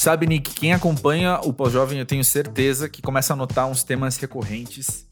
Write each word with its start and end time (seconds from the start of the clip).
Sabe, 0.00 0.26
Nick, 0.26 0.54
quem 0.54 0.72
acompanha 0.72 1.40
o 1.40 1.52
pós-jovem, 1.52 1.98
eu 1.98 2.06
tenho 2.06 2.24
certeza 2.24 2.88
que 2.88 3.02
começa 3.02 3.34
a 3.34 3.36
notar 3.36 3.68
uns 3.68 3.84
temas 3.84 4.16
recorrentes 4.16 5.06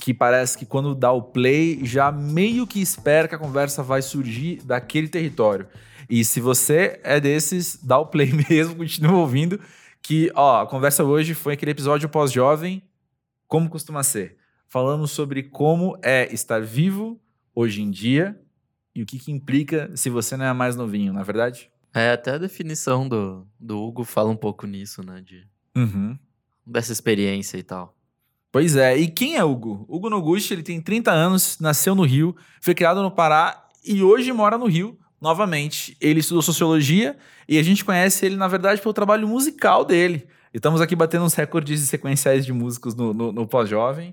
que 0.00 0.14
parece 0.14 0.56
que 0.56 0.64
quando 0.64 0.94
dá 0.94 1.12
o 1.12 1.20
play, 1.20 1.84
já 1.84 2.10
meio 2.10 2.66
que 2.66 2.80
espera 2.80 3.28
que 3.28 3.34
a 3.34 3.38
conversa 3.38 3.82
vai 3.82 4.00
surgir 4.00 4.62
daquele 4.62 5.08
território. 5.08 5.68
E 6.08 6.24
se 6.24 6.40
você 6.40 6.98
é 7.04 7.20
desses, 7.20 7.78
dá 7.84 7.98
o 7.98 8.06
play 8.06 8.32
mesmo, 8.48 8.76
continua 8.76 9.18
ouvindo, 9.18 9.60
que, 10.00 10.32
ó, 10.34 10.62
a 10.62 10.66
conversa 10.66 11.04
hoje 11.04 11.34
foi 11.34 11.52
aquele 11.52 11.72
episódio 11.72 12.08
pós-jovem, 12.08 12.82
como 13.46 13.68
costuma 13.68 14.02
ser. 14.02 14.38
Falamos 14.66 15.10
sobre 15.10 15.42
como 15.42 15.98
é 16.02 16.32
estar 16.32 16.62
vivo 16.62 17.20
hoje 17.54 17.82
em 17.82 17.90
dia 17.90 18.40
e 18.94 19.02
o 19.02 19.06
que, 19.06 19.18
que 19.18 19.30
implica 19.30 19.94
se 19.94 20.08
você 20.08 20.34
não 20.34 20.46
é 20.46 20.52
mais 20.54 20.76
novinho, 20.76 21.12
na 21.12 21.20
é 21.20 21.24
verdade? 21.24 21.70
É, 21.94 22.12
até 22.12 22.32
a 22.32 22.38
definição 22.38 23.08
do, 23.08 23.46
do 23.58 23.80
Hugo 23.82 24.04
fala 24.04 24.30
um 24.30 24.36
pouco 24.36 24.66
nisso, 24.66 25.02
né? 25.04 25.20
De, 25.20 25.46
Uhum. 25.76 26.18
dessa 26.66 26.92
experiência 26.92 27.56
e 27.58 27.62
tal. 27.62 27.96
Pois 28.52 28.74
é, 28.76 28.96
e 28.96 29.08
quem 29.08 29.36
é 29.36 29.44
Hugo? 29.44 29.84
Hugo 29.88 30.10
Noguchi, 30.10 30.52
ele 30.52 30.62
tem 30.62 30.80
30 30.80 31.12
anos, 31.12 31.58
nasceu 31.60 31.94
no 31.94 32.02
Rio, 32.02 32.34
foi 32.60 32.74
criado 32.74 33.00
no 33.02 33.10
Pará 33.10 33.68
e 33.84 34.02
hoje 34.02 34.32
mora 34.32 34.58
no 34.58 34.66
Rio, 34.66 34.98
novamente. 35.20 35.96
Ele 36.00 36.18
estudou 36.20 36.42
sociologia 36.42 37.16
e 37.48 37.58
a 37.58 37.62
gente 37.62 37.84
conhece 37.84 38.26
ele, 38.26 38.34
na 38.36 38.48
verdade, 38.48 38.80
pelo 38.82 38.92
trabalho 38.92 39.28
musical 39.28 39.84
dele. 39.84 40.26
E 40.52 40.56
Estamos 40.56 40.80
aqui 40.80 40.96
batendo 40.96 41.24
uns 41.24 41.34
recordes 41.34 41.80
sequenciais 41.82 42.44
de 42.44 42.52
músicos 42.52 42.94
no, 42.96 43.14
no- 43.14 43.32
no 43.32 43.46
pós-jovem. 43.46 44.12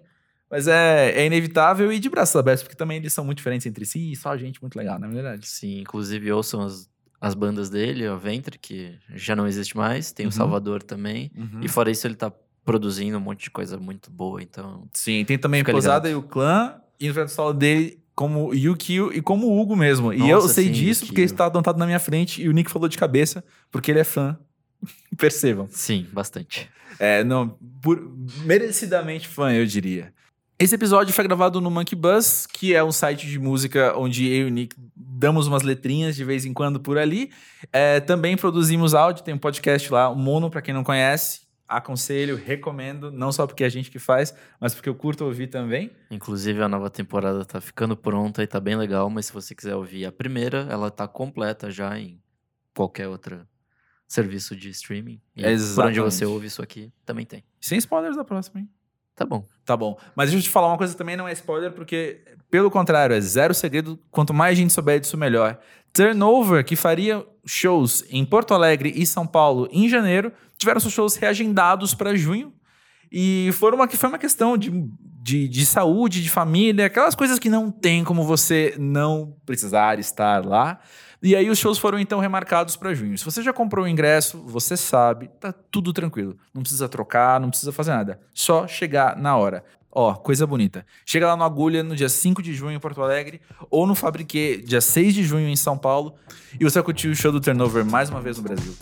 Mas 0.49 0.67
é, 0.67 1.11
é 1.11 1.25
inevitável 1.25 1.91
e 1.91 1.99
de 1.99 2.07
braços 2.09 2.35
abertos, 2.35 2.63
porque 2.63 2.75
também 2.77 2.97
eles 2.97 3.11
são 3.11 3.25
muito 3.25 3.39
diferentes 3.39 3.65
entre 3.67 3.85
si 3.85 4.11
e 4.11 4.15
só 4.15 4.37
gente 4.37 4.61
muito 4.61 4.75
legal, 4.77 4.97
na 4.99 5.07
verdade. 5.07 5.45
Sim, 5.47 5.79
inclusive 5.81 6.31
ouçam 6.31 6.61
as, 6.61 6.87
as 7.19 7.33
bandas 7.33 7.69
dele, 7.69 8.07
o 8.07 8.17
Ventre, 8.17 8.57
que 8.59 8.95
já 9.15 9.35
não 9.35 9.47
existe 9.47 9.75
mais, 9.75 10.11
tem 10.11 10.25
Uhum. 10.25 10.29
o 10.29 10.31
Salvador 10.33 10.83
também. 10.83 11.31
E 11.61 11.67
fora 11.67 11.89
isso, 11.91 12.05
ele 12.05 12.15
tá 12.15 12.31
produzindo 12.63 13.17
um 13.17 13.21
monte 13.21 13.43
de 13.45 13.51
coisa 13.51 13.77
muito 13.79 14.11
boa, 14.11 14.41
então. 14.43 14.87
Sim, 14.93 15.23
tem 15.25 15.37
também 15.37 15.63
Posada 15.63 16.09
e 16.09 16.15
o 16.15 16.21
clã, 16.21 16.75
e 16.99 17.07
no 17.07 17.13
do 17.13 17.27
solo 17.29 17.53
dele 17.53 17.99
como 18.13 18.53
Yukio 18.53 19.11
e 19.13 19.21
como 19.21 19.59
Hugo 19.59 19.75
mesmo. 19.75 20.11
e 20.11 20.19
eu 20.29 20.37
Nossa, 20.41 20.53
sei 20.53 20.65
sim, 20.65 20.71
disso 20.71 21.05
porque 21.05 21.21
Yukio. 21.21 21.33
está 21.33 21.45
anotado 21.45 21.77
na 21.79 21.85
minha 21.85 21.99
frente 21.99 22.41
e 22.41 22.49
o 22.49 22.51
Nick 22.51 22.69
falou 22.69 22.89
de 22.89 22.97
cabeça, 22.97 23.43
porque 23.71 23.91
ele 23.91 23.99
é 23.99 24.03
fã. 24.03 24.37
Percebam. 25.17 25.67
Sim, 25.71 26.05
bastante. 26.11 26.69
É, 26.99 27.23
não, 27.23 27.49
por- 27.81 28.11
merecidamente 28.43 29.27
fã, 29.27 29.51
eu 29.53 29.65
diria. 29.65 30.11
Esse 30.59 30.73
episódio 30.73 31.13
foi 31.13 31.23
gravado 31.23 31.61
no 31.61 31.69
Monkey 31.69 31.95
Buzz, 31.95 32.47
que 32.47 32.73
é 32.73 32.83
um 32.83 32.91
site 32.91 33.27
de 33.27 33.37
música 33.37 33.95
onde 33.95 34.27
eu 34.27 34.47
e 34.47 34.49
o 34.49 34.49
Nick 34.49 34.75
damos 34.95 35.45
umas 35.45 35.61
letrinhas 35.61 36.15
de 36.15 36.23
vez 36.23 36.45
em 36.45 36.53
quando 36.53 36.79
por 36.79 36.97
ali. 36.97 37.31
É, 37.71 37.99
também 37.99 38.35
produzimos 38.35 38.95
áudio, 38.95 39.23
tem 39.23 39.35
um 39.35 39.37
podcast 39.37 39.93
lá, 39.93 40.09
o 40.09 40.15
Mono, 40.15 40.49
pra 40.49 40.59
quem 40.59 40.73
não 40.73 40.83
conhece. 40.83 41.41
Aconselho, 41.67 42.35
recomendo, 42.35 43.11
não 43.11 43.31
só 43.31 43.45
porque 43.45 43.63
é 43.63 43.67
a 43.67 43.69
gente 43.69 43.91
que 43.91 43.99
faz, 43.99 44.33
mas 44.59 44.73
porque 44.73 44.89
eu 44.89 44.95
curto 44.95 45.25
ouvir 45.25 45.45
também. 45.45 45.91
Inclusive, 46.09 46.59
a 46.63 46.67
nova 46.67 46.89
temporada 46.89 47.45
tá 47.45 47.61
ficando 47.61 47.95
pronta 47.95 48.41
e 48.41 48.47
tá 48.47 48.59
bem 48.59 48.75
legal, 48.75 49.11
mas 49.11 49.27
se 49.27 49.33
você 49.33 49.53
quiser 49.53 49.75
ouvir 49.75 50.05
a 50.07 50.11
primeira, 50.11 50.65
ela 50.71 50.89
tá 50.89 51.07
completa 51.07 51.69
já 51.69 51.99
em 51.99 52.19
qualquer 52.73 53.07
outro 53.07 53.47
serviço 54.07 54.55
de 54.55 54.71
streaming. 54.71 55.21
E 55.35 55.41
por 55.41 55.49
onde 55.49 55.53
Exatamente. 55.53 55.99
você 55.99 56.25
ouve 56.25 56.47
isso 56.47 56.63
aqui, 56.63 56.91
também 57.05 57.27
tem. 57.27 57.43
Sem 57.61 57.77
spoilers 57.77 58.15
da 58.15 58.23
próxima, 58.23 58.61
hein? 58.61 58.69
Tá 59.17 59.25
bom. 59.25 59.43
Tá 59.65 59.75
bom. 59.75 59.97
Mas 60.15 60.29
deixa 60.29 60.45
eu 60.45 60.47
te 60.47 60.51
falar 60.51 60.67
uma 60.67 60.77
coisa 60.77 60.95
também, 60.95 61.17
não 61.17 61.27
é 61.27 61.33
spoiler, 61.33 61.71
porque, 61.71 62.21
pelo 62.51 62.69
contrário, 62.69 63.15
é 63.15 63.19
zero 63.19 63.51
segredo. 63.51 63.99
Quanto 64.11 64.31
mais 64.31 64.55
gente 64.55 64.71
souber 64.71 64.99
disso, 64.99 65.17
melhor. 65.17 65.57
Turnover, 65.91 66.63
que 66.63 66.75
faria 66.75 67.25
shows 67.43 68.05
em 68.11 68.23
Porto 68.23 68.53
Alegre 68.53 68.93
e 68.95 69.07
São 69.07 69.25
Paulo 69.25 69.67
em 69.71 69.89
janeiro, 69.89 70.31
tiveram 70.55 70.79
seus 70.79 70.93
shows 70.93 71.15
reagendados 71.15 71.95
para 71.95 72.15
junho. 72.15 72.53
E 73.11 73.49
foram 73.53 73.77
uma, 73.79 73.87
foi 73.87 74.07
uma 74.07 74.19
questão 74.19 74.55
de, 74.55 74.69
de, 75.23 75.47
de 75.47 75.65
saúde, 75.65 76.21
de 76.21 76.29
família, 76.29 76.85
aquelas 76.85 77.15
coisas 77.15 77.39
que 77.39 77.49
não 77.49 77.71
tem 77.71 78.03
como 78.03 78.23
você 78.23 78.75
não 78.77 79.35
precisar 79.47 79.97
estar 79.97 80.45
lá. 80.45 80.79
E 81.21 81.35
aí 81.35 81.49
os 81.49 81.57
shows 81.57 81.77
foram 81.77 81.99
então 81.99 82.19
remarcados 82.19 82.75
para 82.75 82.93
junho. 82.93 83.17
Se 83.17 83.25
você 83.25 83.41
já 83.41 83.51
comprou 83.51 83.85
o 83.85 83.87
ingresso, 83.87 84.37
você 84.45 84.77
sabe, 84.77 85.29
tá 85.39 85.51
tudo 85.51 85.91
tranquilo. 85.91 86.37
Não 86.53 86.61
precisa 86.61 86.87
trocar, 86.87 87.39
não 87.39 87.49
precisa 87.49 87.71
fazer 87.71 87.91
nada. 87.91 88.19
Só 88.33 88.67
chegar 88.67 89.17
na 89.17 89.35
hora. 89.35 89.63
Ó, 89.91 90.13
coisa 90.13 90.45
bonita. 90.45 90.85
Chega 91.05 91.25
lá 91.25 91.35
no 91.35 91.43
Agulha 91.43 91.81
no 91.81 91.95
dia 91.95 92.09
5 92.09 92.41
de 92.43 92.53
junho 92.53 92.75
em 92.75 92.79
Porto 92.79 93.01
Alegre 93.01 93.41
ou 93.69 93.87
no 93.87 93.95
Fabriquê 93.95 94.61
dia 94.63 94.81
6 94.81 95.15
de 95.15 95.23
junho 95.23 95.49
em 95.49 95.55
São 95.55 95.77
Paulo 95.77 96.13
e 96.59 96.63
você 96.63 96.75
vai 96.75 96.83
curtir 96.83 97.07
o 97.07 97.15
show 97.15 97.31
do 97.31 97.41
Turnover 97.41 97.83
mais 97.83 98.09
uma 98.09 98.21
vez 98.21 98.37
no 98.37 98.43
Brasil. 98.43 98.75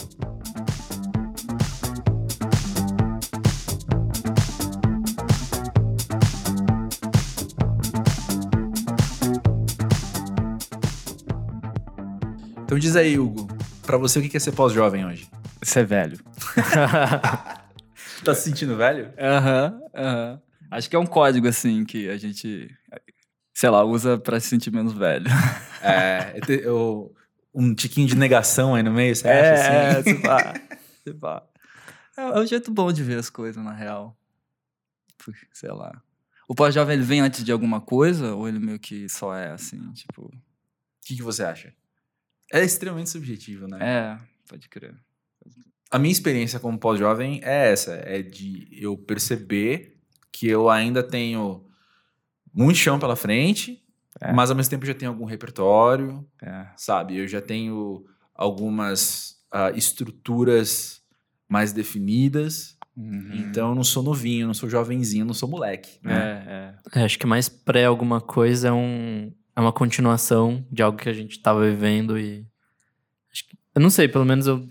Então 12.66 12.80
diz 12.80 12.96
aí, 12.96 13.18
Hugo, 13.20 13.48
pra 13.86 13.96
você 13.98 14.18
o 14.20 14.28
que 14.28 14.36
é 14.36 14.40
ser 14.40 14.52
pós-jovem 14.52 15.06
hoje? 15.06 15.30
Ser 15.62 15.86
velho. 15.86 16.18
Tá 18.24 18.34
se 18.34 18.42
sentindo 18.50 18.76
velho? 18.76 19.14
Aham, 19.20 19.80
aham. 19.94 20.42
Acho 20.72 20.90
que 20.90 20.96
é 20.96 21.00
um 21.00 21.06
código, 21.06 21.48
assim, 21.48 21.86
que 21.86 22.10
a 22.10 22.18
gente, 22.18 22.76
sei 23.54 23.70
lá, 23.70 23.84
usa 23.84 24.18
pra 24.18 24.40
se 24.40 24.48
sentir 24.48 24.72
menos 24.72 24.94
velho. 24.94 25.28
É, 25.82 26.34
eu- 26.64 27.14
um 27.54 27.74
tiquinho 27.74 28.08
de 28.08 28.16
negação 28.16 28.74
aí 28.76 28.82
no 28.84 28.92
meio, 28.92 29.16
você 29.16 29.28
acha 29.28 29.54
é, 29.54 30.00
assim? 30.00 30.10
se 30.16 30.22
pá, 30.22 30.54
se 31.04 31.14
pá. 31.14 31.44
É, 32.18 32.22
é 32.22 32.40
um 32.40 32.46
jeito 32.48 32.72
bom 32.72 32.92
de 32.92 33.04
ver 33.04 33.20
as 33.20 33.30
coisas, 33.30 33.64
na 33.64 33.72
real. 33.74 34.18
Sei 35.54 35.70
lá. 35.72 36.02
O 36.50 36.56
pós-jovem, 36.56 36.96
ele 36.96 37.04
vem 37.06 37.22
antes 37.22 37.44
de 37.44 37.52
alguma 37.52 37.80
coisa? 37.80 38.34
Ou 38.36 38.48
ele 38.50 38.60
meio 38.60 38.80
que 38.80 39.08
só 39.08 39.36
é, 39.36 39.52
assim, 39.52 39.80
tipo... 39.94 40.24
O 40.26 40.32
que, 41.06 41.16
que 41.16 41.22
você 41.24 41.44
acha? 41.44 41.72
É 42.52 42.64
extremamente 42.64 43.10
subjetivo, 43.10 43.68
né? 43.68 43.78
É, 43.82 44.18
pode 44.48 44.70
crer. 44.70 44.96
A 45.92 46.00
minha 46.00 46.12
experiência 46.12 46.60
como 46.60 46.78
pós-jovem 46.78 47.40
é 47.44 47.72
essa: 47.72 47.94
é 47.94 48.22
de 48.22 48.68
eu 48.72 48.98
perceber 48.98 49.98
que 50.32 50.48
eu 50.48 50.70
ainda 50.70 51.02
tenho 51.02 51.66
muito 52.54 52.78
chão 52.78 53.00
pela 53.00 53.16
frente, 53.16 53.82
É. 54.22 54.32
mas 54.34 54.50
ao 54.50 54.56
mesmo 54.56 54.70
tempo 54.70 54.86
já 54.86 54.94
tenho 54.94 55.12
algum 55.12 55.26
repertório, 55.26 56.26
É. 56.42 56.68
sabe? 56.76 57.18
Eu 57.18 57.28
já 57.28 57.42
tenho 57.42 58.06
algumas 58.34 59.36
ah, 59.52 59.72
estruturas 59.72 61.02
mais 61.48 61.72
definidas. 61.72 62.76
Uhum. 62.98 63.32
Então 63.34 63.70
eu 63.70 63.76
não 63.76 63.84
sou 63.84 64.02
novinho, 64.02 64.48
não 64.48 64.54
sou 64.54 64.70
jovenzinho, 64.70 65.26
não 65.26 65.34
sou 65.34 65.50
moleque. 65.50 66.00
Né? 66.02 66.76
É, 66.94 66.98
é. 66.98 67.02
É, 67.02 67.06
acho 67.06 67.20
que 67.20 67.26
mais 67.28 67.48
pré 67.50 67.86
alguma 67.86 68.20
coisa 68.22 68.70
é, 68.70 68.72
um, 68.72 69.32
é 69.56 69.60
uma 69.62 69.72
continuação 69.74 70.66
de 70.72 70.82
algo 70.84 70.98
que 70.98 71.10
a 71.10 71.14
gente 71.14 71.40
tava 71.40 71.66
vivendo 71.70 72.18
e. 72.20 72.46
que- 73.32 73.58
eu 73.76 73.82
não 73.82 73.90
sei, 73.90 74.08
pelo 74.08 74.26
menos 74.26 74.48
eu. 74.48 74.68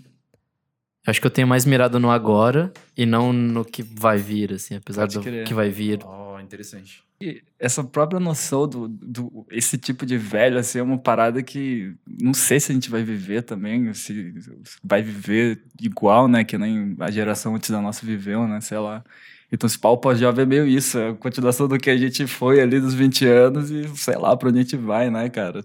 Acho 1.06 1.21
que 1.21 1.27
eu 1.27 1.31
tenho 1.31 1.47
mais 1.47 1.67
mirado 1.67 2.00
no 2.00 2.11
agora 2.11 2.72
e 2.97 3.05
não 3.05 3.31
no 3.33 3.62
que 3.65 3.83
vai 3.83 4.17
vir, 4.17 4.55
assim, 4.55 4.77
apesar 4.77 5.03
Pode 5.03 5.15
do 5.19 5.22
crer. 5.22 5.45
que 5.47 5.53
vai 5.53 5.69
vir. 5.69 6.00
Oh, 6.03 6.41
interessante. 6.41 7.05
E 7.21 7.43
essa 7.59 7.84
própria 7.84 8.19
noção 8.19 8.67
do, 8.67 8.89
do 8.89 9.47
esse 9.50 9.77
tipo 9.78 10.05
de 10.06 10.17
velho 10.17 10.59
assim 10.59 10.78
é 10.78 10.83
uma 10.83 10.99
parada 10.99 11.43
que 11.43 11.95
não 12.21 12.33
sei 12.34 12.59
se 12.59 12.72
a 12.72 12.75
gente 12.75 12.91
vai 12.91 13.03
viver 13.05 13.43
também, 13.43 13.93
se 13.95 14.34
vai 14.83 15.03
viver 15.03 15.62
igual, 15.81 16.27
né, 16.27 16.43
que 16.43 16.56
nem 16.59 16.97
a 16.99 17.11
geração 17.11 17.55
antes 17.55 17.71
da 17.71 17.81
nossa 17.81 18.05
viveu, 18.05 18.49
né, 18.49 18.61
sei 18.62 18.78
lá. 18.78 19.05
Então, 19.53 19.66
esse 19.66 19.78
pau 19.78 19.97
pós-jovem 19.99 20.43
é 20.43 20.47
meio 20.47 20.66
isso, 20.66 20.99
é 20.99 21.10
a 21.10 21.15
continuação 21.15 21.69
do 21.69 21.78
que 21.78 21.88
a 21.91 21.97
gente 21.97 22.27
foi 22.27 22.60
ali 22.60 22.81
dos 22.81 22.93
20 22.94 23.27
anos 23.27 23.71
e 23.71 23.87
sei 23.97 24.16
lá 24.16 24.37
pra 24.37 24.49
onde 24.49 24.59
a 24.59 24.62
gente 24.62 24.77
vai, 24.77 25.10
né, 25.10 25.28
cara. 25.28 25.65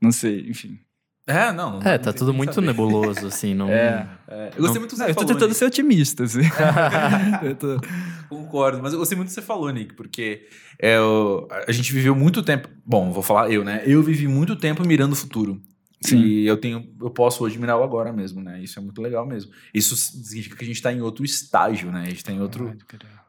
Não 0.00 0.10
sei, 0.12 0.48
enfim. 0.48 0.78
É, 1.26 1.52
não. 1.52 1.78
não 1.78 1.82
É, 1.90 1.96
tá 1.98 2.12
tudo 2.12 2.32
muito 2.34 2.54
saber. 2.54 2.66
nebuloso, 2.68 3.26
assim, 3.26 3.54
não. 3.54 3.68
É. 3.68 4.08
É, 4.26 4.50
eu 4.56 4.62
gostei 4.62 4.66
Não- 4.66 4.74
muito 4.80 4.80
do 4.82 4.88
que 4.88 4.96
você 4.96 5.02
eu 5.02 5.08
tô 5.08 5.14
falou, 5.14 5.26
tentando 5.28 5.48
Nick. 5.48 5.58
ser 5.58 5.64
otimista, 5.66 6.24
assim. 6.24 6.40
Eu 7.42 7.54
tô- 7.54 7.80
Concordo, 8.28 8.80
mas 8.82 8.92
eu 8.92 8.98
gostei 8.98 9.16
muito 9.16 9.28
do 9.28 9.30
que 9.30 9.34
você 9.34 9.42
falou, 9.42 9.68
Nick, 9.70 9.94
porque 9.94 10.46
é, 10.78 11.00
o- 11.00 11.46
a 11.66 11.72
gente 11.72 11.92
viveu 11.92 12.14
muito 12.14 12.42
tempo. 12.42 12.68
Bom, 12.86 13.12
vou 13.12 13.22
falar 13.22 13.50
eu, 13.50 13.64
né? 13.64 13.82
Eu 13.84 14.02
vivi 14.02 14.26
muito 14.28 14.56
tempo 14.56 14.86
mirando 14.86 15.12
o 15.12 15.16
futuro. 15.16 15.60
Sim. 16.02 16.22
E 16.22 16.46
eu 16.46 16.56
tenho, 16.56 16.94
eu 17.00 17.10
posso 17.10 17.44
hoje 17.44 17.58
mirar 17.58 17.78
o 17.78 17.82
agora 17.82 18.12
mesmo, 18.12 18.42
né? 18.42 18.62
Isso 18.62 18.78
é 18.78 18.82
muito 18.82 19.02
legal 19.02 19.26
mesmo. 19.26 19.52
Isso 19.72 19.94
significa 19.96 20.56
que 20.56 20.64
a 20.64 20.66
gente 20.66 20.80
tá 20.80 20.92
em 20.92 21.02
outro 21.02 21.24
estágio, 21.24 21.92
né? 21.92 22.02
A 22.02 22.08
gente 22.08 22.24
tá 22.24 22.32
em 22.32 22.40
outro, 22.40 22.74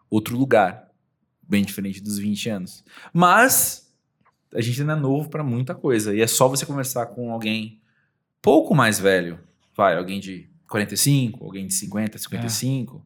outro 0.10 0.38
lugar, 0.38 0.90
bem 1.42 1.64
diferente 1.64 2.02
dos 2.02 2.18
20 2.18 2.50
anos. 2.50 2.84
Mas 3.14 3.94
a 4.54 4.62
gente 4.62 4.80
ainda 4.80 4.94
é 4.94 4.96
novo 4.96 5.30
pra 5.30 5.44
muita 5.44 5.76
coisa. 5.76 6.16
E 6.16 6.22
é 6.22 6.28
só 6.28 6.48
você 6.48 6.66
conversar 6.66 7.08
com 7.08 7.32
alguém 7.32 7.82
pouco 8.42 8.74
mais 8.74 9.00
velho, 9.00 9.40
vai, 9.76 9.98
alguém 9.98 10.20
de 10.20 10.50
45, 10.70 11.44
alguém 11.44 11.68
de 11.68 11.74
50, 11.74 12.18
55. 12.18 13.06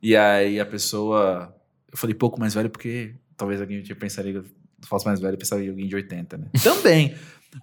E 0.00 0.16
aí 0.16 0.60
a 0.60 0.66
pessoa. 0.66 1.54
Eu 1.90 1.98
falei 1.98 2.14
pouco 2.14 2.38
mais 2.38 2.54
velho 2.54 2.70
porque 2.70 3.16
talvez 3.36 3.60
alguém 3.60 3.82
pensaria 3.82 4.44
falso 4.86 5.06
mais 5.06 5.20
velho, 5.20 5.36
pensava 5.36 5.62
em 5.62 5.68
alguém 5.68 5.88
de 5.88 5.96
80, 5.96 6.38
né? 6.38 6.46
Também. 6.62 7.14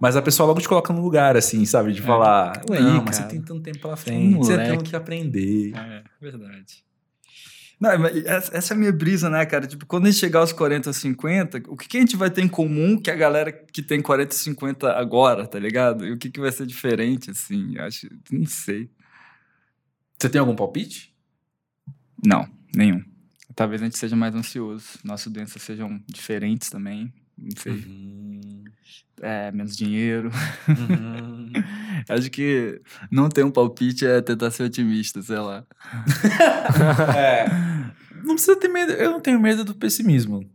Mas 0.02 0.16
a 0.16 0.22
pessoa 0.22 0.48
logo 0.48 0.60
te 0.60 0.68
coloca 0.68 0.92
no 0.92 1.02
lugar, 1.02 1.38
assim, 1.38 1.66
sabe? 1.66 1.94
De 1.94 2.02
falar, 2.02 2.60
calma 2.60 2.76
aí, 2.76 2.84
não, 2.84 3.04
mas 3.04 3.16
você 3.16 3.24
tem 3.24 3.42
tanto 3.42 3.62
tempo 3.62 3.80
pela 3.80 3.96
frente, 3.96 4.38
você 4.38 4.58
tem 4.58 4.68
moleque." 4.68 4.90
que 4.90 4.96
aprender. 4.96 5.74
É, 5.76 6.04
verdade. 6.20 6.86
Não, 7.80 7.98
mas 8.00 8.26
essa 8.26 8.74
é 8.74 8.76
a 8.76 8.78
minha 8.78 8.92
brisa, 8.92 9.30
né, 9.30 9.46
cara? 9.46 9.68
Tipo, 9.68 9.86
quando 9.86 10.08
a 10.08 10.12
gente 10.12 10.20
chegar 10.20 10.40
aos 10.40 10.52
40, 10.52 10.92
50, 10.92 11.64
o 11.68 11.78
que, 11.78 11.88
que 11.88 11.98
a 11.98 12.00
gente 12.00 12.18
vai 12.18 12.30
ter 12.30 12.42
em 12.42 12.48
comum 12.48 13.00
que 13.00 13.12
a 13.12 13.16
galera 13.16 13.52
que 13.52 13.84
tem 13.84 14.02
40 14.02 14.34
e 14.34 14.38
50 14.38 14.92
agora, 14.94 15.46
tá 15.46 15.60
ligado? 15.60 16.06
E 16.06 16.12
o 16.12 16.18
que, 16.18 16.32
que 16.32 16.40
vai 16.40 16.52
ser 16.52 16.66
diferente, 16.66 17.30
assim? 17.30 17.78
Acho. 17.78 18.08
Não 18.32 18.48
sei. 18.48 18.90
Você 20.18 20.28
tem 20.28 20.40
algum 20.40 20.56
palpite? 20.56 21.16
Não, 22.26 22.50
nenhum. 22.76 23.04
Talvez 23.56 23.82
a 23.82 23.86
gente 23.86 23.98
seja 23.98 24.16
mais 24.16 24.34
ansioso. 24.34 25.00
Nossas 25.04 25.32
doenças 25.32 25.62
sejam 25.62 26.02
diferentes 26.08 26.72
também. 26.72 27.14
Não 27.38 27.62
sei. 27.62 27.74
Uhum. 27.74 28.57
É, 29.22 29.52
menos 29.52 29.76
dinheiro. 29.76 30.30
Uhum. 30.68 31.52
Acho 32.08 32.30
que 32.30 32.82
não 33.12 33.30
ter 33.30 33.44
um 33.44 33.52
palpite 33.52 34.06
é 34.06 34.22
tentar 34.22 34.52
ser 34.52 34.64
otimista, 34.64 35.22
sei 35.22 35.40
lá. 35.40 35.66
É. 37.18 37.46
Não 38.24 38.36
precisa 38.36 38.56
ter 38.56 38.68
medo. 38.68 38.92
Eu 38.94 39.12
não 39.12 39.20
tenho 39.20 39.40
medo 39.40 39.64
do 39.64 39.74
pessimismo. 39.76 40.50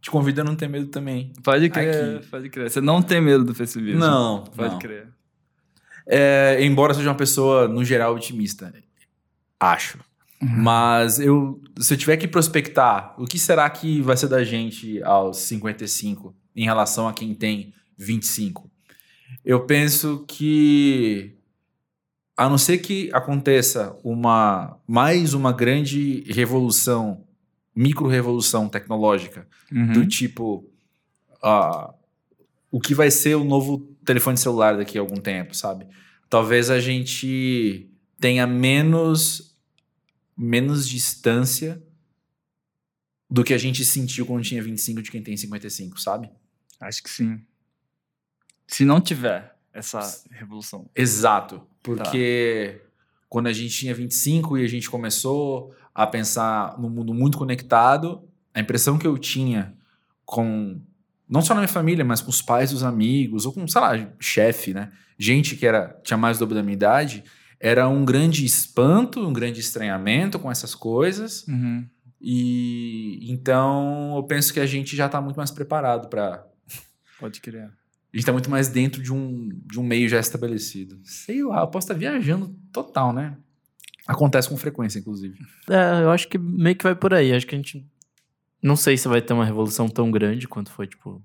Te 0.00 0.10
convido 0.10 0.40
a 0.40 0.44
não 0.44 0.54
ter 0.54 0.68
medo 0.68 0.86
também. 0.86 1.32
Pode 1.42 1.68
crer, 1.68 2.16
Aqui. 2.18 2.26
pode 2.28 2.48
crer. 2.50 2.70
Você 2.70 2.80
não 2.80 3.02
tem 3.02 3.20
medo 3.20 3.44
do 3.44 3.54
pessimismo. 3.54 3.98
Não, 3.98 4.44
Pode 4.44 4.72
não. 4.74 4.78
crer. 4.78 5.08
É, 6.06 6.58
embora 6.64 6.94
seja 6.94 7.08
uma 7.10 7.16
pessoa, 7.16 7.66
no 7.68 7.84
geral, 7.84 8.14
otimista. 8.14 8.72
Acho. 9.58 9.98
Mas 10.40 11.18
eu, 11.18 11.60
se 11.78 11.94
eu 11.94 11.98
tiver 11.98 12.16
que 12.16 12.28
prospectar, 12.28 13.14
o 13.18 13.24
que 13.26 13.38
será 13.38 13.68
que 13.68 14.00
vai 14.00 14.16
ser 14.16 14.28
da 14.28 14.44
gente 14.44 15.02
aos 15.02 15.38
55 15.38 16.34
em 16.60 16.64
relação 16.64 17.06
a 17.08 17.12
quem 17.12 17.34
tem 17.34 17.72
25? 17.96 18.68
Eu 19.44 19.64
penso 19.64 20.24
que, 20.26 21.36
a 22.36 22.48
não 22.48 22.58
ser 22.58 22.78
que 22.78 23.10
aconteça 23.12 23.96
uma 24.02 24.78
mais 24.86 25.34
uma 25.34 25.52
grande 25.52 26.24
revolução, 26.26 27.24
micro-revolução 27.74 28.68
tecnológica, 28.68 29.46
Uhum. 29.70 29.92
do 29.92 30.06
tipo 30.06 30.64
ah, 31.42 31.92
o 32.70 32.80
que 32.80 32.94
vai 32.94 33.10
ser 33.10 33.34
o 33.36 33.44
novo 33.44 33.78
telefone 34.04 34.38
celular 34.38 34.76
daqui 34.78 34.96
a 34.96 35.00
algum 35.02 35.16
tempo, 35.20 35.54
sabe? 35.54 35.86
Talvez 36.30 36.70
a 36.70 36.80
gente 36.80 37.86
tenha 38.18 38.46
menos 38.46 39.54
menos 40.36 40.88
distância 40.88 41.82
do 43.30 43.44
que 43.44 43.52
a 43.52 43.58
gente 43.58 43.84
sentiu 43.84 44.24
quando 44.24 44.42
tinha 44.42 44.62
25 44.62 45.02
de 45.02 45.10
quem 45.10 45.22
tem 45.22 45.36
55, 45.36 46.00
sabe? 46.00 46.30
Acho 46.80 47.02
que 47.02 47.10
sim. 47.10 47.40
Se 48.66 48.84
não 48.84 49.00
tiver 49.00 49.56
essa 49.72 50.00
revolução. 50.30 50.88
Exato, 50.94 51.62
porque 51.82 52.82
quando 53.28 53.46
a 53.46 53.52
gente 53.52 53.74
tinha 53.74 53.94
25 53.94 54.58
e 54.58 54.64
a 54.64 54.68
gente 54.68 54.90
começou 54.90 55.74
a 55.94 56.06
pensar 56.06 56.78
no 56.78 56.88
mundo 56.88 57.12
muito 57.12 57.38
conectado, 57.38 58.22
a 58.54 58.60
impressão 58.60 58.98
que 58.98 59.06
eu 59.06 59.16
tinha 59.18 59.74
com 60.24 60.80
não 61.28 61.42
só 61.42 61.54
na 61.54 61.60
minha 61.60 61.68
família, 61.68 62.04
mas 62.04 62.20
com 62.20 62.30
os 62.30 62.40
pais 62.40 62.70
dos 62.70 62.82
amigos 62.82 63.44
ou 63.44 63.52
com, 63.52 63.68
sei 63.68 63.80
lá, 63.80 64.08
chefe, 64.18 64.72
né? 64.72 64.90
Gente 65.18 65.56
que 65.56 65.66
era 65.66 65.98
tinha 66.02 66.16
mais 66.16 66.38
do 66.38 66.40
dobro 66.40 66.54
da 66.54 66.62
minha 66.62 66.74
idade, 66.74 67.22
era 67.60 67.88
um 67.88 68.04
grande 68.04 68.44
espanto, 68.44 69.26
um 69.26 69.32
grande 69.32 69.60
estranhamento 69.60 70.38
com 70.38 70.50
essas 70.50 70.74
coisas. 70.74 71.46
Uhum. 71.46 71.86
E 72.20 73.30
então 73.30 74.14
eu 74.16 74.22
penso 74.22 74.52
que 74.52 74.60
a 74.60 74.66
gente 74.66 74.96
já 74.96 75.06
está 75.06 75.20
muito 75.20 75.36
mais 75.36 75.50
preparado 75.50 76.08
para 76.08 76.44
Pode 77.18 77.40
crer. 77.40 77.64
a 77.64 78.16
gente 78.16 78.26
tá 78.26 78.32
muito 78.32 78.50
mais 78.50 78.68
dentro 78.68 79.02
de 79.02 79.12
um, 79.12 79.48
de 79.66 79.78
um 79.78 79.82
meio 79.82 80.08
já 80.08 80.18
estabelecido. 80.18 80.98
Sei 81.04 81.42
lá, 81.42 81.60
eu 81.60 81.68
posso 81.68 81.86
estar 81.86 81.94
viajando 81.94 82.54
total, 82.72 83.12
né? 83.12 83.36
Acontece 84.06 84.48
com 84.48 84.56
frequência, 84.56 84.98
inclusive. 84.98 85.38
É, 85.68 86.02
eu 86.02 86.10
acho 86.10 86.28
que 86.28 86.38
meio 86.38 86.74
que 86.74 86.84
vai 86.84 86.94
por 86.94 87.12
aí. 87.12 87.32
Acho 87.34 87.46
que 87.46 87.54
a 87.54 87.58
gente. 87.58 87.86
Não 88.62 88.74
sei 88.74 88.96
se 88.96 89.06
vai 89.06 89.20
ter 89.20 89.34
uma 89.34 89.44
revolução 89.44 89.88
tão 89.88 90.10
grande 90.10 90.48
quanto 90.48 90.70
foi, 90.72 90.86
tipo, 90.86 91.22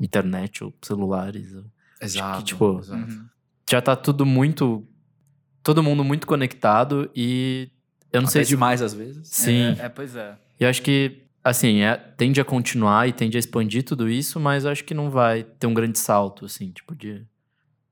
internet 0.00 0.64
ou 0.64 0.74
celulares. 0.82 1.54
Exato. 2.00 2.44
tipo, 2.44 2.78
exato. 2.78 3.10
Uhum. 3.12 3.26
Já 3.70 3.82
tá 3.82 3.94
tudo 3.94 4.24
muito. 4.24 4.86
Todo 5.62 5.82
mundo 5.82 6.02
muito 6.02 6.26
conectado 6.26 7.10
e. 7.14 7.70
Eu 8.10 8.22
não 8.22 8.28
Até 8.28 8.38
sei 8.38 8.44
se. 8.44 8.50
demais 8.50 8.80
às 8.80 8.94
vezes. 8.94 9.28
Sim. 9.28 9.76
É, 9.78 9.84
é, 9.84 9.88
pois 9.90 10.16
é. 10.16 10.34
E 10.58 10.64
eu 10.64 10.70
acho 10.70 10.80
que, 10.80 11.24
assim, 11.50 11.80
é, 11.80 11.96
tende 11.96 12.40
a 12.40 12.44
continuar 12.44 13.08
e 13.08 13.12
tende 13.12 13.36
a 13.36 13.40
expandir 13.40 13.82
tudo 13.82 14.08
isso, 14.08 14.38
mas 14.38 14.66
acho 14.66 14.84
que 14.84 14.94
não 14.94 15.10
vai 15.10 15.42
ter 15.42 15.66
um 15.66 15.74
grande 15.74 15.98
salto, 15.98 16.44
assim, 16.44 16.70
tipo, 16.70 16.94
de, 16.94 17.26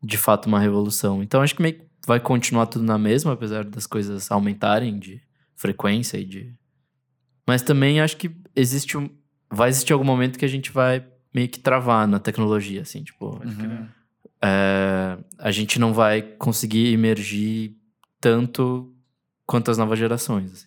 de 0.03 0.17
fato 0.17 0.47
uma 0.47 0.61
revolução. 0.61 1.23
Então 1.23 1.43
acho 1.43 1.55
que 1.55 1.63
meio 1.63 1.75
que 1.75 1.87
vai 2.07 2.21
continuar 2.21 2.67
tudo 2.67 2.85
na 2.85 2.99
mesma, 2.99 3.33
apesar 3.33 3.65
das 3.65 3.87
coisas 3.87 4.31
aumentarem 4.31 4.99
de 4.99 5.21
frequência 5.55 6.19
e 6.19 6.25
de. 6.25 6.55
Mas 7.47 7.63
também 7.63 8.01
acho 8.01 8.17
que 8.17 8.31
existe 8.55 8.97
um. 8.97 9.09
Vai 9.51 9.69
existir 9.69 9.93
algum 9.93 10.05
momento 10.05 10.39
que 10.39 10.45
a 10.45 10.49
gente 10.49 10.71
vai 10.71 11.05
meio 11.35 11.49
que 11.49 11.59
travar 11.59 12.07
na 12.07 12.19
tecnologia, 12.19 12.83
assim, 12.83 13.03
tipo. 13.03 13.41
Uhum. 13.45 13.87
é, 14.43 15.19
a 15.39 15.51
gente 15.51 15.79
não 15.79 15.93
vai 15.93 16.23
conseguir 16.23 16.93
emergir 16.93 17.77
tanto 18.21 18.93
quanto 19.47 19.71
as 19.71 19.79
novas 19.79 19.99
gerações, 19.99 20.53
assim. 20.53 20.67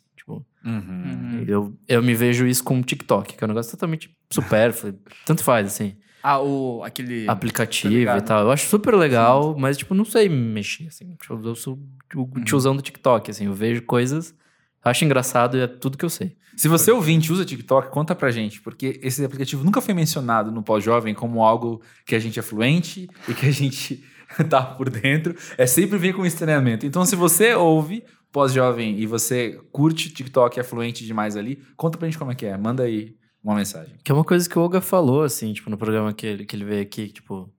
Uhum. 0.64 1.46
Eu, 1.48 1.78
eu 1.88 2.04
me 2.04 2.14
vejo 2.14 2.46
isso 2.46 2.64
com 2.64 2.80
o 2.80 2.84
TikTok, 2.84 3.36
que 3.36 3.44
é 3.44 3.46
um 3.46 3.50
negócio 3.50 3.72
totalmente 3.72 4.16
supérfluo. 4.30 4.94
tanto 5.26 5.44
faz, 5.44 5.68
assim. 5.68 5.96
Ah, 6.22 6.40
o, 6.40 6.84
aquele... 6.84 7.30
Aplicativo 7.30 7.94
ligado. 7.94 8.20
e 8.20 8.22
tal. 8.22 8.42
Eu 8.42 8.52
acho 8.52 8.68
super 8.68 8.94
legal, 8.96 9.56
mas, 9.58 9.78
tipo, 9.78 9.94
não 9.94 10.04
sei 10.04 10.28
mexer, 10.28 10.88
assim. 10.88 11.16
Tipo, 11.16 11.40
eu 11.48 11.56
sou 11.56 11.80
o 12.16 12.44
tiozão 12.44 12.76
do 12.76 12.82
TikTok, 12.82 13.32
assim. 13.32 13.46
Eu 13.46 13.54
vejo 13.54 13.82
coisas, 13.84 14.36
acho 14.84 15.06
engraçado 15.06 15.58
e 15.58 15.62
é 15.62 15.68
tudo 15.68 15.98
que 15.98 16.06
eu 16.06 16.10
sei. 16.10 16.38
Se 16.58 16.68
você 16.68 16.92
ouvinte 16.92 17.32
usa 17.32 17.46
TikTok, 17.46 17.90
conta 17.90 18.14
pra 18.14 18.32
gente, 18.32 18.62
porque 18.62 19.00
esse 19.02 19.24
aplicativo 19.24 19.64
nunca 19.64 19.80
foi 19.80 19.94
mencionado 19.94 20.52
no 20.52 20.62
pós-jovem 20.62 21.14
como 21.14 21.42
algo 21.42 21.82
que 22.06 22.14
a 22.14 22.20
gente 22.20 22.38
é 22.38 22.42
fluente 22.42 23.08
e 23.30 23.34
que 23.34 23.46
a 23.46 23.52
gente 23.52 24.04
tá 24.50 24.62
por 24.62 24.90
dentro. 24.90 25.34
É 25.58 25.66
sempre 25.66 25.98
vem 25.98 26.12
com 26.12 26.26
estranhamento. 26.26 26.86
Então, 26.86 27.06
se 27.06 27.16
você 27.16 27.54
ouve 27.54 28.04
pós-jovem 28.32 29.00
e 29.00 29.06
você 29.06 29.60
curte 29.72 30.10
TikTok, 30.10 30.60
é 30.60 30.64
fluente 30.64 31.06
demais 31.06 31.36
ali, 31.36 31.64
conta 31.76 31.98
pra 31.98 32.08
gente 32.08 32.18
como 32.18 32.32
é 32.32 32.36
que 32.36 32.46
é. 32.46 32.58
Manda 32.58 32.84
aí 32.84 33.16
uma 33.44 33.56
mensagem. 33.56 33.96
Que 34.04 34.12
é 34.12 34.16
uma 34.16 34.24
coisa 34.24 34.50
que 34.50 34.58
o 34.58 34.62
Olga 34.62 34.82
falou, 34.82 35.24
assim, 35.24 35.54
tipo, 35.54 35.70
no 35.70 35.78
programa 35.78 36.14
que 36.14 36.26
ele, 36.26 36.46
que 36.46 36.56
ele 36.56 36.66
veio 36.66 36.82
aqui, 36.82 37.10
tipo... 37.10 37.52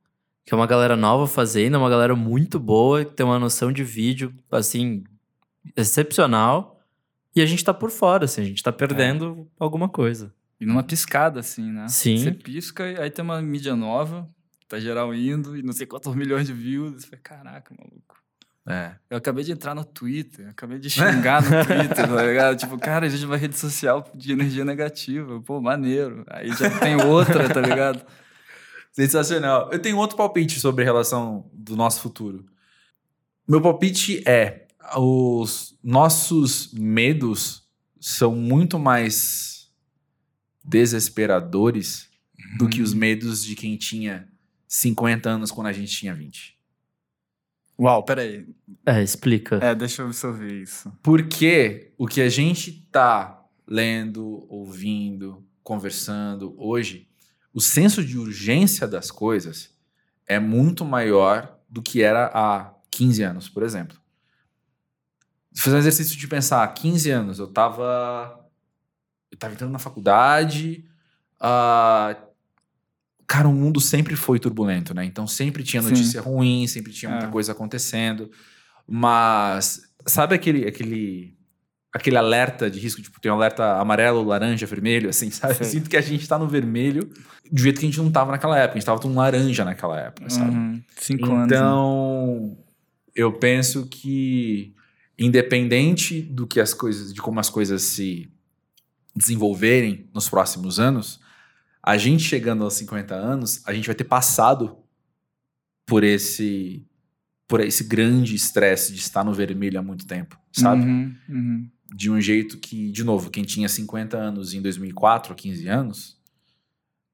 Que 0.44 0.54
é 0.54 0.56
uma 0.56 0.66
galera 0.66 0.96
nova 0.96 1.26
fazendo, 1.26 1.76
é 1.76 1.78
uma 1.78 1.90
galera 1.90 2.16
muito 2.16 2.58
boa, 2.58 3.04
que 3.04 3.12
tem 3.12 3.24
uma 3.24 3.38
noção 3.38 3.70
de 3.70 3.84
vídeo, 3.84 4.34
assim, 4.50 5.04
excepcional. 5.76 6.80
E 7.36 7.40
a 7.40 7.46
gente 7.46 7.64
tá 7.64 7.72
por 7.72 7.90
fora, 7.90 8.24
assim, 8.24 8.40
a 8.40 8.44
gente 8.44 8.62
tá 8.62 8.72
perdendo 8.72 9.48
alguma 9.58 9.88
coisa. 9.88 10.34
E 10.60 10.66
numa 10.66 10.82
piscada, 10.82 11.40
assim, 11.40 11.70
né? 11.70 11.86
Sim. 11.88 12.16
Você 12.16 12.32
pisca 12.32 12.90
e 12.90 12.98
aí 12.98 13.10
tem 13.10 13.24
uma 13.24 13.40
mídia 13.40 13.76
nova, 13.76 14.28
tá 14.68 14.80
geral 14.80 15.14
indo 15.14 15.56
e 15.56 15.62
não 15.62 15.72
sei 15.72 15.86
quantos 15.86 16.14
milhões 16.14 16.46
de 16.46 16.52
views. 16.52 16.92
Você 17.02 17.06
fala, 17.06 17.22
caraca, 17.22 17.74
maluco. 17.78 18.19
É. 18.70 18.96
Eu 19.10 19.18
acabei 19.18 19.44
de 19.44 19.52
entrar 19.52 19.74
no 19.74 19.84
Twitter, 19.84 20.48
acabei 20.48 20.78
de 20.78 20.88
xingar 20.90 21.42
no 21.42 21.64
Twitter, 21.64 22.08
tá 22.08 22.22
ligado? 22.22 22.56
Tipo, 22.56 22.78
cara, 22.78 23.06
existe 23.06 23.26
uma 23.26 23.36
rede 23.36 23.56
social 23.56 24.08
de 24.14 24.32
energia 24.32 24.64
negativa. 24.64 25.40
Pô, 25.40 25.60
maneiro. 25.60 26.24
Aí 26.28 26.48
já 26.52 26.78
tem 26.78 26.96
outra, 26.96 27.48
tá 27.48 27.60
ligado? 27.60 28.04
Sensacional. 28.92 29.70
Eu 29.72 29.78
tenho 29.78 29.96
outro 29.96 30.16
palpite 30.16 30.58
sobre 30.60 30.82
a 30.82 30.86
relação 30.86 31.48
do 31.52 31.76
nosso 31.76 32.00
futuro. 32.00 32.44
Meu 33.48 33.60
palpite 33.60 34.22
é: 34.26 34.66
os 34.96 35.78
nossos 35.82 36.72
medos 36.72 37.68
são 38.00 38.34
muito 38.34 38.78
mais 38.78 39.68
desesperadores 40.64 42.08
do 42.58 42.68
que 42.68 42.82
os 42.82 42.94
medos 42.94 43.44
de 43.44 43.54
quem 43.54 43.76
tinha 43.76 44.28
50 44.66 45.28
anos 45.28 45.50
quando 45.50 45.66
a 45.66 45.72
gente 45.72 45.92
tinha 45.92 46.14
20. 46.14 46.59
Uau, 47.80 48.02
peraí. 48.04 48.46
É, 48.84 49.02
explica. 49.02 49.56
É, 49.56 49.74
deixa 49.74 50.02
eu 50.02 50.06
absorver 50.06 50.52
isso. 50.52 50.92
Porque 51.02 51.94
o 51.96 52.06
que 52.06 52.20
a 52.20 52.28
gente 52.28 52.86
tá 52.92 53.42
lendo, 53.66 54.46
ouvindo, 54.50 55.42
conversando 55.62 56.54
hoje, 56.58 57.08
o 57.54 57.60
senso 57.60 58.04
de 58.04 58.18
urgência 58.18 58.86
das 58.86 59.10
coisas 59.10 59.74
é 60.26 60.38
muito 60.38 60.84
maior 60.84 61.58
do 61.70 61.80
que 61.80 62.02
era 62.02 62.30
há 62.34 62.74
15 62.90 63.22
anos, 63.22 63.48
por 63.48 63.62
exemplo. 63.62 63.96
Fazer 65.56 65.76
um 65.76 65.78
exercício 65.78 66.18
de 66.18 66.28
pensar, 66.28 66.62
há 66.62 66.68
15 66.68 67.10
anos 67.10 67.38
eu 67.38 67.46
tava 67.46 68.46
eu 69.30 69.38
tava 69.38 69.54
entrando 69.54 69.72
na 69.72 69.78
faculdade, 69.78 70.84
ah, 71.40 72.14
cara, 73.30 73.46
o 73.48 73.52
mundo 73.52 73.80
sempre 73.80 74.16
foi 74.16 74.40
turbulento, 74.40 74.92
né? 74.92 75.04
Então 75.04 75.24
sempre 75.24 75.62
tinha 75.62 75.80
Sim. 75.80 75.90
notícia 75.90 76.20
ruim, 76.20 76.66
sempre 76.66 76.92
tinha 76.92 77.08
muita 77.08 77.26
É. 77.26 77.30
coisa 77.30 77.52
acontecendo. 77.52 78.28
Mas 78.88 79.82
sabe 80.04 80.34
aquele, 80.34 80.66
aquele 80.66 81.38
aquele 81.92 82.16
alerta 82.16 82.68
de 82.70 82.78
risco, 82.80 83.00
tipo, 83.02 83.20
tem 83.20 83.30
um 83.30 83.34
alerta 83.36 83.78
amarelo, 83.80 84.22
laranja, 84.24 84.66
vermelho, 84.66 85.08
assim, 85.10 85.30
sabe? 85.30 85.54
Sei. 85.54 85.66
Sinto 85.66 85.88
que 85.90 85.96
a 85.96 86.00
gente 86.00 86.26
tá 86.26 86.38
no 86.38 86.48
vermelho 86.48 87.08
do 87.50 87.60
jeito 87.60 87.78
que 87.78 87.86
a 87.86 87.88
gente 87.88 87.98
não 87.98 88.10
tava 88.10 88.32
naquela 88.32 88.58
época. 88.58 88.74
A 88.74 88.78
gente 88.80 88.86
tava 88.86 89.00
tão 89.00 89.14
laranja 89.14 89.64
naquela 89.64 89.98
época, 90.00 90.28
sabe? 90.28 90.50
Uhum. 90.50 90.82
Cinco 90.96 91.26
anos. 91.26 91.38
né? 91.50 91.56
Então, 91.56 92.56
eu 93.14 93.32
penso 93.32 93.86
que 93.86 94.74
independente 95.16 96.20
do 96.20 96.46
que 96.48 96.58
as 96.60 96.74
coisas, 96.74 97.12
de 97.14 97.20
como 97.20 97.38
as 97.38 97.48
coisas 97.50 97.82
se 97.82 98.28
desenvolverem 99.14 100.08
nos 100.14 100.28
próximos 100.28 100.80
anos, 100.80 101.19
a 101.82 101.96
gente 101.96 102.22
chegando 102.22 102.64
aos 102.64 102.74
50 102.74 103.14
anos, 103.14 103.62
a 103.66 103.72
gente 103.72 103.86
vai 103.86 103.94
ter 103.94 104.04
passado 104.04 104.76
por 105.86 106.04
esse 106.04 106.86
por 107.48 107.60
esse 107.60 107.82
grande 107.82 108.34
estresse 108.36 108.92
de 108.92 109.00
estar 109.00 109.24
no 109.24 109.34
vermelho 109.34 109.80
há 109.80 109.82
muito 109.82 110.06
tempo, 110.06 110.38
sabe? 110.52 110.82
Uhum, 110.84 111.16
uhum. 111.28 111.68
De 111.92 112.08
um 112.08 112.20
jeito 112.20 112.58
que, 112.58 112.92
de 112.92 113.02
novo, 113.02 113.28
quem 113.28 113.42
tinha 113.42 113.68
50 113.68 114.16
anos 114.16 114.54
em 114.54 114.62
2004, 114.62 115.34
15 115.34 115.66
anos, 115.66 116.16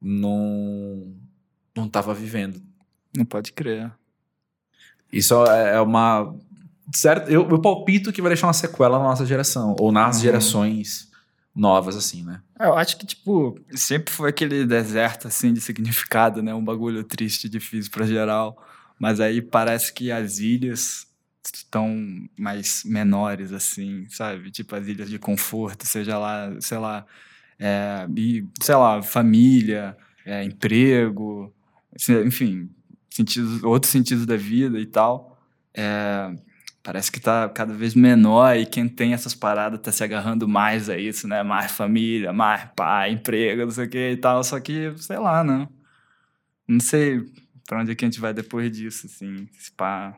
não 0.01 1.15
não 1.75 1.87
estava 1.87 2.13
vivendo. 2.13 2.61
Não 3.17 3.25
pode 3.25 3.53
crer. 3.53 3.91
Isso 5.13 5.35
é 5.47 5.81
uma. 5.81 6.35
Certo, 6.95 7.31
eu, 7.31 7.49
eu 7.49 7.61
palpito 7.61 8.13
que 8.13 8.21
vai 8.23 8.29
deixar 8.31 8.47
uma 8.47 8.53
sequela 8.53 8.99
na 8.99 9.05
nossa 9.05 9.25
geração, 9.27 9.75
ou 9.79 9.91
nas 9.91 10.17
Uhum. 10.17 10.23
gerações 10.23 11.11
novas, 11.57 11.97
assim, 11.97 12.23
né? 12.23 12.41
É, 12.61 12.67
Eu 12.67 12.75
acho 12.77 12.97
que, 12.99 13.07
tipo, 13.07 13.59
sempre 13.75 14.13
foi 14.13 14.29
aquele 14.31 14.67
deserto, 14.67 15.27
assim, 15.27 15.53
de 15.53 15.61
significado, 15.61 16.43
né? 16.43 16.55
Um 16.55 16.65
bagulho 16.65 17.03
triste, 17.03 17.49
difícil 17.49 17.91
pra 17.91 18.07
geral. 18.07 18.63
Mas 18.99 19.21
aí 19.21 19.41
parece 19.43 19.93
que 19.93 20.13
as 20.13 20.39
ilhas 20.39 21.07
estão 21.55 21.97
mais 22.39 22.83
menores, 22.85 23.53
assim, 23.53 24.07
sabe? 24.11 24.51
Tipo, 24.51 24.77
as 24.77 24.87
ilhas 24.87 25.09
de 25.09 25.19
conforto, 25.19 25.87
seja 25.87 26.19
lá, 26.19 26.55
sei 26.61 26.79
lá, 26.79 27.07
é, 27.59 28.07
e, 28.17 28.45
sei 28.61 28.75
lá, 28.75 29.03
família, 29.03 29.97
é, 30.25 30.45
emprego, 30.45 31.53
se- 31.97 32.23
enfim, 32.25 32.69
sentidos, 33.11 33.63
outros 33.63 33.91
sentidos 33.93 34.27
da 34.27 34.37
vida 34.37 34.79
e 34.79 34.87
tal. 34.87 35.39
É, 35.75 36.35
parece 36.87 37.11
que 37.11 37.19
tá 37.19 37.49
cada 37.49 37.75
vez 37.75 37.97
menor 37.97 38.57
e 38.57 38.65
quem 38.65 38.89
tem 38.89 39.13
essas 39.13 39.35
paradas 39.35 39.81
tá 39.81 39.91
se 39.91 40.05
agarrando 40.05 40.47
mais 40.47 40.89
a 40.89 40.97
isso, 40.97 41.27
né? 41.27 41.43
Mais 41.43 41.73
família, 41.73 42.33
mais 42.33 42.71
pai, 42.77 43.11
emprego, 43.11 43.65
não 43.65 43.71
sei 43.73 43.87
o 43.87 43.91
que 43.91 44.11
e 44.13 44.17
tal. 44.17 44.45
Só 44.45 44.61
que, 44.61 44.93
sei 44.99 45.19
lá, 45.19 45.43
né? 45.43 45.67
Não 46.69 46.79
sei 46.79 47.25
pra 47.67 47.81
onde 47.81 47.91
é 47.91 47.95
que 47.97 48.05
a 48.05 48.09
gente 48.09 48.21
vai 48.21 48.33
depois 48.33 48.71
disso, 48.71 49.07
assim. 49.07 49.49
Se 49.59 49.73
pá. 49.73 50.17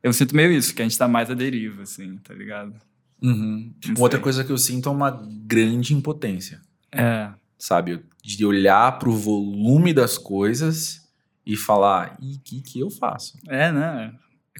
Eu 0.00 0.12
sinto 0.12 0.36
meio 0.36 0.52
isso, 0.52 0.72
que 0.72 0.80
a 0.80 0.84
gente 0.84 0.96
tá 0.96 1.08
mais 1.08 1.28
à 1.28 1.34
deriva, 1.34 1.82
assim, 1.82 2.18
tá 2.18 2.32
ligado? 2.32 2.72
Uhum. 3.20 3.74
Outra 3.98 4.20
coisa 4.20 4.44
que 4.44 4.52
eu 4.52 4.58
sinto 4.58 4.88
é 4.88 4.92
uma 4.92 5.10
grande 5.44 5.92
impotência, 5.92 6.60
É. 6.92 7.30
sabe? 7.58 8.04
De 8.22 8.46
olhar 8.46 8.96
pro 9.00 9.10
volume 9.10 9.92
das 9.92 10.16
coisas 10.16 11.04
e 11.44 11.56
falar, 11.56 12.16
e 12.20 12.34
o 12.36 12.38
que, 12.44 12.60
que 12.60 12.78
eu 12.78 12.90
faço? 12.90 13.36
É, 13.48 13.72
né? 13.72 14.14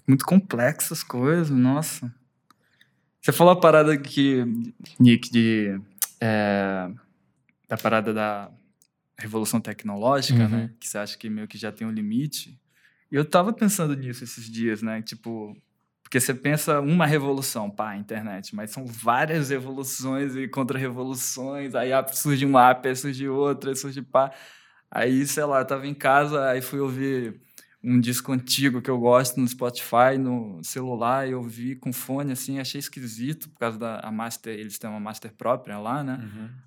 Muito 0.07 0.25
complexo 0.25 0.93
as 0.95 1.03
coisas, 1.03 1.51
nossa. 1.51 2.13
Você 3.21 3.33
falou 3.33 3.53
a 3.53 3.61
parada 3.61 3.97
que, 3.97 4.45
Nick, 5.01 5.31
de. 5.31 5.81
é, 6.21 6.89
da 7.69 7.77
parada 7.77 8.15
da 8.15 8.51
revolução 9.19 9.61
tecnológica, 9.61 10.45
Uhum. 10.45 10.49
né? 10.49 10.71
Que 10.79 10.89
você 10.89 10.99
acha 10.99 11.19
que 11.19 11.29
meio 11.29 11.49
que 11.49 11.59
já 11.59 11.73
tem 11.73 11.87
um 11.87 11.91
limite. 11.91 12.57
E 13.11 13.17
eu 13.17 13.25
tava 13.25 13.53
pensando 13.53 13.97
nisso 13.97 14.23
esses 14.25 14.49
dias, 14.51 14.83
né? 14.83 15.03
Tipo. 15.03 15.57
Porque 16.05 16.21
você 16.21 16.33
pensa 16.33 16.81
uma 16.81 17.05
revolução, 17.05 17.69
pá, 17.69 17.91
a 17.91 17.97
internet, 17.97 18.55
mas 18.55 18.71
são 18.71 18.87
várias 18.87 19.51
evoluções 19.51 20.37
e 20.37 20.47
contra-revoluções. 20.47 21.75
Aí 21.75 21.91
surge 22.13 22.47
um 22.47 22.57
app, 22.57 22.87
aí 22.89 22.95
surge 22.95 23.29
outra, 23.29 23.71
aí 23.71 23.77
surge 23.77 24.03
pá. 24.03 24.31
Aí, 24.89 25.27
sei 25.27 25.45
lá, 25.45 25.59
eu 25.59 25.65
tava 25.67 25.85
em 25.85 25.93
casa, 25.95 26.49
aí 26.49 26.63
fui 26.63 26.79
ouvir 26.79 27.41
um 27.87 28.01
disco 28.01 28.33
antigo 28.33 28.83
que 28.83 28.91
eu 28.91 28.99
gosto 28.99 29.41
no 29.41 29.47
Spotify, 29.47 30.19
no 30.19 30.61
celular, 30.65 31.29
e 31.29 31.31
eu 31.31 31.43
vi 31.43 31.77
com 31.77 31.93
fone, 31.93 32.33
assim, 32.33 32.59
achei 32.59 32.81
esquisito, 32.81 33.49
por 33.49 33.61
causa 33.61 33.79
da 33.79 34.01
a 34.01 34.11
master, 34.11 34.53
eles 34.59 34.77
têm 34.77 34.91
uma 34.91 34.99
master 34.99 35.33
própria 35.33 35.79
lá, 35.79 36.03
né? 36.03 36.19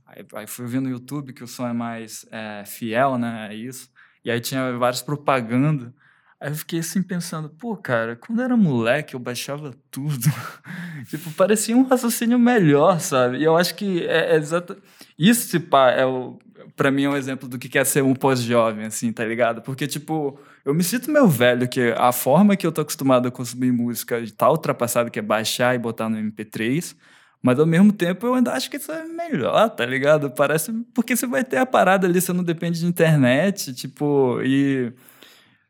Aí, 0.06 0.26
aí 0.34 0.48
fui 0.48 0.66
ver 0.66 0.80
no 0.80 0.90
YouTube 0.90 1.34
que 1.34 1.44
o 1.44 1.48
som 1.48 1.68
é 1.68 1.74
mais 1.74 2.26
é, 2.32 2.64
fiel, 2.66 3.18
né? 3.18 3.50
É 3.52 3.54
isso. 3.54 3.92
E 4.24 4.32
aí 4.32 4.40
tinha 4.40 4.78
várias 4.78 5.02
propagandas. 5.02 5.92
Aí 6.40 6.52
eu 6.52 6.56
fiquei 6.56 6.80
assim 6.80 7.04
pensando, 7.04 7.50
pô, 7.50 7.76
cara, 7.76 8.16
quando 8.16 8.40
eu 8.40 8.46
era 8.46 8.56
moleque 8.56 9.14
eu 9.14 9.20
baixava 9.20 9.74
tudo. 9.92 10.26
tipo, 11.10 11.30
parecia 11.32 11.76
um 11.76 11.84
raciocínio 11.84 12.40
melhor, 12.40 13.02
sabe? 13.02 13.40
E 13.40 13.44
eu 13.44 13.58
acho 13.58 13.76
que 13.76 14.06
é, 14.08 14.36
é 14.36 14.36
exato. 14.38 14.78
Isso, 15.18 15.60
pá, 15.60 15.92
é 15.92 16.06
o. 16.06 16.40
Pra 16.80 16.92
mim 16.92 17.04
é 17.04 17.10
um 17.10 17.18
exemplo 17.18 17.50
do 17.50 17.60
que 17.60 17.68
quer 17.68 17.86
ser 17.86 18.02
um 18.02 18.16
pós-jovem, 18.16 18.86
assim, 18.86 19.12
tá 19.12 19.26
ligado? 19.26 19.62
Porque, 19.62 19.86
tipo, 19.86 20.40
eu 20.64 20.74
me 20.74 20.82
sinto 20.82 21.12
meio 21.12 21.28
velho, 21.28 21.68
que 21.68 21.94
a 21.98 22.14
forma 22.14 22.56
que 22.56 22.66
eu 22.66 22.72
tô 22.72 22.80
acostumado 22.80 23.28
a 23.28 23.32
consumir 23.32 23.70
música 23.70 24.24
tá 24.38 24.50
ultrapassada, 24.50 25.10
que 25.10 25.20
é 25.20 25.22
baixar 25.22 25.76
e 25.76 25.78
botar 25.78 26.08
no 26.08 26.18
MP3. 26.18 26.96
Mas 27.42 27.60
ao 27.60 27.66
mesmo 27.66 27.92
tempo 27.92 28.26
eu 28.26 28.34
ainda 28.34 28.54
acho 28.54 28.70
que 28.70 28.78
isso 28.78 28.94
é 28.94 29.04
melhor, 29.04 29.70
tá 29.72 29.86
ligado? 29.86 30.32
Parece. 30.32 30.72
Porque 30.94 31.18
você 31.18 31.28
vai 31.28 31.44
ter 31.44 31.58
a 31.58 31.66
parada 31.66 32.08
ali, 32.08 32.22
você 32.22 32.32
não 32.32 32.46
depende 32.46 32.80
de 32.80 32.86
internet, 32.86 33.74
tipo, 33.74 34.42
e. 34.42 34.94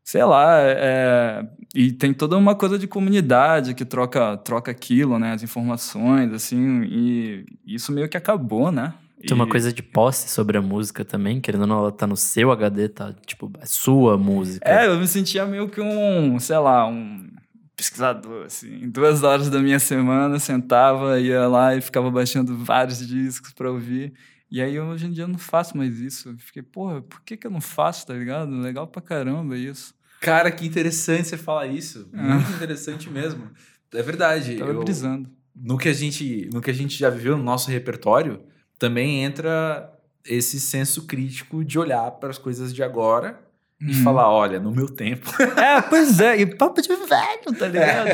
Sei 0.04 0.24
lá, 0.24 0.60
é, 0.62 1.44
e 1.76 1.92
tem 1.92 2.14
toda 2.14 2.38
uma 2.38 2.56
coisa 2.56 2.78
de 2.78 2.88
comunidade 2.88 3.74
que 3.74 3.86
troca, 3.86 4.38
troca 4.38 4.70
aquilo, 4.72 5.18
né? 5.18 5.34
As 5.34 5.42
informações, 5.44 6.32
assim, 6.34 6.84
e 6.84 7.46
isso 7.66 7.92
meio 7.92 8.08
que 8.10 8.18
acabou, 8.18 8.72
né? 8.72 8.94
Tem 9.26 9.36
uma 9.36 9.48
coisa 9.48 9.72
de 9.74 9.84
posse 9.84 10.30
sobre 10.30 10.58
a 10.58 10.62
música 10.62 11.04
também, 11.04 11.42
querendo 11.42 11.62
ou 11.62 11.68
não, 11.68 11.80
ela 11.80 11.92
tá 11.92 12.08
no 12.08 12.16
seu 12.16 12.52
HD, 12.52 12.88
tá? 12.90 13.14
Tipo, 13.26 13.52
é 13.60 13.66
sua 13.66 14.18
música. 14.18 14.68
É, 14.68 14.88
eu 14.88 14.98
me 14.98 15.08
sentia 15.08 15.46
meio 15.46 15.68
que 15.70 15.82
um, 15.82 16.40
sei 16.40 16.58
lá, 16.58 16.88
um 16.88 17.28
pesquisador, 17.76 18.46
assim. 18.46 18.84
Em 18.84 18.90
duas 18.90 19.24
horas 19.24 19.50
da 19.50 19.60
minha 19.60 19.80
semana, 19.80 20.40
sentava, 20.40 21.20
ia 21.20 21.48
lá 21.48 21.76
e 21.76 21.82
ficava 21.82 22.10
baixando 22.10 22.56
vários 22.58 23.06
discos 23.06 23.54
pra 23.54 23.70
ouvir. 23.72 24.14
E 24.52 24.62
aí, 24.62 24.80
hoje 24.80 25.06
em 25.06 25.12
dia, 25.12 25.26
eu 25.26 25.28
não 25.28 25.38
faço 25.38 25.78
mais 25.78 26.00
isso. 26.00 26.30
Eu 26.30 26.38
Fiquei, 26.38 26.64
porra, 26.64 27.02
por 27.02 27.22
que 27.22 27.38
que 27.38 27.46
eu 27.46 27.52
não 27.52 27.62
faço, 27.62 28.08
tá 28.08 28.14
ligado? 28.14 28.52
Legal 28.60 28.88
pra 28.88 29.02
caramba 29.02 29.56
isso. 29.58 29.94
Cara, 30.22 30.50
que 30.52 30.66
interessante 30.66 31.28
você 31.28 31.38
falar 31.38 31.68
isso. 31.68 32.10
Ah. 32.14 32.36
Muito 32.36 32.52
interessante 32.52 33.10
mesmo. 33.10 33.50
É 33.94 34.02
verdade. 34.02 34.56
Tava 34.58 34.72
eu- 34.72 34.80
brisando. 34.84 35.30
no 35.56 35.78
que 35.78 35.90
a 35.90 35.94
gente 35.94 36.50
no 36.54 36.62
que 36.62 36.70
a 36.70 36.74
gente 36.74 36.98
já 36.98 37.10
viveu 37.10 37.38
no 37.38 37.44
nosso 37.44 37.70
repertório 37.70 38.42
também 38.80 39.24
entra 39.24 39.92
esse 40.26 40.60
senso 40.60 41.06
crítico 41.06 41.64
de 41.64 41.78
olhar 41.78 42.10
para 42.12 42.30
as 42.30 42.38
coisas 42.38 42.74
de 42.74 42.82
agora 42.82 43.40
e 43.82 43.88
Uhum. 43.96 44.04
falar 44.04 44.30
olha 44.30 44.60
no 44.60 44.72
meu 44.72 44.90
tempo 44.90 45.30
É, 45.58 45.82
pois 45.82 46.20
é, 46.20 46.42
e 46.42 46.46
papo 46.46 46.82
de 46.82 46.90
velho, 46.90 47.58
tá 47.58 47.66
ligado? 47.68 48.10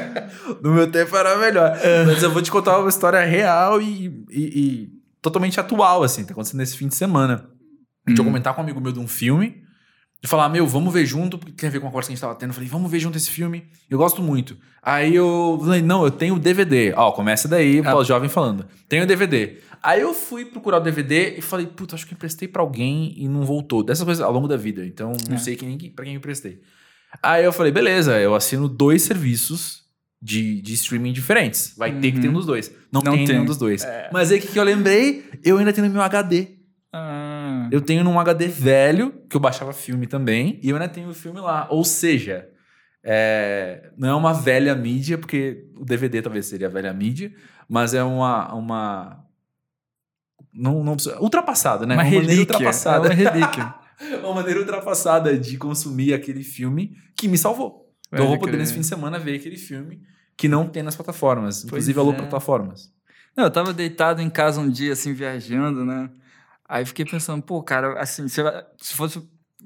no 0.62 0.72
meu 0.72 0.90
tempo 0.90 1.14
era 1.16 1.36
melhor 1.36 1.76
mas 2.06 2.22
eu 2.22 2.30
vou 2.30 2.40
te 2.40 2.50
contar 2.50 2.78
uma 2.78 2.88
história 2.88 3.20
real 3.24 3.80
e, 3.82 4.06
e- 4.30 4.60
e 4.60 4.92
totalmente 5.20 5.60
atual 5.60 6.02
assim 6.02 6.24
tá 6.24 6.32
acontecendo 6.32 6.60
nesse 6.60 6.76
fim 6.76 6.88
de 6.88 6.94
semana 6.94 7.50
de 8.06 8.14
eu 8.14 8.18
Uhum. 8.20 8.24
comentar 8.30 8.54
com 8.54 8.60
um 8.62 8.64
amigo 8.64 8.80
meu 8.80 8.92
de 8.92 8.98
um 8.98 9.06
filme 9.06 9.62
de 10.22 10.28
falar, 10.28 10.48
meu, 10.50 10.66
vamos 10.66 10.92
ver 10.92 11.06
junto, 11.06 11.38
porque 11.38 11.52
tem 11.52 11.68
a 11.68 11.72
ver 11.72 11.80
com 11.80 11.86
a 11.86 11.90
conversa 11.90 12.08
que 12.08 12.12
a 12.12 12.14
gente 12.16 12.20
tava 12.20 12.34
tendo. 12.34 12.50
Eu 12.50 12.54
falei, 12.54 12.68
vamos 12.68 12.90
ver 12.90 12.98
junto 13.00 13.16
esse 13.16 13.30
filme. 13.30 13.64
Eu 13.88 13.96
gosto 13.96 14.20
muito. 14.22 14.56
Aí 14.82 15.14
eu 15.14 15.58
falei, 15.62 15.80
não, 15.82 16.04
eu 16.04 16.10
tenho 16.10 16.34
o 16.34 16.38
DVD. 16.38 16.92
Ó, 16.96 17.12
começa 17.12 17.48
daí, 17.48 17.80
Ah. 17.80 17.92
pós-jovem 17.92 18.28
falando. 18.28 18.66
Tenho 18.88 19.04
o 19.04 19.06
DVD. 19.06 19.58
Aí 19.82 20.02
eu 20.02 20.12
fui 20.12 20.44
procurar 20.44 20.76
o 20.76 20.80
DVD 20.80 21.36
e 21.38 21.40
falei, 21.40 21.66
puta, 21.66 21.94
acho 21.94 22.06
que 22.06 22.12
emprestei 22.12 22.46
pra 22.46 22.60
alguém 22.60 23.14
e 23.16 23.26
não 23.28 23.44
voltou. 23.46 23.82
Dessas 23.82 24.04
coisas 24.04 24.22
ao 24.22 24.30
longo 24.30 24.46
da 24.46 24.56
vida. 24.58 24.84
Então, 24.84 25.12
não 25.28 25.36
É. 25.36 25.38
sei 25.38 25.56
quem, 25.56 25.76
pra 25.90 26.04
quem 26.04 26.14
eu 26.14 26.18
emprestei. 26.18 26.60
Aí 27.22 27.44
eu 27.44 27.52
falei, 27.52 27.72
beleza, 27.72 28.18
eu 28.20 28.34
assino 28.34 28.68
dois 28.68 29.00
serviços 29.02 29.80
de, 30.20 30.60
de 30.60 30.74
streaming 30.74 31.12
diferentes. 31.14 31.72
Vai 31.78 31.98
ter 31.98 32.12
que 32.12 32.20
ter 32.20 32.26
um 32.28 32.32
Uhum. 32.32 32.36
dos 32.36 32.46
dois. 32.46 32.70
Não, 32.92 33.00
Não 33.00 33.12
tem, 33.12 33.24
tem. 33.24 33.34
nenhum 33.36 33.46
dos 33.46 33.56
dois. 33.56 33.82
É. 33.84 34.10
Mas 34.12 34.30
aí 34.30 34.38
o 34.38 34.42
que, 34.42 34.48
que 34.48 34.58
eu 34.58 34.64
lembrei? 34.64 35.24
Eu 35.42 35.56
ainda 35.56 35.72
tenho 35.72 35.86
no 35.86 35.92
meu 35.94 36.02
HD. 36.02 36.48
Ah, 36.92 37.29
Eu 37.70 37.80
tenho 37.80 38.04
num 38.04 38.18
HD 38.18 38.48
velho, 38.48 39.12
que 39.28 39.36
eu 39.36 39.40
baixava 39.40 39.72
filme 39.72 40.06
também, 40.06 40.58
e 40.62 40.70
eu 40.70 40.76
ainda 40.76 40.88
tenho 40.88 41.08
o 41.08 41.14
filme 41.14 41.40
lá. 41.40 41.66
Ou 41.70 41.84
seja, 41.84 42.48
é, 43.02 43.90
não 43.96 44.08
é 44.08 44.14
uma 44.14 44.32
velha 44.32 44.74
mídia, 44.74 45.16
porque 45.16 45.68
o 45.76 45.84
DVD 45.84 46.20
talvez 46.22 46.46
seria 46.46 46.66
a 46.66 46.70
velha 46.70 46.92
mídia, 46.92 47.32
mas 47.68 47.94
é 47.94 48.02
uma. 48.02 48.54
uma 48.54 49.24
não, 50.52 50.82
não, 50.82 50.96
né? 51.86 51.94
uma 51.94 52.02
maneira 52.02 52.26
relíquia. 52.26 52.56
ultrapassada. 52.56 53.08
É 53.08 53.10
uma 53.10 53.14
relíquia. 53.14 53.74
uma 54.24 54.34
maneira 54.34 54.60
ultrapassada 54.60 55.38
de 55.38 55.56
consumir 55.56 56.14
aquele 56.14 56.42
filme 56.42 56.96
que 57.16 57.28
me 57.28 57.38
salvou. 57.38 57.90
Então 58.08 58.24
eu 58.24 58.28
vou 58.28 58.38
Pode 58.38 58.50
poder 58.50 58.58
nesse 58.58 58.74
fim 58.74 58.80
de 58.80 58.86
semana 58.86 59.18
ver 59.18 59.36
aquele 59.36 59.56
filme 59.56 60.02
que 60.36 60.48
não 60.48 60.66
tem 60.66 60.82
nas 60.82 60.96
plataformas. 60.96 61.60
Pois 61.60 61.66
Inclusive, 61.66 61.98
alô, 61.98 62.12
é. 62.12 62.16
plataformas. 62.16 62.92
Não, 63.36 63.44
eu 63.44 63.50
tava 63.50 63.72
deitado 63.72 64.20
em 64.20 64.28
casa 64.28 64.60
um 64.60 64.68
dia, 64.68 64.92
assim, 64.92 65.12
viajando, 65.12 65.84
né? 65.84 66.10
Aí 66.70 66.86
fiquei 66.86 67.04
pensando, 67.04 67.42
pô, 67.42 67.60
cara, 67.64 68.00
assim, 68.00 68.28
se, 68.28 68.40
se 68.78 68.94
fosse. 68.94 69.20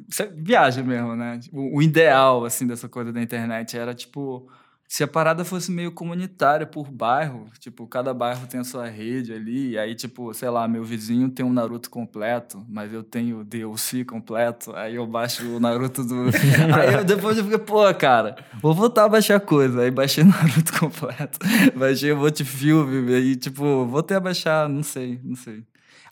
Você 0.08 0.26
viaja 0.26 0.82
mesmo, 0.82 1.14
né? 1.14 1.38
O, 1.52 1.76
o 1.76 1.82
ideal, 1.82 2.46
assim, 2.46 2.66
dessa 2.66 2.88
coisa 2.88 3.12
da 3.12 3.20
internet 3.20 3.76
era, 3.76 3.92
tipo, 3.92 4.50
se 4.88 5.04
a 5.04 5.06
parada 5.06 5.44
fosse 5.44 5.70
meio 5.70 5.92
comunitária 5.92 6.66
por 6.66 6.90
bairro, 6.90 7.44
tipo, 7.60 7.86
cada 7.86 8.14
bairro 8.14 8.46
tem 8.46 8.58
a 8.58 8.64
sua 8.64 8.86
rede 8.88 9.34
ali, 9.34 9.72
e 9.72 9.78
aí, 9.78 9.94
tipo, 9.94 10.32
sei 10.32 10.48
lá, 10.48 10.66
meu 10.66 10.82
vizinho 10.82 11.28
tem 11.28 11.44
um 11.44 11.52
Naruto 11.52 11.90
completo, 11.90 12.64
mas 12.66 12.90
eu 12.90 13.02
tenho 13.02 13.40
o 13.40 13.44
DLC 13.44 14.02
completo, 14.02 14.74
aí 14.74 14.94
eu 14.94 15.06
baixo 15.06 15.46
o 15.56 15.60
Naruto 15.60 16.02
do. 16.04 16.30
aí 16.74 16.94
eu, 16.94 17.04
depois 17.04 17.36
eu 17.36 17.44
fiquei, 17.44 17.58
pô, 17.58 17.82
cara, 17.94 18.34
vou 18.62 18.72
voltar 18.72 19.04
a 19.04 19.08
baixar 19.10 19.38
coisa. 19.40 19.82
Aí 19.82 19.90
baixei 19.90 20.24
o 20.24 20.26
Naruto 20.26 20.72
completo, 20.80 21.38
baixei 21.76 22.12
o 22.12 22.16
Multifilme, 22.16 23.14
aí, 23.14 23.36
tipo, 23.36 23.84
voltei 23.84 24.16
a 24.16 24.20
baixar, 24.20 24.70
não 24.70 24.82
sei, 24.82 25.20
não 25.22 25.36
sei. 25.36 25.62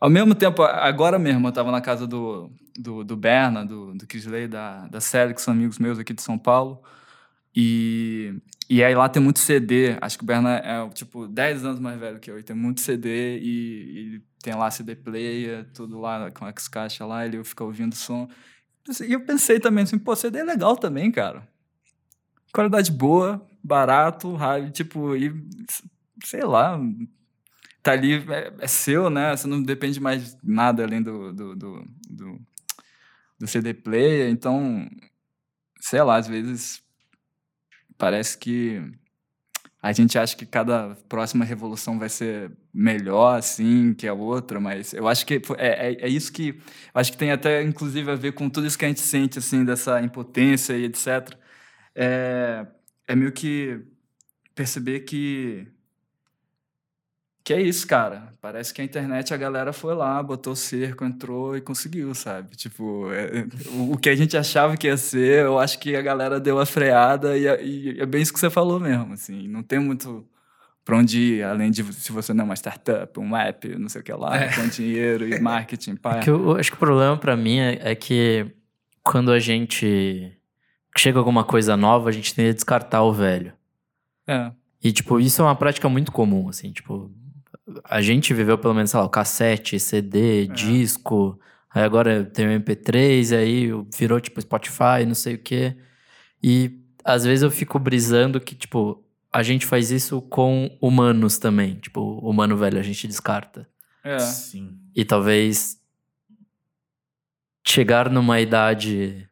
Ao 0.03 0.11
mesmo 0.11 0.35
tempo, 0.35 0.65
agora 0.65 1.17
mesmo, 1.17 1.47
eu 1.47 1.53
tava 1.53 1.71
na 1.71 1.81
casa 1.81 2.09
do, 2.09 2.51
do, 2.77 3.05
do 3.05 3.17
Berna, 3.17 3.65
do, 3.65 3.95
do 3.95 4.05
Kisley, 4.05 4.49
da, 4.49 4.89
da 4.89 5.01
série, 5.01 5.33
que 5.33 5.41
são 5.41 5.55
amigos 5.55 5.79
meus 5.79 5.97
aqui 5.97 6.13
de 6.13 6.21
São 6.21 6.37
Paulo. 6.37 6.83
E, 7.55 8.35
e 8.69 8.83
aí 8.83 8.97
lá 8.97 9.09
tem 9.09 9.23
muito 9.23 9.39
CD. 9.39 9.97
Acho 10.01 10.19
que 10.19 10.25
o 10.25 10.27
Berna 10.27 10.57
é, 10.57 10.89
tipo, 10.89 11.29
10 11.29 11.65
anos 11.65 11.79
mais 11.79 12.01
velho 12.01 12.19
que 12.19 12.29
eu. 12.29 12.37
E 12.37 12.43
tem 12.43 12.57
muito 12.57 12.81
CD 12.81 13.39
e, 13.39 14.17
e 14.17 14.23
tem 14.43 14.57
lá 14.57 14.73
CD 14.73 14.97
player, 14.97 15.71
tudo 15.73 16.01
lá 16.01 16.33
com 16.33 16.49
X-Caixa 16.49 17.07
lá. 17.07 17.25
Ele 17.25 17.45
fica 17.45 17.63
ouvindo 17.63 17.95
som. 17.95 18.29
E 19.07 19.13
eu 19.13 19.21
pensei 19.25 19.61
também 19.61 19.85
assim, 19.85 20.01
pô, 20.01 20.17
CD 20.17 20.41
é 20.41 20.45
legal 20.45 20.77
também, 20.77 21.13
cara. 21.13 21.47
Qualidade 22.53 22.91
boa, 22.91 23.41
barato, 23.63 24.35
rádio, 24.35 24.73
tipo, 24.73 25.15
e 25.15 25.33
sei 26.25 26.43
lá, 26.43 26.77
tá 27.83 27.93
ali, 27.93 28.25
é, 28.31 28.53
é, 28.61 28.67
seu, 28.67 29.11
né? 29.11 29.37
Você 29.37 29.47
não 29.49 29.63
depende 29.63 30.01
mais 30.01 30.35
de 30.35 30.39
nada 30.43 30.85
além 30.85 31.03
do, 31.03 31.33
do, 31.33 31.57
do, 31.57 31.85
do, 32.09 32.41
do 33.39 33.47
CD 33.47 33.75
player. 33.75 34.31
Então, 34.31 34.89
sei 35.81 36.03
lá, 36.03 36.17
às 36.17 36.29
vezes 36.29 36.83
Parece 38.03 38.37
que 38.37 38.83
a 39.81 39.93
gente 39.93 40.19
acha 40.19 40.37
que 40.37 40.45
cada 40.45 40.97
próxima 41.09 41.45
revolução 41.45 42.01
vai 42.01 42.09
ser 42.09 42.51
melhor, 42.75 43.39
assim, 43.39 43.95
que 43.95 44.09
a 44.09 44.13
outra, 44.13 44.59
mas 44.59 44.93
eu 44.93 45.07
acho 45.07 45.25
que 45.25 45.35
é, 45.35 45.41
é, 45.91 46.07
é, 46.07 46.09
isso 46.09 46.33
que... 46.33 46.49
Eu 46.93 47.01
acho 47.01 47.13
que 47.13 47.17
tem 47.17 47.31
até, 47.31 47.63
inclusive, 47.63 48.11
a 48.11 48.17
ver 48.17 48.33
com 48.33 48.51
tudo 48.51 48.67
isso 48.67 48.77
que 48.77 48.85
a 48.85 48.89
gente 48.89 49.03
sente, 49.03 49.39
assim, 49.39 49.65
dessa 49.65 50.03
impotência 50.03 50.73
e 50.77 50.85
etc. 50.87 51.33
É, 51.95 52.67
é 53.07 53.15
meio 53.15 53.31
que 53.31 53.81
perceber 54.53 55.01
que 55.01 55.65
que 57.45 57.53
é 57.53 57.61
isso, 57.61 57.87
cara. 57.87 58.35
Parece 58.41 58.73
que 58.73 58.81
a 58.81 58.85
internet, 58.85 59.35
a 59.35 59.37
galera 59.37 59.73
foi 59.73 59.95
lá, 59.95 60.23
botou 60.23 60.55
cerco, 60.55 61.05
entrou 61.05 61.57
e 61.57 61.61
conseguiu, 61.61 62.15
sabe? 62.15 62.55
Tipo, 62.57 63.11
é, 63.13 63.41
é 63.41 63.47
o, 63.75 63.93
o, 63.93 63.99
que 63.99 64.09
a 64.09 64.15
gente 64.15 64.37
achava 64.37 64.77
que 64.77 64.87
ia 64.87 64.97
ser, 64.97 65.45
eu 65.45 65.59
acho 65.59 65.79
que 65.79 65.97
a 65.97 66.03
galera 66.03 66.39
deu 66.39 66.59
a 66.61 66.67
freada 66.67 67.37
e, 67.37 67.45
e 67.45 68.01
é 68.01 68.07
bem 68.07 68.23
isso 68.23 68.33
que 68.33 68.39
você 68.39 68.51
falou 68.51 68.79
mesmo, 68.79 69.13
assim. 69.13 69.49
Não 69.49 69.63
tem 69.63 69.79
muito 69.79 70.27
para 70.85 70.97
onde 70.97 71.19
ir, 71.19 71.43
além 71.45 71.71
de 71.71 71.85
se 71.93 72.13
você 72.13 72.33
não 72.33 72.43
é 72.43 72.45
uma 72.47 72.57
startup, 72.57 73.19
um 73.19 73.37
app, 73.37 73.69
não 73.77 73.89
sei 73.89 74.01
o 74.01 74.05
que 74.05 74.13
lá, 74.13 74.37
é. 74.37 74.53
com 74.55 74.69
dinheiro 74.69 75.29
e 75.29 75.41
marketing. 75.41 75.97
Pá. 75.97 76.19
É 76.19 76.21
que 76.21 76.31
eu, 76.31 76.51
eu 76.51 76.57
acho 76.57 76.71
que 76.71 76.77
o 76.77 76.81
problema 76.81 77.17
para 77.17 77.37
mim 77.37 77.59
é, 77.59 77.91
é 77.91 77.95
que 77.95 78.47
quando 79.03 79.33
a 79.33 79.39
gente 79.39 80.33
chega 80.97 81.19
alguma 81.19 81.45
coisa 81.45 81.77
nova, 81.77 82.09
a 82.09 82.13
gente 82.13 82.35
tem 82.35 82.47
que 82.47 82.55
descartar 82.55 83.03
o 83.03 83.13
velho. 83.13 83.53
É. 84.27 84.53
E, 84.83 84.93
tipo, 84.93 85.21
isso 85.21 85.41
é 85.41 85.45
uma 85.45 85.55
prática 85.55 85.89
muito 85.89 86.11
comum, 86.11 86.49
assim, 86.49 86.73
tipo, 86.73 87.11
a 87.85 88.01
gente 88.01 88.35
viveu 88.35 88.59
pelo 88.59 88.75
menos, 88.75 88.91
sei 88.91 89.01
lá, 89.01 89.07
o 89.07 89.11
cassete, 89.11 89.79
CD, 89.79 90.45
é. 90.45 90.47
disco. 90.47 91.39
Aí 91.71 91.83
agora 91.83 92.25
tem 92.25 92.47
o 92.47 92.61
MP3, 92.61 93.37
aí 93.37 93.71
virou 93.97 94.21
tipo 94.21 94.41
Spotify, 94.41 95.07
não 95.07 95.15
sei 95.15 95.35
o 95.35 95.39
quê. 95.39 95.77
E 96.43 96.81
às 97.05 97.25
vezes 97.25 97.43
eu 97.43 97.51
fico 97.51 97.79
brisando 97.79 98.41
que, 98.41 98.55
tipo, 98.55 99.03
a 99.33 99.43
gente 99.43 99.65
faz 99.65 99.91
isso 99.91 100.21
com 100.23 100.77
humanos 100.81 101.39
também. 101.39 101.77
Tipo, 101.77 102.19
humano 102.19 102.57
velho 102.57 102.79
a 102.79 102.83
gente 102.83 103.07
descarta. 103.07 103.69
É. 104.05 104.19
Sim. 104.19 104.79
E 104.95 105.05
talvez 105.05 105.81
chegar 107.67 108.11
numa 108.11 108.41
idade 108.41 109.29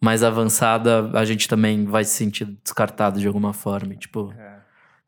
mais 0.00 0.22
avançada, 0.22 1.10
a 1.18 1.24
gente 1.24 1.48
também 1.48 1.84
vai 1.84 2.04
se 2.04 2.14
sentir 2.14 2.44
descartado 2.62 3.18
de 3.18 3.26
alguma 3.26 3.52
forma. 3.52 3.94
Tipo, 3.96 4.32
é. 4.32 4.55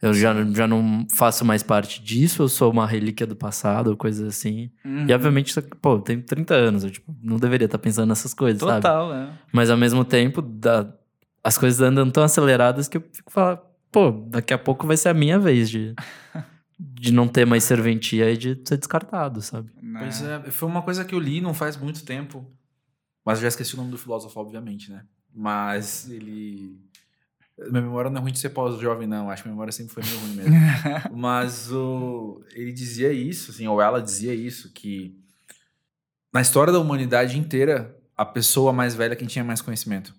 Eu 0.00 0.14
já, 0.14 0.32
já 0.52 0.66
não 0.66 1.06
faço 1.11 1.44
mais 1.44 1.62
parte 1.62 2.00
disso, 2.00 2.42
eu 2.42 2.48
sou 2.48 2.70
uma 2.70 2.87
relíquia 2.87 3.26
do 3.26 3.34
passado, 3.34 3.96
coisas 3.96 4.28
assim. 4.28 4.70
Uhum. 4.84 5.06
E 5.08 5.12
obviamente, 5.12 5.61
pô, 5.82 5.94
eu 5.94 6.00
tenho 6.00 6.22
30 6.22 6.54
anos, 6.54 6.84
eu 6.84 6.90
tipo, 6.90 7.14
não 7.20 7.37
deveria 7.37 7.64
estar 7.64 7.78
pensando 7.78 8.08
nessas 8.08 8.32
coisas, 8.32 8.61
Total, 8.61 8.80
sabe? 8.80 8.82
Total, 8.82 9.14
é. 9.14 9.32
Mas 9.52 9.70
ao 9.70 9.76
mesmo 9.76 10.04
tempo, 10.04 10.40
da, 10.40 10.88
as 11.42 11.58
coisas 11.58 11.80
andam 11.80 12.08
tão 12.11 12.22
aceleradas 12.22 12.87
que 12.87 12.96
eu 12.96 13.04
fico 13.12 13.32
falando, 13.32 13.61
pô, 13.90 14.12
daqui 14.28 14.54
a 14.54 14.58
pouco 14.58 14.87
vai 14.87 14.96
ser 14.96 15.08
a 15.08 15.14
minha 15.14 15.38
vez 15.38 15.68
de, 15.68 15.96
de 16.78 17.12
não 17.12 17.26
ter 17.26 17.44
mais 17.44 17.64
serventia 17.64 18.30
e 18.30 18.37
de 18.37 18.61
ser 18.64 18.76
descartado, 18.76 19.42
sabe? 19.42 19.72
Né. 19.82 19.98
Pois 20.00 20.22
é, 20.22 20.50
foi 20.52 20.68
uma 20.68 20.82
coisa 20.82 21.04
que 21.04 21.14
eu 21.14 21.18
li 21.18 21.40
não 21.40 21.52
faz 21.52 21.76
muito 21.76 22.04
tempo, 22.04 22.46
mas 23.24 23.38
eu 23.38 23.42
já 23.42 23.48
esqueci 23.48 23.74
o 23.74 23.78
nome 23.78 23.90
do 23.90 23.98
filósofo, 23.98 24.38
obviamente, 24.38 24.92
né? 24.92 25.04
Mas 25.34 26.08
ele 26.08 26.78
minha 27.59 27.83
memória 27.83 28.11
não 28.11 28.18
é 28.18 28.23
ruim 28.23 28.33
de 28.33 28.38
ser 28.38 28.51
pós-jovem, 28.51 29.07
não. 29.07 29.31
Acho 29.31 29.42
que 29.42 29.49
a 29.49 29.53
memória 29.53 29.73
sempre 29.73 29.92
foi 29.92 30.03
meio 30.05 30.18
ruim 30.21 30.35
mesmo. 30.35 30.55
Mas 31.16 31.73
o, 31.73 32.42
ele 32.53 32.73
dizia 32.73 33.12
isso, 33.12 33.51
assim, 33.51 33.66
ou 33.66 33.83
ela 33.83 34.01
dizia 34.01 34.35
isso, 34.35 34.73
que 34.73 35.18
na 36.33 36.40
história 36.40 36.73
da 36.73 36.79
humanidade 36.79 37.38
inteira, 37.38 37.97
a 38.16 38.25
pessoa 38.25 38.73
mais 38.73 38.94
velha 38.94 39.14
é 39.14 39.16
quem 39.16 39.27
tinha 39.27 39.44
mais 39.44 39.61
conhecimento. 39.61 40.14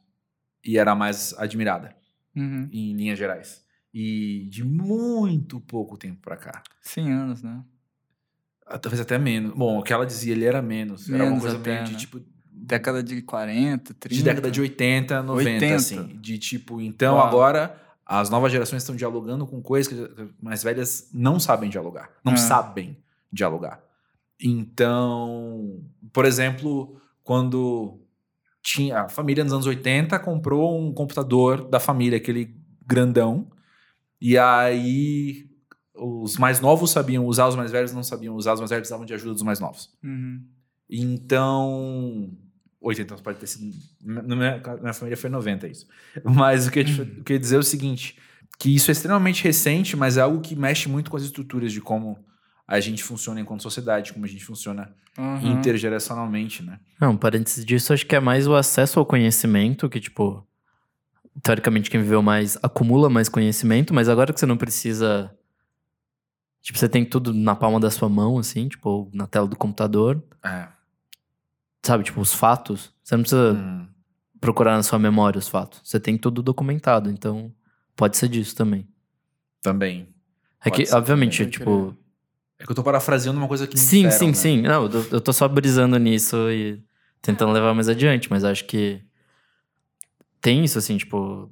E 0.66 0.78
era 0.78 0.92
a 0.92 0.96
mais 0.96 1.34
admirada, 1.38 1.96
uhum. 2.36 2.68
em 2.72 2.94
linhas 2.94 3.18
gerais. 3.18 3.64
E 3.94 4.48
de 4.50 4.64
muito 4.64 5.60
pouco 5.62 5.98
tempo 5.98 6.20
para 6.22 6.36
cá. 6.36 6.64
100 6.82 7.12
anos, 7.12 7.42
né? 7.42 7.64
Ah, 8.66 8.78
talvez 8.78 9.00
até 9.02 9.18
menos. 9.18 9.54
Bom, 9.56 9.80
o 9.80 9.84
que 9.84 9.92
ela 9.92 10.06
dizia, 10.06 10.34
ele 10.34 10.46
era 10.46 10.62
menos. 10.62 11.08
menos 11.08 11.22
era 11.22 11.32
uma 11.32 11.42
coisa 11.42 11.58
até, 11.58 11.74
meio 11.74 11.86
de, 11.86 11.94
né? 11.94 11.98
tipo, 11.98 12.22
década 12.62 13.02
de 13.02 13.22
40, 13.22 13.94
30. 13.94 14.16
De 14.16 14.24
década 14.24 14.52
de 14.52 14.62
80, 14.62 15.24
90, 15.24 15.50
80. 15.50 15.76
assim. 15.76 16.20
De 16.20 16.38
tipo, 16.38 16.82
então 16.82 17.16
Uau. 17.16 17.28
agora 17.28 17.82
as 18.06 18.30
novas 18.30 18.52
gerações 18.52 18.82
estão 18.82 18.96
dialogando 18.96 19.46
com 19.46 19.62
coisas 19.62 19.92
que 19.92 20.22
as 20.22 20.30
mais 20.42 20.64
velhas 20.64 21.10
não 21.14 21.40
sabem 21.40 21.70
dialogar. 21.70 22.10
Não 22.24 22.34
é. 22.34 22.38
sabem 22.38 22.98
dialogar. 23.32 23.82
Então, 24.42 25.80
por 26.12 26.26
exemplo, 26.26 27.00
quando 27.24 28.00
tinha 28.62 29.02
a 29.02 29.10
família 29.10 29.44
nos 29.44 29.54
anos 29.54 29.68
80 29.68 30.18
comprou 30.20 30.80
um 30.80 30.94
computador 30.94 31.68
da 31.68 31.80
família, 31.80 32.18
aquele 32.18 32.56
grandão, 32.86 33.48
e 34.20 34.38
aí 34.38 35.48
os 35.94 36.38
mais 36.38 36.60
novos 36.60 36.92
sabiam 36.92 37.26
usar, 37.26 37.48
os 37.48 37.56
mais 37.56 37.72
velhos 37.72 37.94
não 37.94 38.04
sabiam 38.04 38.36
usar, 38.36 38.54
os 38.54 38.60
mais 38.60 38.70
velhos 38.70 38.82
precisavam 38.82 39.06
de 39.06 39.14
ajuda 39.14 39.34
dos 39.34 39.44
mais 39.44 39.60
novos. 39.60 39.92
Uhum. 40.04 40.44
Então, 40.90 42.32
80, 42.82 43.14
então 43.14 43.24
pode 43.24 43.40
ter 43.40 43.48
sido. 43.48 43.76
Na 44.02 44.94
família 44.94 45.18
foi 45.18 45.30
90 45.30 45.68
isso. 45.68 45.86
Mas 46.24 46.68
o 46.68 46.72
que 46.72 46.80
eu, 46.80 46.86
uhum. 46.86 47.16
eu 47.18 47.24
queria 47.24 47.40
dizer 47.40 47.58
é 47.58 47.60
o 47.60 47.64
seguinte: 47.64 48.18
que 48.58 48.74
isso 48.74 48.90
é 48.90 48.94
extremamente 48.94 49.44
recente, 49.44 49.98
mas 49.98 50.18
é 50.18 50.22
algo 50.22 50.40
que 50.40 50.56
mexe 50.56 50.88
muito 50.88 51.12
com 51.12 51.18
as 51.18 51.24
estruturas 51.24 51.72
de 51.74 51.82
como 51.82 52.18
a 52.66 52.80
gente 52.80 53.04
funciona 53.04 53.42
enquanto 53.42 53.64
sociedade, 53.64 54.14
como 54.14 54.26
a 54.26 54.28
gente 54.28 54.46
funciona 54.46 54.94
uhum. 55.18 55.58
intergeracionalmente, 55.58 56.64
né? 56.64 56.80
Não, 57.02 57.18
parênteses 57.18 57.66
disso, 57.66 57.92
acho 57.92 58.06
que 58.06 58.16
é 58.16 58.20
mais 58.20 58.48
o 58.48 58.56
acesso 58.56 59.00
ao 59.00 59.06
conhecimento, 59.06 59.90
que, 59.90 60.00
tipo, 60.00 60.48
teoricamente 61.42 61.90
quem 61.90 62.02
viveu 62.02 62.22
mais 62.22 62.58
acumula 62.62 63.10
mais 63.10 63.28
conhecimento, 63.28 63.94
mas 63.94 64.08
agora 64.08 64.32
que 64.32 64.40
você 64.40 64.46
não 64.46 64.58
precisa. 64.58 65.36
Tipo, 66.62 66.78
você 66.78 66.88
tem 66.88 67.04
tudo 67.04 67.34
na 67.34 67.56
palma 67.56 67.80
da 67.80 67.90
sua 67.90 68.08
mão, 68.08 68.38
assim, 68.38 68.68
tipo, 68.68 69.10
na 69.14 69.26
tela 69.26 69.48
do 69.48 69.56
computador. 69.56 70.24
É 70.44 70.79
sabe, 71.84 72.04
tipo, 72.04 72.20
os 72.22 72.34
fatos. 72.34 72.94
Você 73.04 73.16
não 73.16 73.24
precisa 73.24 73.54
hum. 73.54 73.88
procurar 74.40 74.76
na 74.76 74.84
sua 74.84 75.00
memória 75.00 75.40
os 75.40 75.48
fatos. 75.48 75.82
Você 75.84 76.00
tem 76.00 76.18
tudo 76.18 76.42
documentado, 76.42 77.10
então 77.10 77.54
pode 77.96 78.18
ser 78.18 78.30
disso 78.30 78.56
também. 78.56 78.88
Também. 79.62 80.08
É 80.64 80.70
que, 80.70 80.84
obviamente, 80.94 81.38
também, 81.38 81.52
tipo. 81.52 81.98
É 82.58 82.66
que 82.66 82.72
eu 82.72 82.76
tô 82.76 82.84
parafraseando 82.84 83.38
uma 83.38 83.48
coisa 83.48 83.66
que. 83.66 83.78
Sim, 83.78 84.12
sim, 84.12 84.28
né? 84.28 84.34
sim. 84.34 84.62
Não, 84.62 84.86
eu, 84.86 85.08
eu 85.12 85.22
tô 85.22 85.32
só 85.32 85.48
brisando 85.48 85.98
nisso 85.98 86.50
e 86.52 86.84
tentando 87.22 87.52
levar 87.52 87.74
mais 87.74 87.88
adiante, 87.88 88.30
mas 88.30 88.44
acho 88.44 88.66
que 88.66 89.02
tem 90.42 90.64
isso, 90.64 90.78
assim, 90.78 90.98
tipo. 90.98 91.50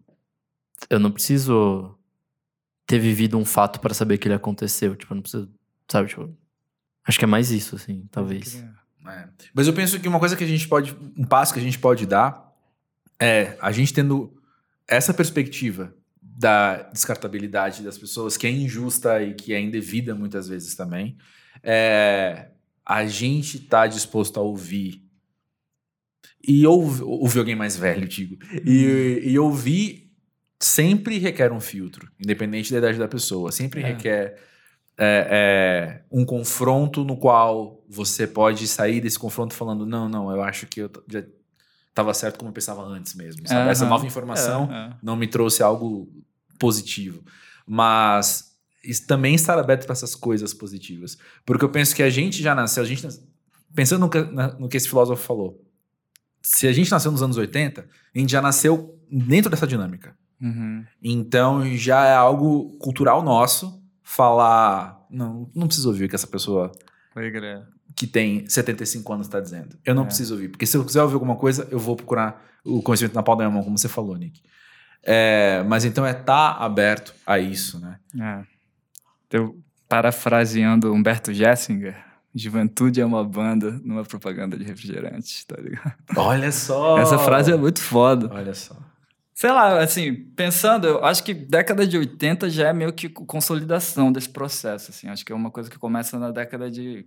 Eu 0.90 1.00
não 1.00 1.12
preciso 1.12 1.98
ter 2.86 3.00
vivido 3.00 3.38
um 3.38 3.46
fato 3.46 3.80
para 3.80 3.94
saber 3.94 4.18
que 4.18 4.28
ele 4.28 4.36
aconteceu. 4.36 4.96
Tipo, 4.96 5.14
eu 5.14 5.16
não 5.16 5.22
preciso. 5.22 5.50
Sabe, 5.90 6.10
tipo. 6.10 6.34
Acho 7.06 7.18
que 7.18 7.26
é 7.26 7.28
mais 7.28 7.52
isso, 7.52 7.78
assim, 7.78 8.06
talvez. 8.12 8.64
É. 9.10 9.28
Mas 9.54 9.68
eu 9.68 9.74
penso 9.74 10.00
que 10.00 10.08
uma 10.08 10.20
coisa 10.20 10.36
que 10.36 10.44
a 10.44 10.48
gente 10.48 10.68
pode. 10.68 10.96
Um 11.18 11.26
passo 11.26 11.54
que 11.54 11.60
a 11.60 11.64
gente 11.64 11.80
pode 11.80 12.06
dar 12.06 12.54
é 13.20 13.58
a 13.62 13.72
gente 13.72 13.94
tendo 13.94 14.34
essa 14.88 15.14
perspectiva 15.14 15.94
da 16.22 16.84
descartabilidade 16.84 17.84
das 17.84 17.98
pessoas, 17.98 18.38
que 18.38 18.46
é 18.46 18.52
injusta 18.52 19.22
e 19.24 19.34
que 19.34 19.54
é 19.54 19.60
indevida 19.60 20.14
muitas 20.14 20.48
vezes 20.48 20.76
também, 20.76 21.18
é, 21.64 22.50
a 22.86 23.06
gente 23.06 23.60
tá 23.60 23.88
disposto 23.88 24.40
a 24.40 24.44
ouvir. 24.44 25.04
E 26.48 26.66
ouvir, 26.66 27.04
ouvir 27.04 27.40
alguém 27.40 27.56
mais 27.56 27.76
velho, 27.76 28.08
digo. 28.08 28.38
E, 28.64 29.22
e 29.24 29.40
ouvir 29.40 30.14
sempre 30.60 31.18
requer 31.18 31.52
um 31.52 31.60
filtro, 31.60 32.10
independente 32.20 32.72
da 32.72 32.78
idade 32.78 32.98
da 32.98 33.08
pessoa. 33.08 33.52
Sempre 33.52 33.82
É. 33.82 33.88
requer 33.88 34.40
é, 34.98 35.28
é, 35.30 36.04
um 36.12 36.26
confronto 36.26 37.04
no 37.04 37.16
qual 37.18 37.84
você 37.88 38.26
pode 38.26 38.68
sair 38.68 39.00
desse 39.00 39.20
confronto 39.20 39.54
falando: 39.54 39.86
não, 39.86 40.10
não, 40.10 40.32
eu 40.32 40.42
acho 40.42 40.66
que 40.66 40.82
eu 40.82 40.92
já 41.08 41.24
estava 41.90 42.14
certo 42.14 42.38
como 42.38 42.50
eu 42.50 42.54
pensava 42.54 42.82
antes 42.84 43.14
mesmo. 43.16 43.48
sabe? 43.48 43.70
Essa 43.70 43.86
nova 43.86 44.06
informação 44.06 44.72
é. 44.72 44.96
não 45.02 45.16
me 45.16 45.28
trouxe 45.28 45.64
algo 45.64 46.08
positivo. 46.60 47.24
Mas 47.66 48.56
também 49.08 49.36
estar 49.36 49.58
aberto 49.60 49.86
para 49.86 49.94
essas 49.94 50.16
coisas 50.16 50.54
positivas. 50.54 51.18
Porque 51.46 51.66
eu 51.66 51.70
penso 51.70 51.96
que 51.96 52.02
a 52.04 52.10
gente 52.10 52.42
já 52.42 52.56
nasceu, 52.56 52.84
a 52.84 52.86
gente 52.86 53.04
nas- 53.04 53.22
pensando 53.76 54.02
no 54.02 54.10
que, 54.10 54.22
no 54.22 54.70
que 54.70 54.78
esse 54.78 54.88
filósofo 54.88 55.22
falou. 55.22 55.62
Se 56.42 56.68
a 56.68 56.72
gente 56.72 56.90
nasceu 56.90 57.12
nos 57.12 57.22
anos 57.22 57.36
80, 57.38 57.82
a 58.16 58.20
gente 58.20 58.32
já 58.32 58.42
nasceu 58.42 58.98
dentro 59.12 59.50
dessa 59.52 59.68
dinâmica. 59.68 60.16
Uhum. 60.40 60.86
Então 61.04 61.66
já 61.76 62.06
é 62.06 62.16
algo 62.16 62.78
cultural 62.78 63.22
nosso 63.24 63.82
falar. 64.10 65.06
Não, 65.10 65.50
não 65.54 65.68
preciso 65.68 65.90
ouvir 65.90 66.06
o 66.06 66.10
que 66.10 66.16
essa 66.16 66.26
pessoa 66.28 66.72
que 67.94 68.08
tem 68.08 68.48
75 68.48 69.12
anos 69.14 69.28
está 69.28 69.40
dizendo. 69.42 69.78
Eu 69.84 69.94
não 69.94 70.04
É. 70.04 70.06
preciso 70.06 70.34
ouvir. 70.36 70.48
Porque 70.48 70.66
se 70.66 70.78
eu 70.78 70.86
quiser 70.86 71.02
ouvir 71.02 71.16
alguma 71.16 71.36
coisa, 71.36 71.68
eu 71.70 71.78
vou 71.78 71.96
procurar 71.96 72.42
o 72.64 72.82
conhecimento 72.82 73.16
na 73.16 73.22
palma 73.24 73.44
da 73.44 73.50
minha 73.50 73.56
mão, 73.56 73.64
como 73.66 73.78
você 73.78 73.90
falou, 73.90 74.16
Nick. 74.16 74.42
É, 75.04 75.62
mas 75.68 75.84
então 75.84 76.06
é 76.06 76.12
estar 76.12 76.52
aberto 76.62 77.14
a 77.26 77.38
isso, 77.38 77.80
né? 77.80 78.00
É. 78.20 78.44
Eu, 79.38 79.60
parafraseando 79.90 80.94
Humberto 80.94 81.34
Gessinger, 81.34 81.98
juventude 82.34 83.02
é 83.02 83.06
uma 83.06 83.24
banda 83.26 83.72
numa 83.84 84.04
propaganda 84.06 84.58
de 84.58 84.64
refrigerante, 84.64 85.46
tá 85.46 85.60
ligado? 85.60 85.94
Olha 86.16 86.52
só! 86.52 86.98
Essa 87.00 87.18
frase 87.20 87.52
é 87.52 87.58
muito 87.58 87.82
foda. 87.82 88.30
Olha 88.34 88.54
só. 88.54 88.76
Sei 89.40 89.52
lá, 89.52 89.84
assim, 89.84 90.16
pensando, 90.36 90.88
eu 90.88 91.06
acho 91.06 91.24
que 91.24 91.32
década 91.32 91.86
de 91.86 91.96
80 91.96 92.50
já 92.50 92.70
é 92.70 92.74
meio 92.74 92.92
que 92.92 93.08
consolidação 93.08 94.12
desse 94.12 94.28
processo, 94.28 94.90
assim. 94.90 95.10
Acho 95.10 95.24
que 95.24 95.32
é 95.32 95.36
uma 95.36 95.52
coisa 95.52 95.70
que 95.70 95.78
começa 95.78 96.18
na 96.18 96.32
década 96.32 96.72
de 96.72 97.06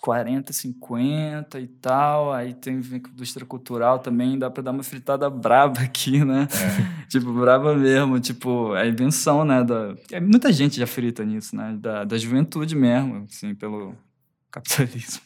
40, 0.00 0.52
50 0.52 1.60
e 1.60 1.68
tal. 1.68 2.32
Aí 2.32 2.54
tem 2.54 2.74
indústria 2.74 3.46
cultural 3.46 4.00
também, 4.00 4.36
dá 4.36 4.50
pra 4.50 4.64
dar 4.64 4.72
uma 4.72 4.82
fritada 4.82 5.30
braba 5.30 5.82
aqui, 5.82 6.24
né? 6.24 6.48
tipo, 7.08 7.32
braba 7.32 7.72
mesmo. 7.76 8.18
Tipo, 8.18 8.74
é 8.74 8.82
a 8.82 8.86
invenção, 8.88 9.44
né? 9.44 9.62
Da... 9.62 9.94
é, 10.10 10.18
Muita 10.18 10.52
gente 10.52 10.76
já 10.76 10.88
frita 10.88 11.24
nisso, 11.24 11.54
né? 11.54 11.78
Da, 11.80 12.02
da 12.02 12.18
juventude 12.18 12.74
mesmo, 12.74 13.28
assim, 13.30 13.54
pelo 13.54 13.94
capitalismo. 14.50 15.20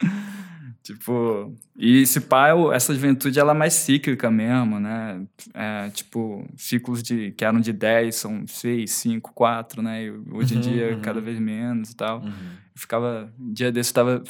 tipo, 0.94 1.54
e 1.76 2.02
esse 2.02 2.20
pá, 2.20 2.48
eu- 2.50 2.72
essa 2.72 2.94
juventude 2.94 3.38
ela 3.38 3.52
é 3.52 3.54
mais 3.54 3.74
cíclica 3.74 4.30
mesmo, 4.30 4.80
né? 4.80 5.26
É, 5.54 5.90
tipo, 5.90 6.46
ciclos 6.56 7.02
de, 7.02 7.32
que 7.32 7.44
eram 7.44 7.60
de 7.60 7.72
10, 7.72 8.16
são 8.16 8.46
6, 8.46 8.90
5, 8.92 9.32
4, 9.34 9.82
né? 9.82 10.04
E 10.04 10.10
hoje 10.32 10.54
em 10.54 10.56
Uhum, 10.56 10.62
dia, 10.62 10.94
uhum. 10.94 11.00
cada 11.00 11.20
vez 11.20 11.38
menos 11.38 11.90
e 11.90 11.96
tal. 11.96 12.20
Uhum. 12.20 12.30
Eu 12.74 12.80
ficava, 12.80 13.32
um 13.38 13.52
dia 13.52 13.70
desse, 13.70 13.90
eu 13.90 13.94
tava 13.94 14.22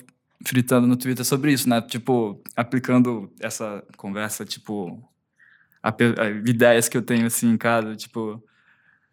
fritando 0.44 0.86
no 0.86 0.96
Twitter 0.96 1.24
sobre 1.24 1.52
isso, 1.52 1.68
né? 1.68 1.80
Tipo, 1.82 2.40
aplicando 2.56 3.32
essa 3.40 3.84
conversa, 3.96 4.44
tipo, 4.44 5.02
a, 5.82 5.90
a 5.90 6.28
ideias 6.48 6.88
que 6.88 6.96
eu 6.96 7.02
tenho 7.02 7.26
assim 7.26 7.50
em 7.50 7.56
casa, 7.56 7.94
tipo, 7.94 8.42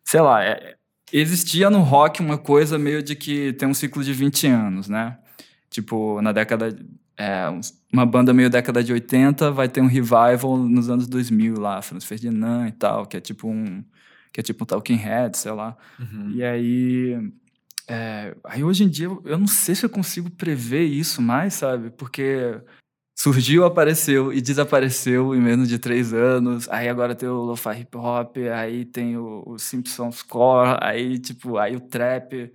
sei 0.04 0.22
lá, 0.22 0.44
é- 0.44 0.76
existia 1.14 1.70
no 1.70 1.80
rock 1.82 2.22
uma 2.22 2.38
coisa 2.38 2.78
meio 2.80 3.04
de 3.04 3.16
que 3.16 3.54
tem 3.54 3.68
um 3.68 3.74
ciclo 3.74 4.04
de 4.04 4.14
20 4.14 4.48
anos, 4.48 4.88
né? 4.90 5.18
Tipo, 5.70 6.22
na 6.22 6.32
década. 6.32 6.76
É, 7.18 7.46
uma 7.94 8.06
banda 8.06 8.34
meio 8.34 8.50
década 8.50 8.84
de 8.84 8.92
80 8.92 9.50
vai 9.52 9.70
ter 9.70 9.82
um 9.82 9.88
revival 9.88 10.58
nos 10.58 10.90
anos 10.90 11.08
2000 11.08 11.58
lá, 11.60 11.82
Franz 11.82 12.04
Ferdinand 12.04 12.68
e 12.68 12.72
tal, 12.74 13.06
que 13.06 13.18
é 13.18 13.22
tipo 13.22 13.48
um. 13.48 13.84
Que 14.34 14.42
é 14.42 14.44
tipo 14.44 14.64
um 14.64 14.68
Talking 14.68 14.96
Head, 14.96 15.38
sei 15.38 15.52
lá. 15.54 15.78
Uhum. 16.00 16.32
E 16.32 16.44
aí. 16.44 17.32
é, 17.88 18.36
aí 18.44 18.64
hoje 18.64 18.84
em 18.84 18.90
dia 18.90 19.06
eu- 19.24 19.38
não 19.40 19.48
sei 19.48 19.76
se 19.76 19.86
eu 19.86 19.90
consigo 19.90 20.30
prever 20.30 20.84
isso 20.84 21.22
mais, 21.22 21.54
sabe? 21.54 21.90
Porque 21.92 22.60
surgiu, 23.18 23.64
apareceu 23.64 24.34
e 24.34 24.42
desapareceu 24.42 25.34
em 25.34 25.40
menos 25.40 25.70
de 25.70 25.80
três 25.80 26.14
anos. 26.14 26.68
Aí 26.70 26.90
agora 26.90 27.16
tem 27.16 27.30
o 27.30 27.44
lo-fi 27.44 27.80
hip 27.82 27.96
hop, 27.96 28.36
aí 28.54 28.84
tem 28.84 29.16
o, 29.18 29.44
o 29.46 29.58
Simpsons 29.58 30.22
Core, 30.22 30.78
aí 30.82 31.18
tipo, 31.18 31.58
aí 31.58 31.76
o 31.78 31.80
trap, 31.80 32.52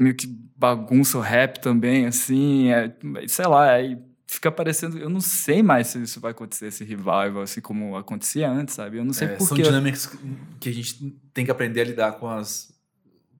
meio 0.00 0.14
que 0.14 0.26
bagunça 0.56 1.18
o 1.18 1.20
rap 1.20 1.58
também, 1.60 2.06
assim, 2.06 2.70
é, 2.70 2.94
sei 3.28 3.46
lá, 3.46 3.72
aí 3.72 3.98
fica 4.26 4.48
aparecendo, 4.48 4.98
eu 4.98 5.10
não 5.10 5.20
sei 5.20 5.62
mais 5.62 5.88
se 5.88 6.02
isso 6.02 6.18
vai 6.20 6.30
acontecer, 6.30 6.66
esse 6.68 6.84
revival, 6.84 7.42
assim 7.42 7.60
como 7.60 7.96
acontecia 7.96 8.50
antes, 8.50 8.74
sabe? 8.74 8.96
Eu 8.98 9.04
não 9.04 9.12
sei 9.12 9.28
É, 9.28 9.36
por 9.36 9.46
são 9.46 9.56
quê. 9.56 9.62
dinâmicas 9.62 10.06
que 10.58 10.68
a 10.68 10.72
gente 10.72 10.98
tem 11.34 11.44
que 11.44 11.50
aprender 11.50 11.82
a 11.82 11.84
lidar 11.84 12.12
com 12.12 12.28
as. 12.28 12.72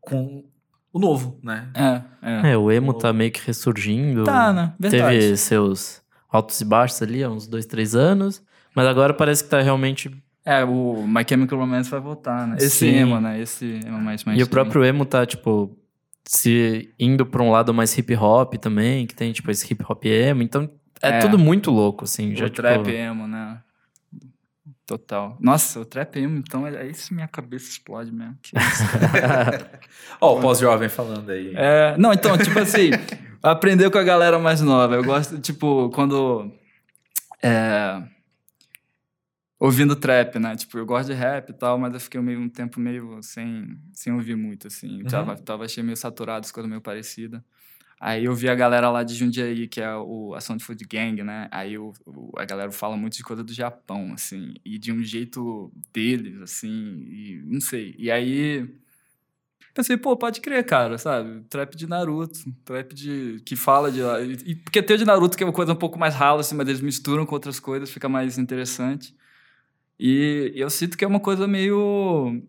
com 0.00 0.44
o 0.92 0.98
novo, 0.98 1.38
né? 1.42 1.70
É, 1.74 2.02
é. 2.48 2.52
É, 2.52 2.56
o 2.58 2.70
emo 2.70 2.92
tá 2.92 3.12
meio 3.14 3.32
que 3.32 3.40
ressurgindo. 3.46 4.24
Tá, 4.24 4.52
né? 4.52 4.74
Verdade. 4.78 5.18
Teve 5.18 5.36
seus 5.38 6.02
altos 6.30 6.60
e 6.60 6.64
baixos 6.66 7.00
ali 7.00 7.22
há 7.24 7.30
uns 7.30 7.46
dois, 7.46 7.64
três 7.64 7.94
anos. 7.94 8.42
Mas 8.74 8.86
agora 8.86 9.14
parece 9.14 9.42
que 9.44 9.48
tá 9.50 9.62
realmente. 9.62 10.10
É, 10.44 10.62
o 10.64 11.06
My 11.06 11.24
Chemical 11.26 11.58
Romance 11.58 11.88
vai 11.90 12.00
voltar, 12.00 12.46
né? 12.46 12.56
Esse 12.58 12.70
Sim. 12.80 12.94
emo, 12.94 13.20
né? 13.20 13.40
Esse 13.40 13.80
emo 13.86 13.98
mais 13.98 14.22
E 14.26 14.42
o 14.42 14.48
próprio 14.48 14.84
emo 14.84 15.06
tá, 15.06 15.24
tipo, 15.24 15.74
se 16.24 16.92
indo 16.98 17.26
pra 17.26 17.42
um 17.42 17.50
lado 17.50 17.72
mais 17.74 17.96
hip 17.96 18.14
hop 18.16 18.54
também, 18.54 19.06
que 19.06 19.14
tem, 19.14 19.32
tipo, 19.32 19.50
esse 19.50 19.70
hip 19.72 19.84
hop 19.88 20.04
emo. 20.04 20.42
Então 20.42 20.70
é, 21.02 21.16
É. 21.16 21.18
tudo 21.18 21.38
muito 21.38 21.70
louco, 21.70 22.04
assim. 22.04 22.32
o 22.32 22.36
já, 22.36 22.44
tipo, 22.46 22.56
trap 22.56 22.88
emo, 22.88 23.26
né? 23.26 23.60
Total. 24.86 25.36
Nossa, 25.40 25.80
o 25.80 25.84
trap 25.84 26.16
emo, 26.18 26.38
então, 26.38 26.66
é 26.66 26.74
é 26.74 26.86
isso 26.88 27.14
minha 27.14 27.28
cabeça 27.28 27.68
explode 27.70 28.12
mesmo. 28.12 28.36
Isso. 28.44 28.82
Ó, 30.20 30.36
o 30.36 30.40
pós-jovem 30.40 30.88
falando 30.88 31.30
aí. 31.30 31.52
É, 31.56 31.96
não, 31.96 32.12
então, 32.12 32.36
tipo 32.36 32.58
assim, 32.58 32.90
aprender 33.42 33.90
com 33.90 33.98
a 33.98 34.02
galera 34.02 34.38
mais 34.38 34.60
nova. 34.60 34.94
Eu 34.94 35.04
gosto, 35.04 35.38
tipo, 35.38 35.88
quando. 35.90 36.52
É, 37.42 38.02
ouvindo 39.64 39.94
trap, 39.94 40.38
né? 40.38 40.56
Tipo, 40.56 40.78
eu 40.78 40.86
gosto 40.86 41.08
de 41.08 41.14
rap 41.14 41.50
e 41.50 41.52
tal, 41.52 41.78
mas 41.78 41.94
eu 41.94 42.00
fiquei 42.00 42.20
meio, 42.20 42.40
um 42.40 42.48
tempo 42.48 42.80
meio 42.80 43.22
sem, 43.22 43.78
sem 43.92 44.12
ouvir 44.12 44.36
muito, 44.36 44.66
assim. 44.66 45.00
Eu 45.00 45.06
Tava, 45.06 45.36
tava 45.36 45.64
achei 45.64 45.82
meio 45.82 45.96
saturado, 45.96 46.44
as 46.44 46.52
coisas 46.52 46.68
meio 46.68 46.80
parecidas. 46.80 47.40
Aí 48.00 48.24
eu 48.24 48.34
vi 48.34 48.48
a 48.48 48.54
galera 48.56 48.90
lá 48.90 49.04
de 49.04 49.14
Jundiaí, 49.14 49.68
que 49.68 49.80
é 49.80 49.94
o, 49.96 50.34
a 50.34 50.40
Sound 50.40 50.64
Food 50.64 50.84
Gang, 50.86 51.22
né? 51.22 51.48
Aí 51.52 51.78
o- 51.78 51.92
a 52.36 52.44
galera 52.44 52.72
fala 52.72 52.96
muito 52.96 53.16
de 53.16 53.22
coisa 53.22 53.44
do 53.44 53.52
Japão, 53.52 54.12
assim, 54.14 54.54
e 54.64 54.78
de 54.78 54.92
um 54.92 55.02
jeito 55.04 55.72
deles, 55.92 56.40
assim, 56.42 56.68
e 57.08 57.42
não 57.46 57.60
sei. 57.60 57.94
E 57.98 58.10
aí 58.10 58.68
pensei, 59.74 59.96
pô, 59.96 60.16
pode 60.16 60.40
crer, 60.40 60.64
cara, 60.66 60.98
sabe? 60.98 61.42
Trap 61.48 61.74
de 61.76 61.86
Naruto, 61.86 62.38
trap 62.64 62.94
de 62.94 63.40
que 63.46 63.56
fala 63.56 63.90
de 63.90 64.00
e- 64.46 64.54
porque 64.56 64.82
tem 64.82 64.96
o 64.96 64.98
de 64.98 65.04
Naruto 65.04 65.36
que 65.36 65.42
é 65.42 65.46
uma 65.46 65.52
coisa 65.52 65.72
um 65.72 65.76
pouco 65.76 65.98
mais 65.98 66.14
rala 66.14 66.40
assim, 66.40 66.54
mas 66.54 66.68
eles 66.68 66.80
misturam 66.80 67.24
com 67.24 67.34
outras 67.34 67.58
coisas, 67.60 67.90
fica 67.90 68.08
mais 68.08 68.38
interessante. 68.38 69.14
E 70.04 70.52
eu 70.56 70.68
sinto 70.68 70.98
que 70.98 71.04
é 71.04 71.06
uma 71.06 71.20
coisa 71.20 71.46
meio 71.46 72.42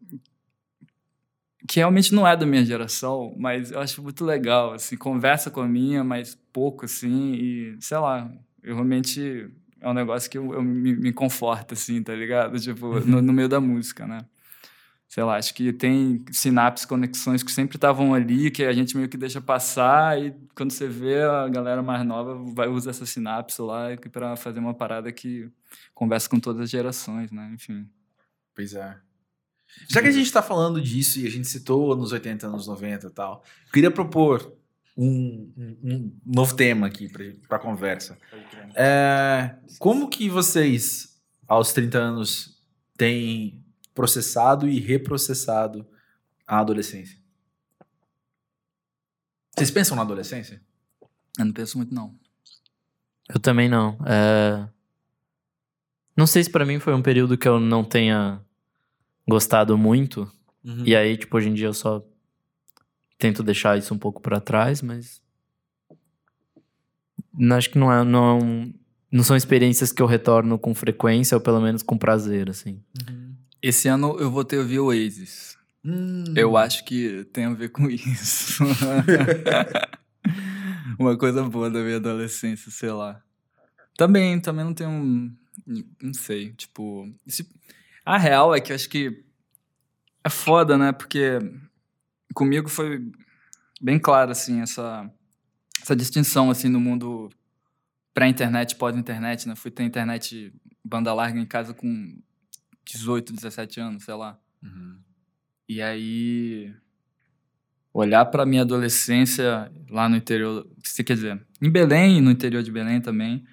que 1.68 1.80
realmente 1.80 2.12
não 2.12 2.28
é 2.28 2.36
da 2.36 2.48
minha 2.48 2.66
geração, 2.66 3.36
mas 3.38 3.72
eu 3.72 3.80
acho 3.80 4.02
muito 4.02 4.26
legal, 4.26 4.74
assim, 4.74 4.98
conversa 4.98 5.52
com 5.52 5.62
a 5.62 5.68
minha, 5.68 6.04
mas 6.04 6.36
pouco, 6.52 6.86
assim, 6.86 7.34
e 7.36 7.78
sei 7.80 8.00
lá, 8.00 8.28
eu 8.63 8.74
realmente 8.74 9.52
é 9.80 9.88
um 9.88 9.94
negócio 9.94 10.32
que 10.32 10.38
eu, 10.39 10.52
eu 10.52 10.63
me, 10.63 10.96
me 10.96 11.13
conforta, 11.13 11.76
assim, 11.76 12.02
tá 12.02 12.16
ligado? 12.16 12.60
Tipo, 12.60 13.00
no, 13.02 13.22
no 13.22 13.32
meio 13.32 13.48
da 13.48 13.62
música, 13.62 14.08
né? 14.08 14.26
Sei 15.13 15.23
lá, 15.23 15.38
acho 15.38 15.54
que 15.54 15.71
tem 15.71 16.26
sinapses, 16.32 16.88
conexões 16.88 17.43
que 17.43 17.52
sempre 17.52 17.78
estavam 17.78 18.15
ali, 18.15 18.49
que 18.49 18.63
a 18.63 18.73
gente 18.73 18.97
meio 18.97 19.08
que 19.08 19.15
deixa 19.15 19.39
passar, 19.39 20.19
e 20.19 20.34
quando 20.56 20.71
você 20.71 20.88
vê 20.88 21.21
a 21.21 21.47
galera 21.47 21.84
mais 21.84 22.04
nova, 22.04 22.34
vai 22.56 22.67
usar 22.67 22.89
essa 22.89 23.06
sinapse 23.06 23.62
lá 23.62 23.89
para 24.12 24.36
fazer 24.36 24.58
uma 24.58 24.73
parada 24.73 25.12
que 25.12 25.47
conversa 25.93 26.28
com 26.28 26.39
todas 26.39 26.63
as 26.63 26.69
gerações, 26.71 27.32
né? 27.32 27.52
Enfim. 27.54 27.88
Pois 28.56 28.73
é. 28.73 28.97
Já 29.88 30.02
que 30.02 30.08
a 30.08 30.12
gente 30.12 30.32
tá 30.32 30.41
falando 30.41 30.82
disso 30.82 31.19
e 31.19 31.28
a 31.28 31.30
gente 31.30 31.47
citou 31.47 31.93
anos 31.93 32.12
80, 32.12 32.47
anos 32.47 32.65
90 32.65 33.06
e 33.06 33.10
tal, 33.12 33.43
eu 33.67 33.71
queria 33.71 33.91
propor 33.91 34.52
um, 34.97 35.52
um- 35.56 35.78
um 35.84 36.19
novo 36.26 36.56
tema 36.56 36.88
aqui 36.88 37.08
pra, 37.08 37.23
pra 37.47 37.60
conversa. 37.60 38.17
É, 38.76 39.56
como 39.78 40.10
que 40.10 40.28
vocês, 40.28 41.21
aos 41.47 41.71
30 41.71 41.99
anos, 41.99 42.60
têm 42.97 43.62
processado 43.93 44.67
e 44.67 44.79
reprocessado 44.79 45.86
a 46.47 46.60
adolescência? 46.60 47.17
Vocês 49.56 49.69
pensam 49.71 49.95
na 49.95 50.01
adolescência? 50.01 50.62
Eu 51.38 51.45
não 51.45 51.53
penso 51.53 51.77
muito, 51.77 51.93
não. 51.93 52.15
Eu 53.29 53.39
também 53.39 53.69
não. 53.69 53.97
É... 54.06 54.67
Não 56.15 56.27
sei 56.27 56.43
se 56.43 56.49
pra 56.49 56.65
mim 56.65 56.79
foi 56.79 56.93
um 56.93 57.01
período 57.01 57.38
que 57.38 57.47
eu 57.47 57.60
não 57.60 57.84
tenha 57.84 58.41
gostado 59.27 59.77
muito. 59.77 60.32
Uhum. 60.63 60.84
E 60.86 60.95
aí, 60.95 61.17
tipo, 61.17 61.38
hoje 61.38 61.49
em 61.49 61.53
dia 61.53 61.67
eu 61.67 61.73
só 61.73 62.03
tento 63.17 63.41
deixar 63.43 63.77
isso 63.77 63.93
um 63.93 63.97
pouco 63.97 64.21
pra 64.21 64.39
trás, 64.39 64.82
mas. 64.82 65.21
Não, 67.34 67.56
Acho 67.56 67.69
que 67.69 67.77
não, 67.79 67.91
é, 67.91 68.03
não, 68.03 68.25
é 68.39 68.43
um- 68.43 68.73
não 69.12 69.23
são 69.23 69.36
experiências 69.36 69.91
que 69.91 70.01
eu 70.01 70.06
retorno 70.08 70.58
com 70.60 70.73
frequência, 70.75 71.36
ou 71.36 71.41
pelo 71.41 71.62
menos 71.62 71.82
com 71.82 71.97
prazer, 71.97 72.49
assim. 72.49 72.84
Uhum. 73.10 73.23
Esse 73.63 73.88
ano 73.88 74.17
eu 74.19 74.30
vou 74.30 74.43
ter 74.43 74.58
ouvir 74.60 74.80
Oasis. 74.80 75.58
Hum. 75.86 76.26
Eu 76.36 76.56
acho 76.58 76.84
que 76.86 77.23
tem 77.32 77.45
a 77.45 77.54
ver 77.54 77.69
com 77.69 77.88
isso. 77.89 78.62
Uma 80.99 81.17
coisa 81.17 81.43
boa 81.43 81.69
da 81.69 81.82
minha 81.82 81.95
adolescência, 81.97 82.69
sei 82.71 82.91
lá. 82.91 83.21
Também, 83.97 84.39
também 84.39 84.65
não 84.65 84.73
tenho 84.73 84.89
um. 84.89 85.34
Não 86.02 86.13
sei, 86.13 86.52
tipo. 86.54 87.10
esse- 87.26 87.47
A 88.06 88.17
real 88.17 88.54
é 88.54 88.60
que 88.60 88.71
eu 88.71 88.76
acho 88.76 88.89
que 88.89 89.23
é 90.23 90.30
foda, 90.30 90.78
né? 90.78 90.91
Porque 90.91 91.39
comigo 92.34 92.67
foi 92.69 93.10
bem 93.82 93.97
claro, 93.99 94.32
assim, 94.32 94.62
essa, 94.62 95.10
essa 95.82 95.95
distinção, 95.95 96.49
assim, 96.49 96.67
no 96.69 96.80
mundo 96.80 97.30
pré-internet, 98.13 98.76
pós-internet, 98.76 99.47
né? 99.47 99.56
Fui 99.56 99.71
ter 99.71 99.84
internet 99.84 100.54
banda 100.84 101.13
larga 101.13 101.39
em 101.39 101.45
casa 101.45 101.73
com 101.73 102.17
18, 102.86 103.34
17 103.34 103.80
anos, 103.80 104.04
sei 104.04 104.13
lá. 104.15 104.39
Uhum. 104.62 104.98
E 105.67 105.82
aí 105.82 106.74
olhar 107.93 108.26
para 108.26 108.46
minha 108.46 108.63
adolescência 108.63 109.72
lá 109.89 110.10
no 110.10 110.15
interior, 110.15 110.67
se 110.84 111.04
quer 111.04 111.13
dizer, 111.15 111.41
em 111.62 111.69
Belém, 111.69 112.22
no 112.22 112.32
interior 112.32 112.63
de 112.63 112.72
Belém 112.72 113.00
também, 113.00 113.43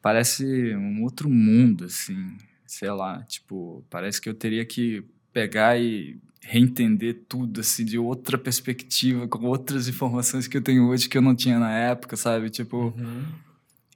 parece 0.00 0.44
um 0.76 1.02
outro 1.02 1.28
mundo 1.28 1.84
assim, 1.84 2.36
sei 2.66 2.90
lá, 2.90 3.22
tipo, 3.24 3.84
parece 3.90 4.20
que 4.20 4.28
eu 4.28 4.34
teria 4.34 4.64
que 4.64 5.04
pegar 5.32 5.78
e 5.80 6.18
reentender 6.40 7.24
tudo 7.28 7.60
assim 7.60 7.84
de 7.84 7.98
outra 7.98 8.38
perspectiva, 8.38 9.26
com 9.28 9.44
outras 9.46 9.88
informações 9.88 10.46
que 10.46 10.56
eu 10.56 10.62
tenho 10.62 10.86
hoje 10.88 11.08
que 11.08 11.18
eu 11.18 11.22
não 11.22 11.34
tinha 11.34 11.58
na 11.58 11.70
época, 11.72 12.16
sabe? 12.16 12.48
Tipo, 12.50 12.94
Uhum. 12.96 13.24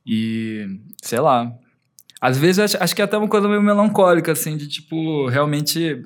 e 0.05 0.81
sei 1.03 1.21
lá. 1.21 1.57
Às 2.23 2.39
vezes 2.39 2.61
acho, 2.61 2.83
acho 2.83 2.95
que 2.95 3.03
é 3.03 3.05
até 3.05 3.19
uma 3.19 3.27
coisa 3.29 3.49
meio 3.49 3.61
melancólica, 3.63 4.31
assim, 4.31 4.57
de 4.57 4.69
tipo, 4.69 5.27
realmente. 5.29 6.05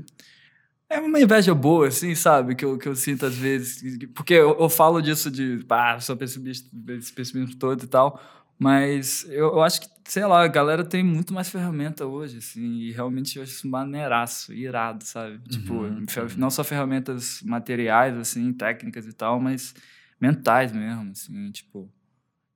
É 0.88 1.00
uma 1.00 1.20
inveja 1.20 1.52
boa, 1.54 1.88
assim, 1.88 2.14
sabe? 2.14 2.54
Que 2.54 2.64
eu, 2.64 2.78
que 2.78 2.88
eu 2.88 2.94
sinto 2.94 3.26
às 3.26 3.36
vezes. 3.36 3.82
Porque 4.14 4.32
eu, 4.34 4.56
eu 4.58 4.68
falo 4.68 5.02
disso 5.02 5.30
de, 5.30 5.64
pá, 5.68 5.98
sou 6.00 6.16
pessimista, 6.16 6.68
esse 6.90 7.12
pessimismo 7.12 7.56
todo 7.56 7.84
e 7.84 7.86
tal. 7.88 8.20
Mas 8.58 9.24
eu, 9.28 9.48
eu 9.48 9.62
acho 9.62 9.80
que, 9.82 9.88
sei 10.04 10.24
lá, 10.24 10.42
a 10.44 10.48
galera 10.48 10.82
tem 10.84 11.02
muito 11.04 11.34
mais 11.34 11.50
ferramenta 11.50 12.06
hoje, 12.06 12.38
assim, 12.38 12.78
e 12.78 12.92
realmente 12.92 13.36
eu 13.36 13.42
acho 13.42 13.52
isso 13.52 13.68
maneiraço, 13.68 14.54
irado, 14.54 15.04
sabe? 15.04 15.38
Tipo, 15.46 15.74
Uhum, 15.74 16.06
fe- 16.08 16.20
uhum. 16.20 16.28
não 16.38 16.48
só 16.50 16.64
ferramentas 16.64 17.42
materiais, 17.44 18.16
assim, 18.16 18.50
técnicas 18.54 19.06
e 19.06 19.12
tal, 19.12 19.38
mas 19.38 19.74
mentais 20.18 20.72
mesmo, 20.72 21.10
assim, 21.10 21.50
tipo. 21.50 21.92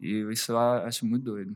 E 0.00 0.20
isso 0.32 0.52
eu 0.52 0.58
acho 0.58 1.04
muito 1.04 1.24
doido. 1.24 1.54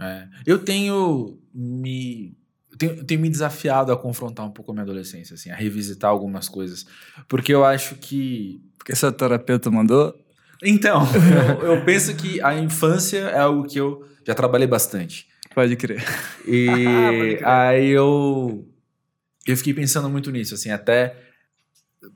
É. 0.00 0.26
Eu 0.46 0.58
tenho 0.58 1.38
me. 1.54 2.36
Tenho, 2.78 3.04
tenho 3.04 3.20
me 3.20 3.30
desafiado 3.30 3.90
a 3.90 3.96
confrontar 3.96 4.44
um 4.44 4.50
pouco 4.50 4.70
a 4.70 4.74
minha 4.74 4.82
adolescência, 4.82 5.34
assim, 5.34 5.50
a 5.50 5.56
revisitar 5.56 6.10
algumas 6.10 6.48
coisas. 6.48 6.86
Porque 7.28 7.52
eu 7.52 7.64
acho 7.64 7.94
que. 7.96 8.62
Porque 8.76 8.94
seu 8.94 9.10
terapeuta 9.10 9.70
mandou? 9.70 10.14
Então, 10.62 11.02
eu, 11.60 11.74
eu 11.76 11.84
penso 11.84 12.14
que 12.14 12.40
a 12.42 12.54
infância 12.54 13.18
é 13.18 13.38
algo 13.38 13.66
que 13.66 13.78
eu 13.78 14.06
já 14.26 14.34
trabalhei 14.34 14.66
bastante. 14.66 15.26
Pode 15.54 15.74
crer. 15.76 16.04
E 16.46 16.66
Pode 16.66 17.36
crer. 17.36 17.46
aí 17.46 17.88
eu. 17.88 18.68
Eu 19.46 19.56
fiquei 19.56 19.72
pensando 19.72 20.08
muito 20.10 20.30
nisso, 20.30 20.54
assim, 20.54 20.70
até. 20.70 21.16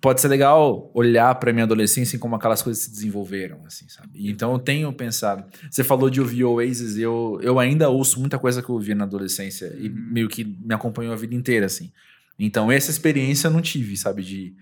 Pode 0.00 0.20
ser 0.20 0.29
legal 0.29 0.90
olhar 0.94 1.35
pra 1.37 1.53
minha 1.53 1.64
adolescência 1.64 2.16
em 2.16 2.18
como 2.18 2.37
aquelas 2.37 2.62
coisas 2.62 2.83
se 2.85 2.90
desenvolveram, 2.90 3.64
assim, 3.66 3.88
sabe? 3.88 4.11
E 4.14 4.31
Então 4.31 4.53
eu 4.53 4.59
tenho 4.59 4.92
pensado. 4.92 5.44
Você 5.70 5.83
falou 5.83 6.11
de 6.11 6.20
ouvir 6.20 6.44
Oasis, 6.44 6.98
eu, 6.98 7.38
eu 7.42 7.59
ainda 7.59 7.88
ouço 7.88 8.20
muita 8.20 8.38
coisa 8.38 8.62
que 8.62 8.68
eu 8.68 8.74
ouvia 8.74 8.94
na 8.94 9.05
adolescência 9.05 9.74
e 9.79 9.88
meio 9.88 10.29
que 10.29 10.44
me 10.44 10.74
acompanhou 10.74 11.12
a 11.12 11.16
vida 11.16 11.35
inteira, 11.35 11.66
assim. 11.66 11.90
Então 12.38 12.70
essa 12.70 12.90
experiência 12.90 13.48
eu 13.48 13.53
não 13.53 13.61
tive, 13.61 13.96
sabe? 13.96 14.22
De, 14.22 14.55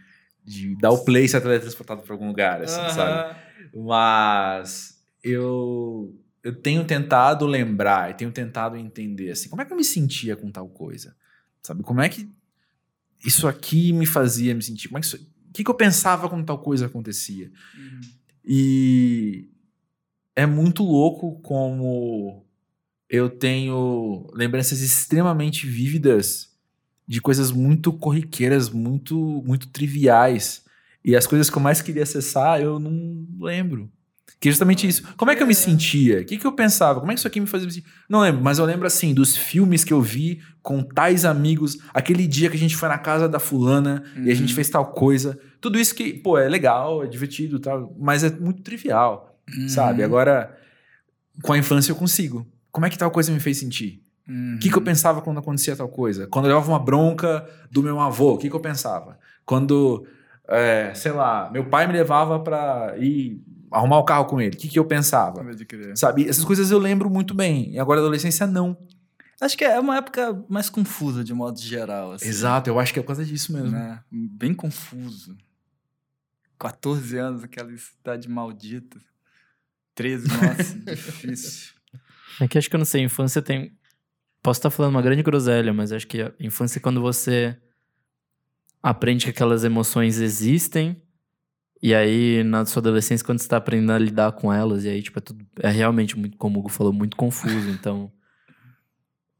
de 0.45 0.77
dar 0.77 0.91
o 0.91 1.05
play 1.05 1.25
e 1.25 1.29
ser 1.29 1.41
teletransportado 1.41 2.03
pra 2.03 2.15
algum 2.15 2.29
lugar, 2.29 2.63
assim, 2.63 2.95
sabe? 2.95 3.37
Mas 3.75 4.99
eu, 5.23 6.15
eu 6.43 6.55
tenho 6.55 6.85
tentado 6.85 7.47
lembrar, 7.47 8.11
e 8.11 8.15
tenho 8.15 8.31
tentado 8.31 8.77
entender, 8.77 9.31
assim, 9.31 9.49
como 9.49 9.63
é 9.63 9.65
que 9.65 9.73
eu 9.73 9.77
me 9.77 9.85
sentia 9.85 10.37
com 10.37 10.51
tal 10.51 10.69
coisa? 10.69 11.15
Sabe? 11.63 11.83
Como 11.83 12.01
é 12.01 12.09
que 12.09 12.29
isso 13.25 13.49
aqui 13.49 13.93
me 13.93 14.07
fazia 14.07 14.55
me 14.55 14.63
sentir? 14.63 14.91
Isso, 15.01 15.17
o 15.17 15.53
que, 15.53 15.65
que 15.65 15.71
eu 15.71 15.75
pensava 15.75 16.29
quando 16.29 16.45
tal 16.45 16.59
coisa 16.59 16.87
acontecia? 16.87 17.51
E 18.45 19.49
é 20.35 20.47
muito 20.47 20.83
louco 20.83 21.41
como 21.41 22.47
eu 23.09 23.29
tenho 23.29 24.31
lembranças 24.33 24.81
extremamente 24.81 25.67
vívidas 25.67 26.49
de 27.07 27.21
coisas 27.21 27.51
muito 27.51 27.93
corriqueiras, 27.93 28.69
muito, 28.69 29.43
muito 29.45 29.69
triviais. 29.69 30.65
E 31.05 31.17
as 31.17 31.27
coisas 31.27 31.49
que 31.49 31.57
eu 31.57 31.63
mais 31.63 31.81
queria 31.81 32.03
acessar, 32.03 32.61
eu 32.61 32.79
não 32.79 33.27
lembro. 33.41 33.91
Que 34.41 34.49
é 34.49 34.53
justamente 34.53 34.87
isso. 34.87 35.03
Como 35.17 35.31
é 35.33 35.35
que 35.37 35.43
eu 35.43 35.47
me 35.49 35.55
sentia? 35.55 36.21
O 36.21 36.25
que, 36.25 36.37
que 36.39 36.47
eu 36.47 36.53
pensava? 36.53 37.01
Como 37.01 37.11
é 37.11 37.15
que 37.15 37.19
isso 37.19 37.27
aqui 37.27 37.41
me 37.41 37.47
fazia 37.47 37.67
me 37.67 37.73
sentir? 37.73 37.89
Não 38.09 38.21
lembro, 38.21 38.41
mas 38.43 38.59
eu 38.61 38.65
lembro 38.65 38.87
assim 38.87 39.13
dos 39.13 39.37
filmes 39.37 39.83
que 39.83 39.93
eu 39.93 40.01
vi 40.01 40.41
com 40.63 40.81
tais 40.83 41.25
amigos, 41.25 41.79
aquele 41.93 42.25
dia 42.27 42.49
que 42.49 42.57
a 42.57 42.59
gente 42.59 42.77
foi 42.77 42.89
na 42.89 42.99
casa 42.99 43.29
da 43.29 43.41
fulana 43.41 44.05
e 44.17 44.31
a 44.31 44.35
gente 44.35 44.51
Uhum. 44.51 44.55
fez 44.55 44.69
tal 44.71 44.87
coisa. 44.93 45.37
Tudo 45.61 45.79
isso 45.79 45.93
que, 45.95 46.13
pô, 46.13 46.39
é 46.39 46.49
legal, 46.49 47.03
é 47.03 47.09
divertido, 47.09 47.59
tal, 47.59 47.93
mas 47.99 48.23
é 48.23 48.31
muito 48.31 48.63
trivial, 48.63 49.37
Uhum. 49.57 49.69
sabe? 49.69 50.05
Agora, 50.05 50.57
com 51.43 51.53
a 51.53 51.59
infância 51.59 51.91
eu 51.91 51.97
consigo. 51.97 52.47
Como 52.71 52.87
é 52.87 52.91
que 52.91 52.99
tal 52.99 53.11
coisa 53.11 53.33
me 53.33 53.41
fez 53.41 53.57
sentir? 53.59 54.03
O 54.55 54.59
que, 54.59 54.69
que 54.71 54.77
eu 54.77 54.83
pensava 54.83 55.23
quando 55.23 55.39
acontecia 55.39 55.75
tal 55.75 55.89
coisa? 55.89 56.27
Quando 56.27 56.45
eu 56.45 56.51
levava 56.51 56.71
uma 56.71 56.79
bronca 56.79 57.49
do 57.73 57.83
meu 57.83 57.99
avô, 57.99 58.35
o 58.35 58.39
que, 58.39 58.51
que 58.51 58.55
eu 58.55 58.61
pensava? 58.61 59.19
Quando, 59.47 60.07
é, 60.47 60.93
sei 60.95 61.13
lá, 61.13 61.49
meu 61.51 61.65
pai 61.65 61.87
me 61.87 61.95
levava 61.95 62.39
pra 62.39 62.95
ir 62.99 63.41
arrumar 63.71 63.99
o 63.99 64.05
carro 64.05 64.25
com 64.27 64.41
ele, 64.41 64.57
o 64.57 64.59
que, 64.59 64.69
que 64.69 64.79
eu 64.79 64.85
pensava? 64.85 65.45
Sabe? 65.95 66.29
Essas 66.29 66.45
coisas 66.45 66.71
eu 66.71 66.79
lembro 66.79 67.11
muito 67.11 67.35
bem. 67.35 67.73
E 67.73 67.79
agora, 67.79 68.01
adolescência, 68.01 68.47
não. 68.47 68.77
Acho 69.41 69.57
que 69.57 69.65
é 69.65 69.79
uma 69.79 69.97
época 69.97 70.45
mais 70.49 70.69
confusa, 70.69 71.23
de 71.23 71.33
modo 71.33 71.61
geral. 71.61 72.13
Assim, 72.13 72.29
Exato, 72.29 72.69
eu 72.69 72.79
acho 72.79 72.93
que 72.93 72.99
é 72.99 73.03
por 73.03 73.09
causa 73.09 73.25
disso 73.25 73.53
mesmo. 73.53 73.71
Né? 73.71 74.01
Bem 74.11 74.53
confuso. 74.53 75.37
14 76.59 77.17
anos, 77.17 77.45
aquela 77.45 77.71
cidade 77.77 78.29
maldita. 78.29 78.99
13, 79.95 80.29
nossa, 80.29 80.79
difícil. 80.95 81.73
É 82.41 82.49
que 82.49 82.59
acho 82.59 82.69
que 82.69 82.77
eu 82.77 82.79
não 82.79 82.85
sei, 82.85 83.03
infância 83.03 83.41
tem. 83.41 83.77
Posso 84.43 84.59
estar 84.59 84.71
falando 84.71 84.93
uma 84.93 85.03
grande 85.03 85.23
groselha, 85.23 85.73
mas 85.73 85.93
acho 85.93 86.07
que 86.07 86.23
a 86.23 86.33
infância 86.41 86.79
é 86.79 86.83
quando 86.83 87.01
você 87.01 87.57
aprende 88.83 89.25
que 89.25 89.31
aquelas 89.31 89.65
emoções 89.65 90.19
existem. 90.19 91.01
E 91.83 91.95
aí, 91.95 92.43
na 92.43 92.65
sua 92.67 92.81
adolescência, 92.81 93.25
quando 93.25 93.39
você 93.39 93.49
tá 93.49 93.57
aprendendo 93.57 93.93
a 93.93 93.99
lidar 93.99 94.33
com 94.33 94.53
elas, 94.53 94.85
e 94.85 94.89
aí, 94.89 95.01
tipo, 95.03 95.19
é, 95.19 95.23
tudo, 95.23 95.45
é 95.61 95.69
realmente, 95.71 96.19
muito, 96.19 96.37
como 96.37 96.57
o 96.57 96.61
Hugo 96.61 96.69
falou, 96.69 96.93
muito 96.93 97.17
confuso. 97.17 97.71
Então, 97.71 98.11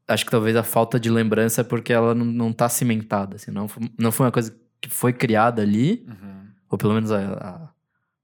acho 0.07 0.25
que 0.25 0.31
talvez 0.31 0.55
a 0.55 0.63
falta 0.63 0.99
de 0.99 1.09
lembrança 1.09 1.61
é 1.61 1.63
porque 1.63 1.93
ela 1.93 2.15
não, 2.15 2.25
não 2.25 2.53
tá 2.53 2.67
cimentada, 2.69 3.35
assim, 3.35 3.51
não, 3.51 3.67
foi- 3.67 3.91
não 3.97 4.11
foi 4.11 4.25
uma 4.25 4.31
coisa 4.31 4.55
que 4.81 4.89
foi 4.89 5.13
criada 5.13 5.61
ali, 5.61 6.05
Uhum. 6.07 6.47
ou 6.69 6.77
pelo 6.77 6.93
menos 6.93 7.11
a, 7.11 7.19
a- 7.19 7.69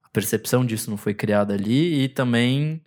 a 0.04 0.10
percepção 0.12 0.66
disso 0.66 0.90
não 0.90 0.98
foi 0.98 1.14
criada 1.14 1.54
ali, 1.54 2.04
e 2.04 2.10
também 2.10 2.82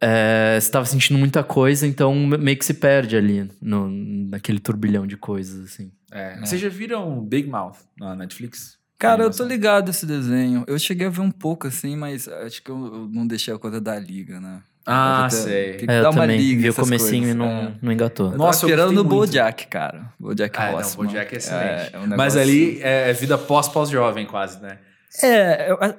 é, 0.00 0.58
você 0.60 0.66
estava 0.66 0.84
sentindo 0.84 1.16
muita 1.18 1.42
coisa, 1.42 1.86
então 1.86 2.14
me- 2.14 2.36
meio 2.36 2.58
que 2.58 2.64
se 2.64 2.74
perde 2.74 3.16
ali 3.16 3.48
no, 3.62 3.88
naquele 3.88 4.58
turbilhão 4.58 5.06
de 5.06 5.16
coisas, 5.16 5.64
assim. 5.72 5.90
É. 6.10 6.38
Vocês 6.40 6.60
já 6.60 6.68
viram 6.68 7.24
Big 7.24 7.48
Mouth 7.48 7.76
na 7.98 8.14
Netflix? 8.14 8.76
Cara, 9.04 9.22
eu 9.24 9.30
tô 9.30 9.44
ligado 9.44 9.90
esse 9.90 10.04
desenho. 10.06 10.64
Eu 10.66 10.78
cheguei 10.78 11.06
a 11.06 11.10
ver 11.10 11.20
um 11.20 11.30
pouco, 11.30 11.66
assim, 11.66 11.96
mas 11.96 12.26
acho 12.28 12.62
que 12.62 12.70
eu, 12.70 12.76
eu 12.86 13.08
não 13.08 13.26
deixei 13.26 13.52
a 13.54 13.58
coisa 13.58 13.80
da 13.80 13.98
liga, 13.98 14.40
né? 14.40 14.60
Ah, 14.86 15.26
Até- 15.26 15.36
sei. 15.36 15.74
que 15.78 15.90
É, 15.90 15.98
eu 15.98 16.02
dá 16.02 16.10
uma 16.10 16.20
também 16.22 16.36
liga 16.38 16.60
vi 16.62 16.70
o 16.70 16.74
comecinho 16.74 17.10
coisas, 17.22 17.30
e 17.30 17.34
não, 17.34 17.46
é. 17.48 17.74
não 17.80 17.92
engatou. 17.92 18.32
Eu 18.32 18.36
Nossa, 18.38 18.66
esperando 18.66 18.92
no. 18.92 19.04
Bojack, 19.04 19.66
cara. 19.68 20.12
Bojack 20.20 20.58
Ah, 20.58 20.66
não, 20.66 20.74
Horseman. 20.76 21.06
Bojack 21.06 21.34
é 21.34 21.38
excelente. 21.38 21.64
É, 21.64 21.90
é 21.94 21.98
um 21.98 22.06
Mas 22.16 22.36
ali 22.36 22.80
é 22.82 23.12
vida 23.14 23.38
pós-pós-jovem, 23.38 24.26
quase, 24.26 24.60
né? 24.60 24.78
É, 25.22 25.70
eu- 25.70 25.78
é, 25.80 25.96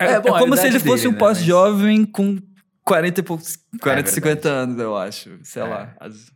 é, 0.00 0.04
É, 0.14 0.20
bom, 0.20 0.36
como 0.38 0.56
se 0.56 0.66
ele 0.66 0.80
fosse 0.80 1.02
dele, 1.04 1.08
um 1.08 1.12
né, 1.12 1.18
pós-jovem 1.18 2.04
com 2.04 2.36
40 2.84 3.20
e 3.20 3.22
poucos, 3.22 3.56
40, 3.80 4.08
É 4.08 4.12
50 4.12 4.48
anos, 4.48 4.78
eu 4.80 4.96
acho. 4.96 5.38
Sei 5.44 5.62
É. 5.62 5.64
lá. 5.64 5.94
as- 6.00 6.32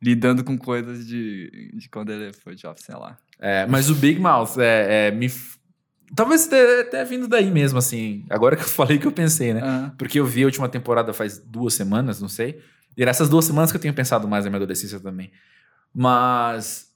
lidando 0.00 0.44
com 0.44 0.56
coisas 0.58 1.06
de, 1.06 1.72
de 1.74 1.88
quando 1.88 2.12
ele 2.12 2.32
foi 2.32 2.56
jovem, 2.56 2.80
sei 2.80 2.94
lá. 2.94 3.16
É, 3.38 3.66
mas 3.66 3.90
o 3.90 3.94
Big 3.94 4.18
Mouth 4.20 4.58
é, 4.58 5.08
é, 5.08 5.10
me. 5.10 5.30
Talvez 6.14 6.48
até 6.52 7.04
vindo 7.04 7.26
daí 7.28 7.50
mesmo, 7.50 7.78
assim. 7.78 8.24
Agora 8.30 8.56
que 8.56 8.62
eu 8.62 8.68
falei 8.68 8.98
que 8.98 9.06
eu 9.06 9.12
pensei, 9.12 9.52
né? 9.52 9.60
Ah, 9.62 9.92
Porque 9.98 10.18
eu 10.20 10.26
vi 10.26 10.42
a 10.42 10.46
última 10.46 10.68
temporada 10.68 11.12
faz 11.12 11.38
duas 11.38 11.74
semanas, 11.74 12.20
não 12.20 12.28
sei. 12.28 12.60
E 12.96 13.02
era 13.02 13.10
essas 13.10 13.28
duas 13.28 13.44
semanas 13.44 13.70
que 13.70 13.76
eu 13.76 13.80
tenho 13.80 13.92
pensado 13.92 14.26
mais 14.26 14.44
na 14.44 14.50
minha 14.50 14.58
adolescência 14.58 14.98
também. 15.00 15.30
Mas 15.92 16.86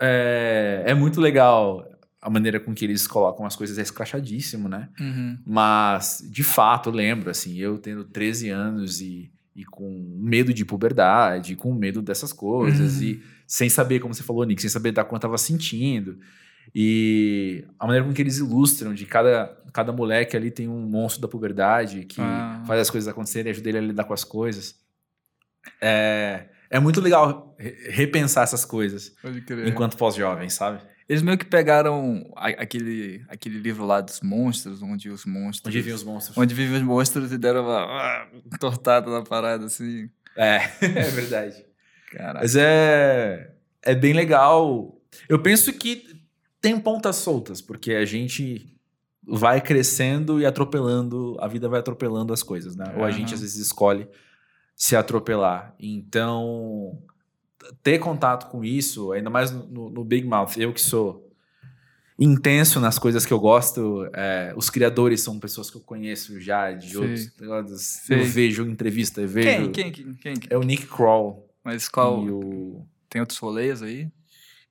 é, 0.00 0.82
é 0.86 0.94
muito 0.94 1.20
legal 1.20 1.86
a 2.20 2.28
maneira 2.28 2.58
com 2.58 2.74
que 2.74 2.84
eles 2.84 3.06
colocam 3.06 3.46
as 3.46 3.54
coisas, 3.54 3.78
é 3.78 3.82
escrachadíssimo, 3.82 4.68
né? 4.68 4.88
uhum. 4.98 5.38
Mas, 5.46 6.26
de 6.28 6.42
fato, 6.42 6.88
eu 6.88 6.92
lembro, 6.94 7.30
assim, 7.30 7.56
eu 7.56 7.78
tendo 7.78 8.04
13 8.04 8.50
anos 8.50 9.00
e 9.00 9.30
e 9.58 9.64
com 9.64 10.18
medo 10.20 10.52
de 10.52 10.66
puberdade, 10.66 11.56
com 11.56 11.72
medo 11.72 12.02
dessas 12.02 12.30
coisas, 12.30 12.96
Uhum. 12.98 13.02
e 13.04 13.22
sem 13.46 13.68
saber, 13.68 14.00
como 14.00 14.12
você 14.14 14.22
falou, 14.22 14.44
Nick, 14.44 14.60
sem 14.60 14.70
saber 14.70 14.92
da 14.92 15.04
quanto 15.04 15.20
estava 15.22 15.38
sentindo. 15.38 16.18
E 16.74 17.64
a 17.78 17.86
maneira 17.86 18.06
com 18.06 18.12
que 18.12 18.20
eles 18.20 18.38
ilustram 18.38 18.92
de 18.92 19.06
cada, 19.06 19.56
cada 19.72 19.92
moleque 19.92 20.36
ali 20.36 20.50
tem 20.50 20.68
um 20.68 20.80
monstro 20.80 21.22
da 21.22 21.28
puberdade 21.28 22.04
que 22.04 22.20
Ah. 22.20 22.62
faz 22.66 22.80
as 22.80 22.90
coisas 22.90 23.06
acontecerem, 23.08 23.50
ajuda 23.50 23.68
ele 23.68 23.78
a 23.78 23.80
lidar 23.82 24.04
com 24.04 24.12
as 24.12 24.24
coisas. 24.24 24.74
É, 25.80 26.46
é 26.70 26.78
muito 26.80 27.00
legal 27.00 27.54
re- 27.58 27.76
repensar 27.90 28.44
essas 28.44 28.64
coisas 28.64 29.14
enquanto 29.66 29.96
pós-jovem, 29.96 30.48
sabe? 30.48 30.80
Eles 31.08 31.22
meio 31.22 31.38
que 31.38 31.44
pegaram 31.44 32.32
aquele, 32.34 33.24
aquele 33.28 33.58
livro 33.58 33.86
lá 33.86 34.00
dos 34.00 34.20
monstros, 34.20 34.82
onde 34.82 35.08
os 35.08 35.24
monstros. 35.24 35.68
Onde 35.68 35.78
vivem 35.78 35.94
os 35.94 36.02
monstros. 36.02 36.36
Onde 36.36 36.52
vivem 36.52 36.76
os 36.78 36.82
monstros 36.82 37.30
e 37.32 37.38
deram 37.38 37.62
uma 37.62 37.78
ah, 37.84 38.28
entortada 38.52 39.08
na 39.08 39.22
parada, 39.22 39.66
assim. 39.66 40.10
É, 40.36 40.56
é 40.82 41.10
verdade. 41.10 41.64
Caraca. 42.10 42.40
Mas 42.40 42.56
é, 42.56 43.52
é 43.82 43.94
bem 43.94 44.12
legal. 44.12 44.96
Eu 45.28 45.38
penso 45.40 45.72
que 45.72 46.20
tem 46.60 46.78
pontas 46.78 47.16
soltas, 47.16 47.60
porque 47.60 47.92
a 47.94 48.04
gente 48.04 48.74
vai 49.28 49.60
crescendo 49.60 50.40
e 50.40 50.46
atropelando, 50.46 51.36
a 51.40 51.48
vida 51.48 51.68
vai 51.68 51.80
atropelando 51.80 52.32
as 52.32 52.42
coisas, 52.42 52.76
né? 52.76 52.92
Ou 52.96 53.04
a 53.04 53.10
gente 53.10 53.34
às 53.34 53.40
vezes 53.40 53.56
escolhe 53.56 54.06
se 54.74 54.94
atropelar. 54.94 55.74
Então, 55.80 56.98
ter 57.82 57.98
contato 57.98 58.48
com 58.50 58.64
isso, 58.64 59.10
ainda 59.12 59.30
mais 59.30 59.50
no, 59.50 59.90
no- 59.90 60.04
Big 60.04 60.26
Mouth, 60.26 60.56
eu 60.58 60.72
que 60.72 60.80
sou 60.80 61.28
intenso 62.18 62.78
nas 62.80 62.98
coisas 62.98 63.26
que 63.26 63.32
eu 63.32 63.40
gosto, 63.40 64.08
é, 64.14 64.52
os 64.56 64.70
criadores 64.70 65.20
são 65.22 65.38
pessoas 65.38 65.70
que 65.70 65.76
eu 65.76 65.80
conheço 65.82 66.40
já 66.40 66.72
de 66.72 66.90
Sei. 66.90 66.96
outros. 66.98 67.30
Eu 68.08 68.24
vejo 68.24 68.64
entrevista, 68.66 69.20
eu 69.20 69.28
vejo. 69.28 69.70
Quem, 69.72 69.92
quem, 69.92 70.14
quem, 70.14 70.34
quem? 70.34 70.48
É 70.48 70.56
o 70.56 70.62
Nick 70.62 70.86
Kroll. 70.86 71.45
Mas 71.66 71.88
qual? 71.88 72.20
O... 72.24 72.86
Tem 73.10 73.20
outros 73.20 73.38
rolês 73.40 73.82
aí? 73.82 74.08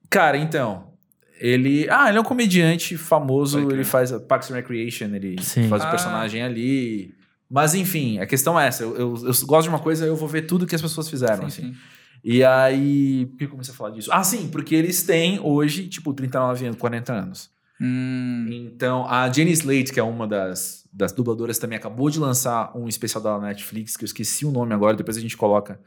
Cara, 0.10 0.38
então. 0.38 0.94
Ele. 1.42 1.86
Ah, 1.90 2.08
ele 2.08 2.18
é 2.18 2.22
um 2.22 2.24
comediante 2.24 2.96
famoso. 2.98 3.70
Ele 3.70 3.84
faz 3.84 4.14
a 4.14 4.20
Parks 4.22 4.50
and 4.50 4.56
Recreation, 4.56 5.06
ele 5.14 5.36
Sim. 5.42 5.68
faz 5.68 5.84
o 5.84 5.88
Ah. 5.88 5.92
personagem 5.92 6.42
ali. 6.42 7.14
Mas 7.50 7.76
enfim, 7.76 8.20
a 8.20 8.26
questão 8.26 8.58
é 8.58 8.68
essa. 8.68 8.84
Eu, 8.84 8.96
eu, 8.96 9.16
eu 9.28 9.34
gosto 9.46 9.64
de 9.64 9.70
uma 9.70 9.80
coisa, 9.80 10.06
eu 10.06 10.16
vou 10.16 10.28
ver 10.30 10.44
tudo 10.44 10.66
que 10.66 10.74
as 10.74 10.82
pessoas 10.82 11.10
fizeram, 11.10 11.50
Sim, 11.50 11.64
assim. 11.68 11.74
sim. 11.74 11.80
E 12.24 12.44
aí. 12.46 13.26
Por 13.26 13.38
que 13.38 13.44
eu 13.44 13.50
comecei 13.50 13.74
a 13.74 13.78
falar 13.78 13.90
disso? 13.92 14.10
Ah, 14.14 14.24
sim, 14.24 14.48
porque 14.48 14.74
eles 14.74 15.04
têm 15.04 15.38
hoje, 15.42 15.88
tipo, 15.90 16.14
39 16.14 16.66
anos, 16.68 16.80
40 16.80 17.12
anos. 17.14 17.50
Hum, 17.82 18.48
Então, 18.50 19.06
a 19.06 19.30
Jenny 19.30 19.52
Slate, 19.52 19.92
que 19.92 20.00
é 20.00 20.04
uma 20.04 20.26
das, 20.26 20.88
das 20.94 21.12
dubladoras, 21.12 21.60
também 21.60 21.78
acabou 21.78 22.10
de 22.10 22.18
lançar 22.20 22.72
um 22.76 22.88
especial 22.88 23.22
da 23.22 23.38
Netflix, 23.38 23.98
que 23.98 24.06
eu 24.06 24.08
esqueci 24.08 24.46
o 24.46 24.52
nome 24.52 24.74
agora, 24.74 24.96
depois 24.96 25.18
a 25.18 25.20
gente 25.20 25.36
coloca 25.36 25.78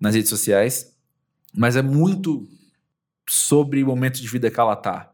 nas 0.00 0.14
redes 0.14 0.30
sociais. 0.30 0.94
Mas 1.54 1.76
é 1.76 1.82
muito 1.82 2.48
sobre 3.28 3.82
o 3.82 3.86
momento 3.86 4.20
de 4.20 4.28
vida 4.28 4.50
que 4.50 4.60
ela 4.60 4.76
tá. 4.76 5.10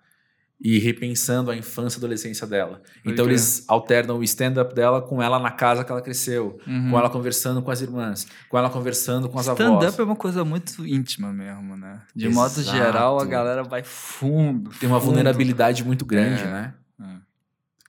E 0.65 0.79
repensando 0.79 1.51
a 1.51 1.57
infância 1.57 1.97
e 1.97 1.99
adolescência 1.99 2.47
dela. 2.47 2.77
Pode 2.77 3.01
então 3.15 3.25
crer. 3.25 3.31
eles 3.35 3.65
alternam 3.67 4.19
o 4.19 4.23
stand-up 4.23 4.73
dela 4.73 5.03
com 5.03 5.21
ela 5.21 5.41
na 5.41 5.51
casa 5.51 5.83
que 5.85 5.91
ela 5.91 6.01
cresceu. 6.01 6.57
uhum. 6.65 6.91
Com 6.91 6.99
ela 6.99 7.11
conversando 7.11 7.61
com 7.63 7.71
as 7.73 7.81
irmãs. 7.81 8.29
Com 8.49 8.57
ela 8.57 8.71
conversando 8.71 9.29
com 9.29 9.41
as 9.41 9.49
avós. 9.49 9.61
Stand-up 9.69 10.01
é 10.01 10.05
uma 10.05 10.15
coisa 10.15 10.45
muito 10.45 10.87
íntima 10.87 11.33
mesmo, 11.33 11.77
né? 11.77 12.01
De 12.15 12.29
modo 12.29 12.61
Exato. 12.61 12.77
geral, 12.77 13.19
a 13.19 13.25
galera 13.25 13.65
vai 13.65 13.83
fundo. 13.83 14.71
Tem 14.79 14.89
uma 14.89 15.01
fundo. 15.01 15.07
vulnerabilidade 15.09 15.85
muito 15.85 16.05
grande, 16.07 16.43
É. 16.43 16.47
né? 16.47 16.75
É. 17.01 17.05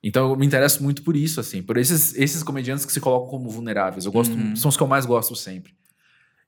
Então 0.04 0.30
eu 0.32 0.36
me 0.36 0.46
interesso 0.46 0.82
muito 0.82 1.04
por 1.04 1.16
isso, 1.16 1.40
assim, 1.40 1.62
por 1.62 1.78
esses, 1.78 2.16
esses 2.16 2.42
comediantes 2.42 2.86
que 2.86 2.92
se 2.92 3.00
colocam 3.00 3.30
como 3.30 3.50
vulneráveis. 3.50 4.06
Eu 4.06 4.12
gosto, 4.12 4.34
Uhum. 4.34 4.56
são 4.56 4.70
os 4.70 4.76
que 4.76 4.82
eu 4.82 4.88
mais 4.88 5.06
gosto 5.06 5.36
sempre. 5.36 5.74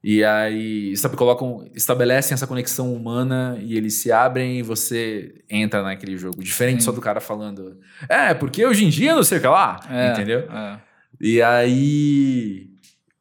E 0.08 0.24
aí, 0.24 0.96
sabe, 0.96 1.18
colocam, 1.18 1.68
estabelecem 1.74 2.36
essa 2.36 2.46
conexão 2.46 2.94
humana 2.94 3.58
e 3.60 3.76
eles 3.76 3.96
se 3.96 4.12
abrem 4.12 4.60
e 4.60 4.62
você 4.62 5.44
entra 5.50 5.82
naquele 5.82 6.16
jogo. 6.16 6.44
Diferente 6.44 6.82
Sim. 6.82 6.86
só 6.86 6.92
do 6.92 7.02
cara 7.02 7.20
falando, 7.20 7.80
é, 8.08 8.32
porque 8.36 8.64
hoje 8.64 8.86
em 8.86 8.90
dia 8.90 9.16
não 9.16 9.24
sei 9.24 9.40
o 9.40 9.42
que 9.42 9.48
lá, 9.48 9.80
É, 9.90 10.12
entendeu? 10.12 10.42
é. 10.42 10.80
E 11.20 11.42
aí. 11.42 12.70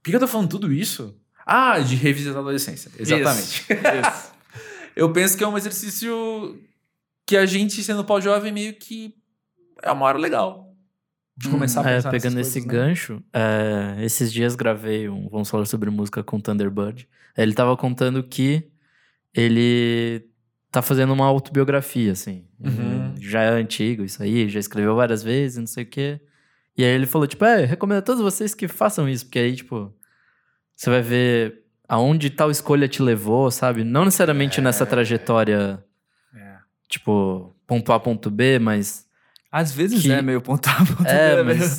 Por 0.03 0.11
que 0.11 0.17
eu 0.17 0.21
tô 0.21 0.27
falando 0.29 0.51
tudo 0.51 0.71
isso? 0.71 1.19
Ah, 1.47 1.79
de 1.79 1.97
revisitar 1.97 2.37
a 2.37 2.41
adolescência. 2.41 2.91
Exatamente. 2.99 3.63
Isso, 3.63 3.73
isso. 3.73 4.35
Eu 4.95 5.11
penso 5.11 5.39
que 5.39 5.43
é 5.43 5.49
um 5.49 5.57
exercício 5.57 6.61
que 7.27 7.37
a 7.37 7.47
gente, 7.47 7.83
sendo 7.83 8.05
pós-jovem, 8.05 8.53
meio 8.53 8.75
que 8.75 9.15
é 9.83 9.91
uma 9.91 10.05
hora 10.05 10.19
legal. 10.19 10.64
De 11.37 11.49
Hum, 11.49 11.53
começar 11.53 11.85
a 11.85 11.91
É, 11.91 11.95
pensar 11.97 12.11
pegando 12.11 12.35
nessas 12.37 12.57
esse 12.57 12.67
coisas, 12.67 12.81
né? 12.81 12.89
gancho, 12.89 13.23
é, 13.33 14.05
esses 14.05 14.33
dias 14.33 14.55
gravei 14.55 15.09
um 15.09 15.29
Vamos 15.29 15.51
Falar 15.51 15.67
sobre 15.67 15.91
Música 15.91 16.23
com 16.23 16.41
Thunderbird. 16.41 17.09
Ele 17.37 17.53
tava 17.55 17.77
contando 17.77 18.23
que 18.23 18.71
ele 19.35 20.29
tá 20.71 20.81
fazendo 20.83 21.13
uma 21.13 21.27
autobiografia, 21.27 22.13
assim. 22.13 22.47
Uhum. 22.61 23.15
Já 23.21 23.43
é 23.43 23.49
antigo 23.49 24.05
isso 24.05 24.23
aí, 24.23 24.49
já 24.49 24.61
escreveu 24.61 24.95
várias 24.95 25.23
vezes, 25.23 25.59
não 25.59 25.67
sei 25.67 25.85
o 25.85 25.87
quê. 25.87 26.21
E 26.77 26.85
aí 26.85 26.91
ele 26.91 27.07
falou, 27.07 27.27
tipo, 27.27 27.45
é, 27.45 27.65
recomendo 27.65 27.99
a 27.99 28.03
todos 28.03 28.23
vocês 28.23 28.55
que 28.55 28.67
façam 28.69 29.09
isso, 29.09 29.25
porque 29.27 29.39
aí, 29.39 29.55
tipo, 29.57 29.93
você 30.75 30.91
vai 30.91 31.03
ver 31.03 31.63
aonde 31.89 32.31
tal 32.31 32.51
escolha 32.51 32.89
te 32.89 33.03
levou, 33.03 33.51
sabe? 33.51 33.85
Não 33.85 34.05
necessariamente 34.05 34.61
nessa 34.61 34.85
trajetória, 34.87 35.85
É. 36.35 36.57
tipo, 36.89 37.55
ponto 37.67 37.93
A, 37.93 38.01
ponto 38.01 38.31
B, 38.31 38.59
mas 38.59 39.04
Às 39.57 39.71
vezes 39.73 40.03
Que- 40.03 40.11
é 40.11 40.21
meio 40.21 40.41
pontar 40.41 40.79
ponto 40.87 41.07
é, 41.07 41.43
mas. 41.43 41.79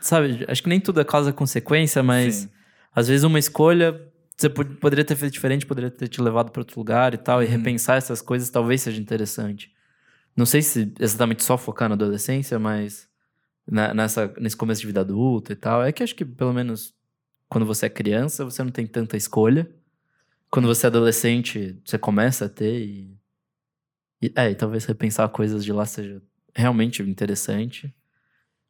Sabe, 0.00 0.44
acho 0.48 0.62
que 0.62 0.68
nem 0.68 0.80
tudo 0.80 1.00
é 1.00 1.04
causa-consequência, 1.04 2.02
mas 2.02 2.34
Sim. 2.34 2.50
às 2.94 3.06
vezes 3.08 3.22
uma 3.24 3.38
escolha 3.38 3.98
você 4.36 4.48
pod- 4.50 4.74
poderia 4.80 5.04
ter 5.04 5.14
feito 5.14 5.32
diferente, 5.32 5.64
poderia 5.64 5.90
ter 5.92 6.08
te 6.08 6.20
levado 6.20 6.50
para 6.50 6.60
outro 6.60 6.78
lugar 6.80 7.14
e 7.14 7.16
tal, 7.16 7.40
e 7.40 7.46
Uhum. 7.46 7.52
repensar 7.52 7.96
essas 7.96 8.20
coisas 8.20 8.50
talvez 8.50 8.82
seja 8.82 9.00
interessante. 9.00 9.72
Não 10.36 10.44
sei 10.44 10.60
se 10.60 10.92
exatamente 10.98 11.44
só 11.44 11.56
focar 11.56 11.88
na 11.88 11.94
adolescência, 11.94 12.58
mas 12.58 13.08
na- 13.66 13.94
nessa, 13.94 14.34
nesse 14.40 14.56
começo 14.56 14.80
de 14.80 14.88
vida 14.88 15.00
adulta 15.02 15.52
e 15.52 15.56
tal. 15.56 15.84
É 15.84 15.92
que 15.92 16.02
acho 16.02 16.16
que 16.16 16.24
pelo 16.24 16.52
menos 16.52 16.92
quando 17.48 17.64
você 17.64 17.86
é 17.86 17.88
criança, 17.88 18.44
você 18.44 18.62
não 18.64 18.72
tem 18.72 18.86
tanta 18.88 19.16
escolha. 19.16 19.70
Quando 20.50 20.66
você 20.66 20.86
é 20.86 20.88
adolescente, 20.88 21.80
você 21.84 21.96
começa 21.96 22.46
a 22.46 22.48
ter 22.48 22.80
e. 22.80 23.16
e 24.20 24.32
é, 24.34 24.50
e 24.50 24.54
talvez 24.56 24.84
repensar 24.84 25.28
coisas 25.28 25.64
de 25.64 25.72
lá 25.72 25.86
seja 25.86 26.20
realmente 26.54 27.02
interessante. 27.02 27.94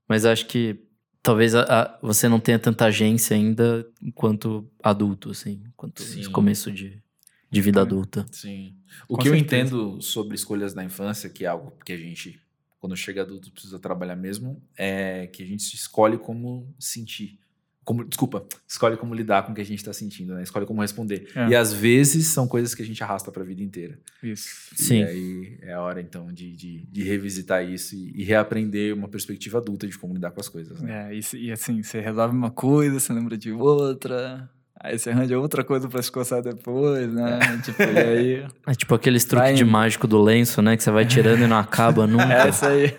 Mas 0.09 0.25
acho 0.25 0.47
que 0.47 0.79
talvez 1.23 1.55
a- 1.55 1.63
a- 1.63 1.99
você 2.03 2.29
não 2.29 2.39
tenha 2.41 2.59
tanta 2.59 2.87
agência 2.87 3.35
ainda 3.37 3.87
enquanto 4.03 4.71
adulto, 4.83 5.31
assim, 5.31 5.63
enquanto 5.69 6.03
Sim. 6.03 6.31
começo 6.31 6.71
de, 6.71 7.03
de 7.51 7.61
vida 7.61 7.81
adulta. 7.81 8.27
Sim. 8.31 8.77
O 9.09 9.17
Com 9.17 9.23
que 9.23 9.29
eu 9.29 9.35
certeza. 9.35 9.63
entendo 9.63 10.01
sobre 10.03 10.35
escolhas 10.35 10.75
na 10.75 10.85
infância, 10.85 11.31
que 11.31 11.45
é 11.45 11.49
algo 11.49 11.73
que 11.85 11.93
a 11.93 11.97
gente, 11.97 12.39
quando 12.79 12.97
chega 12.97 13.23
adulto, 13.23 13.51
precisa 13.51 13.79
trabalhar 13.79 14.17
mesmo, 14.17 14.63
é 14.77 15.27
que 15.29 15.43
a 15.43 15.47
gente 15.47 15.75
escolhe 15.75 16.19
como 16.19 16.75
sentir. 16.79 17.39
Como, 17.85 18.03
desculpa, 18.05 18.47
escolhe 18.67 18.97
como 18.97 19.15
lidar 19.15 19.45
com 19.45 19.53
o 19.53 19.55
que 19.55 19.61
a 19.61 19.65
gente 19.65 19.79
está 19.79 19.93
sentindo, 19.93 20.35
né? 20.35 20.43
Escolhe 20.43 20.65
como 20.65 20.81
responder. 20.81 21.29
É. 21.35 21.49
E 21.49 21.55
às 21.55 21.73
vezes 21.73 22.29
são 22.29 22.49
coisas 22.49 22.75
que 22.75 22.83
a 22.83 22.85
gente 22.85 23.03
arrasta 23.05 23.31
para 23.31 23.43
a 23.43 23.47
vida 23.47 23.63
inteira. 23.63 23.99
Isso. 24.23 24.49
Sim. 24.75 25.01
E 25.01 25.05
aí 25.05 25.59
é 25.61 25.73
a 25.75 25.83
hora, 25.83 26.01
então, 26.01 26.33
de, 26.33 26.53
de, 26.53 26.87
de 26.87 27.03
revisitar 27.03 27.63
isso 27.63 27.95
e, 27.95 28.23
e 28.23 28.25
reaprender 28.25 28.95
uma 28.95 29.09
perspectiva 29.09 29.59
adulta 29.59 29.87
de 29.87 29.99
como 29.99 30.15
lidar 30.15 30.31
com 30.31 30.41
as 30.41 30.49
coisas, 30.49 30.81
né? 30.81 31.11
É, 31.11 31.15
e, 31.15 31.47
e 31.47 31.53
assim, 31.53 31.83
você 31.83 32.01
resolve 32.01 32.35
uma 32.35 32.51
coisa, 32.51 32.99
você 32.99 33.13
lembra 33.13 33.37
de 33.37 33.53
outra. 33.53 34.49
Aí 34.81 34.99
você 34.99 35.11
arranja 35.11 35.39
outra 35.39 35.63
coisa 35.63 35.89
pra 35.89 36.03
se 36.03 36.11
coçar 36.11 36.43
depois, 36.43 37.13
né? 37.13 37.39
Tipo, 37.65 37.83
e 37.83 37.99
aí. 37.99 38.47
É 38.67 38.75
tipo 38.75 38.95
aqueles 38.95 39.25
truques 39.25 39.49
Vai 39.49 39.55
de 39.55 39.65
mágico 39.65 40.07
do 40.07 40.21
lenço, 40.21 40.61
né? 40.61 40.77
Que 40.77 40.83
você 40.83 40.91
vai 40.91 41.07
tirando 41.07 41.43
e 41.43 41.47
não 41.47 41.59
acaba 41.59 42.05
nunca. 42.09 42.33
É 42.33 42.49
isso 42.49 42.67
aí. 42.67 42.95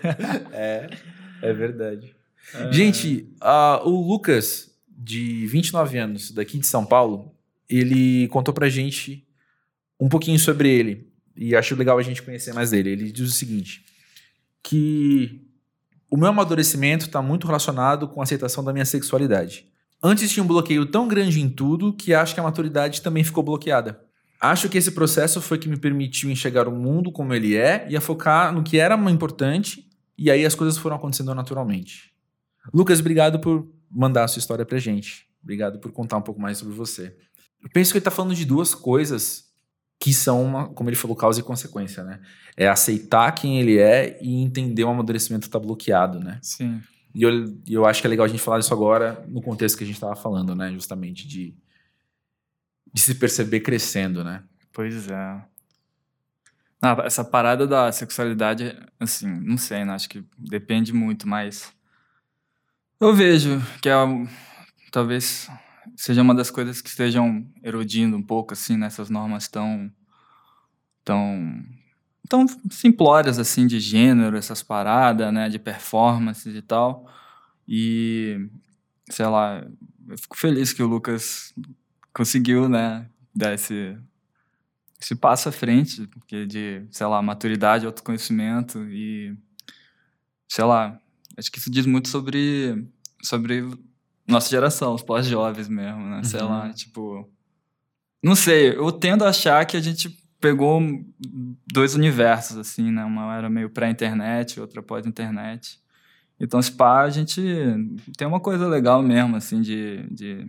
É, 0.52 0.90
é 1.42 1.52
verdade. 1.52 2.14
Gente, 2.70 3.28
ah, 3.40 3.82
o 3.84 3.90
Lucas, 3.90 4.70
de 4.96 5.46
29 5.46 5.98
anos, 5.98 6.30
daqui 6.30 6.58
de 6.58 6.66
São 6.66 6.84
Paulo, 6.84 7.34
ele 7.68 8.28
contou 8.28 8.54
pra 8.54 8.68
gente 8.68 9.26
um 10.00 10.08
pouquinho 10.08 10.38
sobre 10.38 10.68
ele. 10.68 11.12
E 11.36 11.54
acho 11.54 11.74
legal 11.74 11.98
a 11.98 12.02
gente 12.02 12.22
conhecer 12.22 12.54
mais 12.54 12.70
dele. 12.70 12.90
Ele 12.90 13.12
diz 13.12 13.28
o 13.28 13.32
seguinte: 13.32 13.84
que 14.62 15.42
o 16.10 16.16
meu 16.16 16.28
amadurecimento 16.28 17.06
está 17.06 17.20
muito 17.20 17.46
relacionado 17.46 18.08
com 18.08 18.20
a 18.20 18.24
aceitação 18.24 18.64
da 18.64 18.72
minha 18.72 18.84
sexualidade. 18.84 19.66
Antes 20.02 20.30
tinha 20.30 20.42
um 20.42 20.46
bloqueio 20.46 20.86
tão 20.86 21.08
grande 21.08 21.40
em 21.40 21.48
tudo 21.48 21.92
que 21.92 22.14
acho 22.14 22.34
que 22.34 22.40
a 22.40 22.42
maturidade 22.42 23.02
também 23.02 23.24
ficou 23.24 23.42
bloqueada. 23.42 24.00
Acho 24.40 24.68
que 24.68 24.76
esse 24.76 24.92
processo 24.92 25.40
foi 25.40 25.58
que 25.58 25.68
me 25.68 25.76
permitiu 25.76 26.30
enxergar 26.30 26.68
o 26.68 26.72
mundo 26.72 27.10
como 27.10 27.34
ele 27.34 27.56
é 27.56 27.86
e 27.88 27.96
a 27.96 28.00
focar 28.00 28.52
no 28.52 28.62
que 28.62 28.78
era 28.78 28.94
importante, 29.10 29.88
e 30.16 30.30
aí 30.30 30.44
as 30.44 30.54
coisas 30.54 30.78
foram 30.78 30.96
acontecendo 30.96 31.34
naturalmente. 31.34 32.12
Lucas, 32.72 33.00
obrigado 33.00 33.38
por 33.38 33.66
mandar 33.90 34.24
a 34.24 34.28
sua 34.28 34.40
história 34.40 34.64
pra 34.64 34.78
gente. 34.78 35.26
Obrigado 35.42 35.78
por 35.78 35.92
contar 35.92 36.16
um 36.16 36.22
pouco 36.22 36.40
mais 36.40 36.58
sobre 36.58 36.74
você. 36.74 37.16
Eu 37.62 37.70
penso 37.70 37.92
que 37.92 37.98
ele 37.98 38.04
tá 38.04 38.10
falando 38.10 38.34
de 38.34 38.44
duas 38.44 38.74
coisas 38.74 39.46
que 39.98 40.12
são, 40.12 40.44
uma, 40.44 40.68
como 40.68 40.88
ele 40.88 40.96
falou, 40.96 41.16
causa 41.16 41.40
e 41.40 41.42
consequência, 41.42 42.04
né? 42.04 42.20
É 42.56 42.68
aceitar 42.68 43.32
quem 43.32 43.58
ele 43.58 43.78
é 43.78 44.18
e 44.22 44.42
entender 44.42 44.84
o 44.84 44.88
amadurecimento 44.88 45.48
tá 45.48 45.58
bloqueado, 45.58 46.20
né? 46.20 46.38
Sim. 46.42 46.82
E 47.14 47.22
eu, 47.22 47.30
eu 47.66 47.86
acho 47.86 48.00
que 48.00 48.06
é 48.06 48.10
legal 48.10 48.26
a 48.26 48.28
gente 48.28 48.42
falar 48.42 48.58
isso 48.58 48.74
agora 48.74 49.24
no 49.28 49.40
contexto 49.40 49.78
que 49.78 49.84
a 49.84 49.86
gente 49.86 49.96
estava 49.96 50.14
falando, 50.14 50.54
né? 50.54 50.70
Justamente 50.72 51.26
de, 51.26 51.54
de 52.92 53.00
se 53.00 53.14
perceber 53.14 53.60
crescendo, 53.60 54.22
né? 54.22 54.42
Pois 54.72 55.08
é. 55.08 55.42
Ah, 56.82 57.02
essa 57.04 57.24
parada 57.24 57.66
da 57.66 57.90
sexualidade, 57.90 58.76
assim, 59.00 59.26
não 59.26 59.56
sei, 59.56 59.84
né? 59.84 59.94
Acho 59.94 60.08
que 60.08 60.22
depende 60.36 60.92
muito, 60.92 61.26
mas 61.26 61.72
eu 63.00 63.14
vejo 63.14 63.60
que 63.82 63.88
é 63.88 63.94
talvez 64.90 65.48
seja 65.96 66.22
uma 66.22 66.34
das 66.34 66.50
coisas 66.50 66.80
que 66.80 66.88
estejam 66.88 67.46
erodindo 67.62 68.16
um 68.16 68.22
pouco, 68.22 68.52
assim, 68.54 68.76
nessas 68.76 69.10
normas 69.10 69.48
tão 69.48 69.90
tão 71.04 71.64
tão 72.28 72.46
simplórias, 72.70 73.38
assim, 73.38 73.66
de 73.66 73.78
gênero, 73.80 74.36
essas 74.36 74.62
paradas, 74.62 75.32
né? 75.32 75.48
De 75.48 75.58
performances 75.58 76.54
e 76.54 76.62
tal. 76.62 77.06
E, 77.68 78.48
sei 79.10 79.26
lá, 79.26 79.64
eu 80.08 80.18
fico 80.18 80.36
feliz 80.36 80.72
que 80.72 80.82
o 80.82 80.86
Lucas 80.88 81.54
conseguiu, 82.12 82.68
né? 82.68 83.08
Dar 83.34 83.54
esse, 83.54 83.96
esse 85.00 85.14
passo 85.14 85.48
à 85.48 85.52
frente, 85.52 86.06
porque 86.08 86.46
de, 86.46 86.84
sei 86.90 87.06
lá, 87.06 87.22
maturidade, 87.22 87.86
autoconhecimento 87.86 88.84
e, 88.90 89.36
sei 90.48 90.64
lá, 90.64 90.98
acho 91.36 91.50
que 91.50 91.58
isso 91.58 91.70
diz 91.70 91.86
muito 91.86 92.08
sobre, 92.08 92.86
sobre 93.22 93.64
nossa 94.26 94.48
geração, 94.48 94.94
os 94.94 95.02
pós-jovens 95.02 95.68
mesmo, 95.68 96.00
né? 96.06 96.22
Sei 96.24 96.40
Uhum. 96.40 96.48
lá, 96.48 96.72
tipo... 96.72 97.28
Não 98.22 98.34
sei, 98.34 98.70
eu 98.76 98.90
tendo 98.90 99.24
a 99.24 99.28
achar 99.28 99.64
que 99.66 99.76
a 99.76 99.80
gente 99.80 100.08
pegou 100.40 100.80
dois 101.72 101.94
universos, 101.94 102.56
assim, 102.56 102.90
né? 102.90 103.04
Uma 103.04 103.36
era 103.36 103.48
meio 103.48 103.70
pré-internet, 103.70 104.58
outra 104.60 104.82
pós-internet. 104.82 105.78
Então, 106.38 106.60
se 106.60 106.72
pá, 106.72 107.02
a 107.02 107.10
gente 107.10 107.40
tem 108.16 108.26
uma 108.26 108.40
coisa 108.40 108.66
legal 108.66 109.02
mesmo, 109.02 109.36
assim, 109.36 109.60
de... 109.60 110.06
de... 110.10 110.46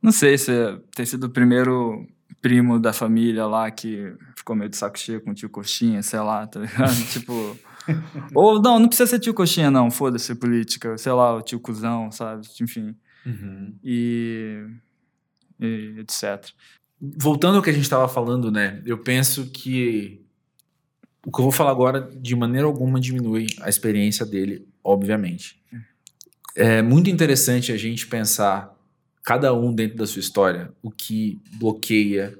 Não 0.00 0.10
sei 0.10 0.36
se 0.36 0.50
é 0.52 0.78
ter 0.94 1.06
sido 1.06 1.24
o 1.24 1.30
primeiro 1.30 2.06
primo 2.40 2.80
da 2.80 2.92
família 2.92 3.46
lá 3.46 3.70
que 3.70 4.12
ficou 4.36 4.56
meio 4.56 4.68
de 4.68 4.76
saco 4.76 4.98
cheio 4.98 5.20
com 5.20 5.30
o 5.30 5.34
tio 5.34 5.48
Coxinha, 5.48 6.02
sei 6.02 6.18
lá, 6.20 6.46
tá 6.46 6.60
ligado? 6.60 6.94
tipo... 7.12 7.56
Ou, 8.34 8.60
não, 8.60 8.78
não 8.78 8.88
precisa 8.88 9.08
ser 9.08 9.18
tio 9.18 9.34
Coxinha, 9.34 9.70
não, 9.70 9.90
foda-se 9.90 10.34
política, 10.34 10.96
sei 10.98 11.12
lá, 11.12 11.34
o 11.36 11.42
tio 11.42 11.60
Cusão, 11.60 12.10
sabe? 12.10 12.46
Enfim, 12.60 12.94
e... 13.82 14.66
e 15.60 15.94
etc. 16.00 16.50
Voltando 17.00 17.56
ao 17.56 17.62
que 17.62 17.70
a 17.70 17.72
gente 17.72 17.82
estava 17.82 18.08
falando, 18.08 18.50
né? 18.50 18.80
Eu 18.86 18.98
penso 18.98 19.46
que 19.50 20.24
o 21.24 21.30
que 21.30 21.38
eu 21.38 21.44
vou 21.44 21.52
falar 21.52 21.70
agora, 21.70 22.00
de 22.20 22.34
maneira 22.34 22.66
alguma, 22.66 23.00
diminui 23.00 23.46
a 23.60 23.68
experiência 23.68 24.26
dele, 24.26 24.66
obviamente. 24.82 25.60
É 26.56 26.82
muito 26.82 27.08
interessante 27.08 27.72
a 27.72 27.76
gente 27.76 28.06
pensar, 28.06 28.76
cada 29.24 29.54
um 29.54 29.72
dentro 29.72 29.96
da 29.98 30.06
sua 30.06 30.20
história, 30.20 30.72
o 30.82 30.90
que 30.90 31.40
bloqueia 31.58 32.36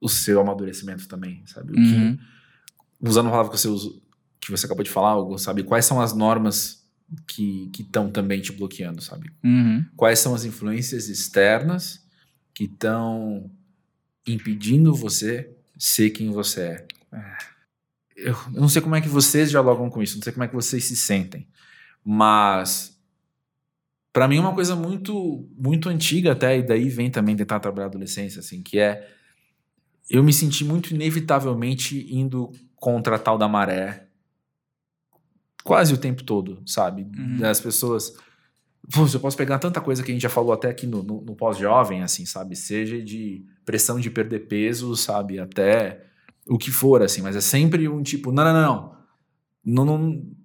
o 0.00 0.08
seu 0.08 0.40
amadurecimento 0.40 1.08
também, 1.08 1.42
sabe? 1.46 1.72
O 1.72 1.74
que, 1.74 1.80
Uhum. 1.80 2.18
usando 3.00 3.26
a 3.26 3.30
palavra 3.30 3.52
que 3.52 3.58
você, 3.58 3.68
usa, 3.68 3.90
que 4.40 4.50
você 4.50 4.66
acabou 4.66 4.84
de 4.84 4.90
falar, 4.90 5.16
Hugo, 5.16 5.38
sabe? 5.38 5.62
Quais 5.62 5.84
são 5.84 6.00
as 6.00 6.14
normas 6.14 6.86
que 7.26 7.70
estão 7.78 8.10
também 8.10 8.40
te 8.40 8.52
bloqueando, 8.52 9.00
sabe? 9.00 9.30
Uhum. 9.42 9.84
quais 9.96 10.18
são 10.18 10.34
as 10.34 10.44
influências 10.44 11.08
externas 11.08 12.06
que 12.52 12.64
estão 12.64 13.50
impedindo 14.26 14.94
você 14.94 15.50
ser 15.78 16.10
quem 16.10 16.30
você 16.30 16.60
é. 16.60 16.86
Eu, 18.16 18.36
eu 18.52 18.60
não 18.60 18.68
sei 18.68 18.82
como 18.82 18.96
é 18.96 19.00
que 19.00 19.08
vocês 19.08 19.48
dialogam 19.48 19.88
com 19.88 20.02
isso, 20.02 20.16
não 20.16 20.22
sei 20.22 20.32
como 20.32 20.44
é 20.44 20.48
que 20.48 20.54
vocês 20.54 20.84
se 20.84 20.96
sentem, 20.96 21.46
mas 22.04 22.98
para 24.12 24.26
mim 24.26 24.38
é 24.38 24.40
uma 24.40 24.54
coisa 24.54 24.74
muito 24.74 25.48
muito 25.56 25.88
antiga 25.88 26.32
até 26.32 26.58
e 26.58 26.62
daí 26.62 26.88
vem 26.88 27.10
também 27.10 27.36
tentar 27.36 27.60
trabalhar 27.60 27.86
a 27.86 27.88
adolescência 27.90 28.40
assim, 28.40 28.62
que 28.62 28.78
é 28.78 29.08
eu 30.10 30.22
me 30.22 30.32
senti 30.32 30.64
muito 30.64 30.92
inevitavelmente 30.92 32.12
indo 32.12 32.50
contra 32.74 33.16
a 33.16 33.18
tal 33.18 33.38
da 33.38 33.46
maré 33.46 34.07
quase 35.68 35.92
o 35.92 35.98
tempo 35.98 36.24
todo, 36.24 36.62
sabe? 36.64 37.02
Uhum. 37.02 37.36
Das 37.36 37.60
pessoas 37.60 38.16
Putz, 38.90 39.12
eu 39.12 39.20
posso 39.20 39.36
pegar 39.36 39.58
tanta 39.58 39.82
coisa 39.82 40.02
que 40.02 40.10
a 40.10 40.14
gente 40.14 40.22
já 40.22 40.30
falou 40.30 40.50
até 40.50 40.70
aqui 40.70 40.86
no, 40.86 41.02
no, 41.02 41.20
no 41.20 41.36
pós-jovem, 41.36 42.02
assim, 42.02 42.24
sabe? 42.24 42.56
Seja 42.56 43.02
de 43.02 43.44
pressão 43.62 44.00
de 44.00 44.08
perder 44.08 44.46
peso, 44.46 44.96
sabe? 44.96 45.38
Até 45.38 46.06
o 46.46 46.56
que 46.56 46.70
for, 46.70 47.02
assim. 47.02 47.20
Mas 47.20 47.36
é 47.36 47.40
sempre 47.42 47.86
um 47.86 48.02
tipo, 48.02 48.32
não, 48.32 48.44
não, 48.44 48.52
não, 48.54 48.64
não. 49.62 49.84
não, 49.84 49.98
não 49.98 50.38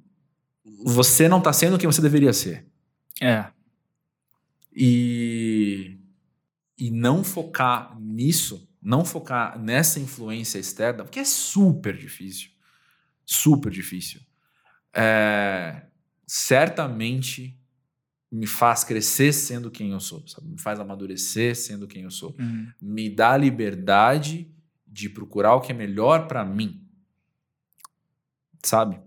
você 0.86 1.30
não 1.30 1.39
tá 1.39 1.53
sendo 1.53 1.78
quem 1.78 1.89
você 1.89 2.01
deveria 2.01 2.34
ser. 2.34 2.65
É. 3.21 3.45
E, 4.76 5.97
e 6.78 6.91
não 6.91 7.24
focar 7.24 7.97
nisso, 7.97 8.67
não 8.82 9.05
focar 9.05 9.57
nessa 9.57 10.01
influência 10.01 10.59
externa, 10.59 11.05
porque 11.05 11.19
é 11.19 11.26
super 11.26 11.95
difícil. 11.95 12.49
Super 13.26 13.71
difícil. 13.71 14.19
É, 14.94 15.84
certamente 16.28 17.58
me 18.32 18.48
faz 18.48 18.84
crescer 18.84 19.32
sendo 19.32 19.70
quem 19.70 19.91
eu 19.91 20.00
sou, 20.00 20.28
sabe? 20.28 20.48
me 20.48 20.60
faz 20.60 20.80
amadurecer 20.80 21.56
sendo 21.56 21.88
quem 21.88 22.04
eu 22.04 22.12
sou. 22.12 22.36
Uhum. 22.39 22.68
Me 22.82 23.10
dá 23.10 23.38
liberdade 23.38 24.52
de 24.88 25.08
procurar 25.08 25.56
o 25.56 25.62
que 25.62 25.72
é 25.72 25.76
melhor 25.76 26.28
para 26.28 26.44
mim. 26.44 26.82
Sabe? 28.64 29.00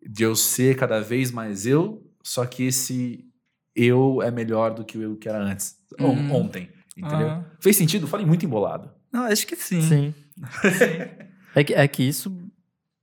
De 0.00 0.22
eu 0.22 0.36
ser 0.36 0.76
cada 0.76 1.00
vez 1.00 1.30
mais 1.30 1.66
eu, 1.66 2.08
só 2.22 2.46
que 2.46 2.64
esse 2.64 3.28
eu 3.74 4.22
é 4.22 4.30
melhor 4.30 4.74
do 4.74 4.84
que 4.84 4.96
o 4.96 5.02
eu 5.02 5.16
que 5.16 5.28
era 5.28 5.42
antes. 5.42 5.76
Uhum. 5.98 6.32
Ontem. 6.32 6.70
Entendeu? 6.96 7.28
Ah. 7.28 7.44
Fez 7.60 7.76
sentido? 7.76 8.06
Falei 8.06 8.26
muito 8.26 8.44
embolado. 8.44 8.90
Não, 9.10 9.24
acho 9.24 9.46
que 9.46 9.56
sim. 9.56 9.82
Sim. 9.82 10.14
é, 11.54 11.64
que, 11.64 11.74
é 11.74 11.88
que 11.88 12.02
isso 12.02 12.36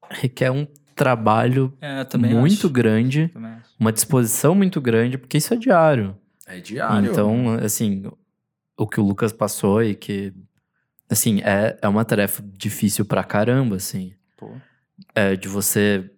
requer 0.09 0.51
um 0.51 0.65
trabalho 0.99 1.73
É, 1.79 2.05
muito 2.17 2.67
acho. 2.67 2.69
grande, 2.69 3.31
uma 3.79 3.91
disposição 3.93 4.53
muito 4.53 4.81
grande, 4.81 5.17
porque 5.17 5.37
isso 5.37 5.53
é 5.53 5.57
diário. 5.57 6.17
É 6.45 6.59
diário. 6.59 7.09
Então, 7.09 7.53
assim, 7.63 8.03
o 8.77 8.85
que 8.85 8.99
o 8.99 9.03
Lucas 9.03 9.31
passou 9.31 9.81
e 9.81 9.95
que, 9.95 10.33
assim, 11.09 11.39
é, 11.41 11.77
é 11.81 11.87
uma 11.87 12.03
tarefa 12.03 12.43
difícil 12.53 13.05
pra 13.05 13.23
caramba, 13.23 13.77
assim. 13.77 14.13
Pô. 14.37 14.51
É 15.15 15.35
de 15.37 15.47
você 15.47 16.11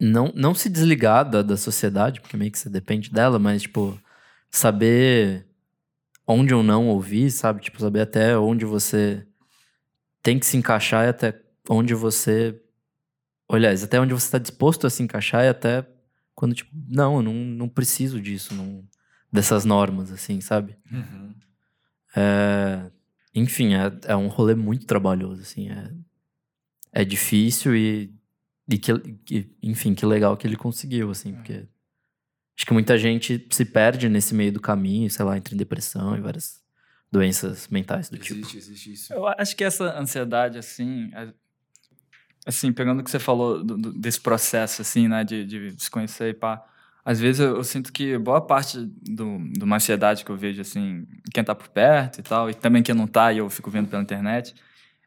não, 0.00 0.32
não 0.34 0.52
se 0.54 0.68
desligar 0.68 1.28
da, 1.28 1.40
da 1.42 1.56
sociedade, 1.56 2.20
porque 2.20 2.36
meio 2.36 2.50
que 2.50 2.58
você 2.58 2.68
depende 2.68 3.08
dela, 3.10 3.38
mas, 3.38 3.62
tipo, 3.62 3.96
saber 4.50 5.46
onde 6.26 6.52
ou 6.52 6.62
não 6.62 6.88
ouvir, 6.88 7.30
sabe? 7.30 7.60
Tipo, 7.60 7.78
saber 7.78 8.00
até 8.00 8.36
onde 8.36 8.64
você 8.64 9.24
tem 10.22 10.38
que 10.38 10.46
se 10.46 10.56
encaixar 10.56 11.04
e 11.06 11.08
até 11.10 11.40
onde 11.68 11.94
você. 11.94 12.60
Aliás, 13.54 13.82
até 13.84 14.00
onde 14.00 14.12
você 14.14 14.26
está 14.26 14.38
disposto 14.38 14.86
a 14.86 14.90
se 14.90 15.02
encaixar 15.02 15.44
e 15.44 15.48
até 15.48 15.86
quando, 16.34 16.54
tipo, 16.54 16.70
não, 16.88 17.16
eu 17.16 17.22
não, 17.22 17.34
não 17.34 17.68
preciso 17.68 18.20
disso, 18.20 18.54
não, 18.54 18.82
dessas 19.30 19.64
normas, 19.64 20.10
assim, 20.10 20.40
sabe? 20.40 20.76
Uhum. 20.90 21.34
É, 22.16 22.90
enfim, 23.34 23.74
é, 23.74 23.92
é 24.06 24.16
um 24.16 24.28
rolê 24.28 24.54
muito 24.54 24.86
trabalhoso, 24.86 25.42
assim. 25.42 25.70
É, 25.70 25.90
é 26.92 27.04
difícil 27.04 27.74
e, 27.76 28.14
e 28.68 28.78
que, 28.78 28.98
que- 29.24 29.56
enfim, 29.62 29.94
que 29.94 30.04
legal 30.06 30.36
que 30.36 30.46
ele 30.46 30.56
conseguiu, 30.56 31.10
assim, 31.10 31.34
porque 31.34 31.66
acho 32.56 32.66
que 32.66 32.72
muita 32.72 32.96
gente 32.98 33.46
se 33.50 33.64
perde 33.64 34.08
nesse 34.08 34.34
meio 34.34 34.52
do 34.52 34.60
caminho, 34.60 35.10
sei 35.10 35.24
lá, 35.24 35.36
entre 35.36 35.54
depressão 35.54 36.16
e 36.16 36.20
várias 36.20 36.62
doenças 37.10 37.68
mentais 37.68 38.08
do 38.08 38.16
tipo. 38.18 38.40
Existe, 38.40 38.56
existe 38.56 38.92
isso. 38.92 39.12
Eu 39.12 39.26
acho 39.26 39.54
que 39.56 39.64
essa 39.64 39.98
ansiedade, 39.98 40.58
assim, 40.58 41.10
assim, 42.46 42.72
pegando 42.72 43.00
o 43.00 43.04
que 43.04 43.10
você 43.10 43.18
falou 43.18 43.62
do- 43.62 43.76
do- 43.76 43.92
desse 43.92 44.20
processo, 44.20 44.82
assim, 44.82 45.08
né, 45.08 45.24
de, 45.24 45.44
de 45.44 45.74
se 45.82 45.90
conhecer 45.90 46.30
e 46.30 46.34
pá, 46.34 46.62
às 47.04 47.18
vezes 47.20 47.40
eu, 47.40 47.56
eu 47.56 47.64
sinto 47.64 47.92
que 47.92 48.16
boa 48.18 48.40
parte 48.40 48.78
do, 48.78 49.38
de 49.52 49.64
uma 49.64 49.76
ansiedade 49.76 50.24
que 50.24 50.30
eu 50.30 50.36
vejo, 50.36 50.60
assim, 50.60 51.06
quem 51.32 51.42
tá 51.44 51.54
por 51.54 51.68
perto 51.68 52.18
e 52.20 52.22
tal, 52.22 52.50
e 52.50 52.54
também 52.54 52.82
quem 52.82 52.94
não 52.94 53.06
tá, 53.06 53.32
e 53.32 53.38
eu 53.38 53.50
fico 53.50 53.70
vendo 53.70 53.88
pela 53.88 54.02
internet, 54.02 54.54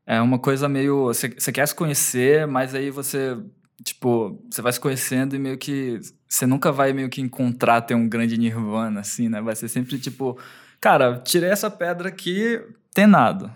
é 0.06 0.22
uma 0.22 0.38
coisa 0.40 0.70
meio, 0.70 1.06
você, 1.06 1.30
quer 1.30 1.68
se 1.68 1.76
conhecer, 1.76 2.46
mas 2.48 2.76
aí 2.76 2.90
você, 2.92 3.38
tipo, 3.84 4.42
você 4.52 4.62
vai 4.62 4.72
se 4.74 4.80
conhecendo 4.80 5.36
e 5.36 5.40
meio 5.40 5.58
que, 5.58 6.00
você 6.28 6.46
nunca 6.46 6.72
vai 6.72 6.94
meio 6.94 7.10
que 7.10 7.22
encontrar 7.22 7.82
ter 7.82 7.96
um 7.96 8.08
grande 8.08 8.38
nirvana, 8.38 9.00
assim, 9.02 9.30
né, 9.30 9.42
vai 9.42 9.56
ser 9.56 9.68
sempre, 9.68 9.98
tipo, 9.98 10.38
cara, 10.82 11.20
tirei 11.20 11.50
essa 11.50 11.72
pedra 11.72 12.10
aqui, 12.10 12.62
tem 12.94 13.08
nada. 13.08 13.52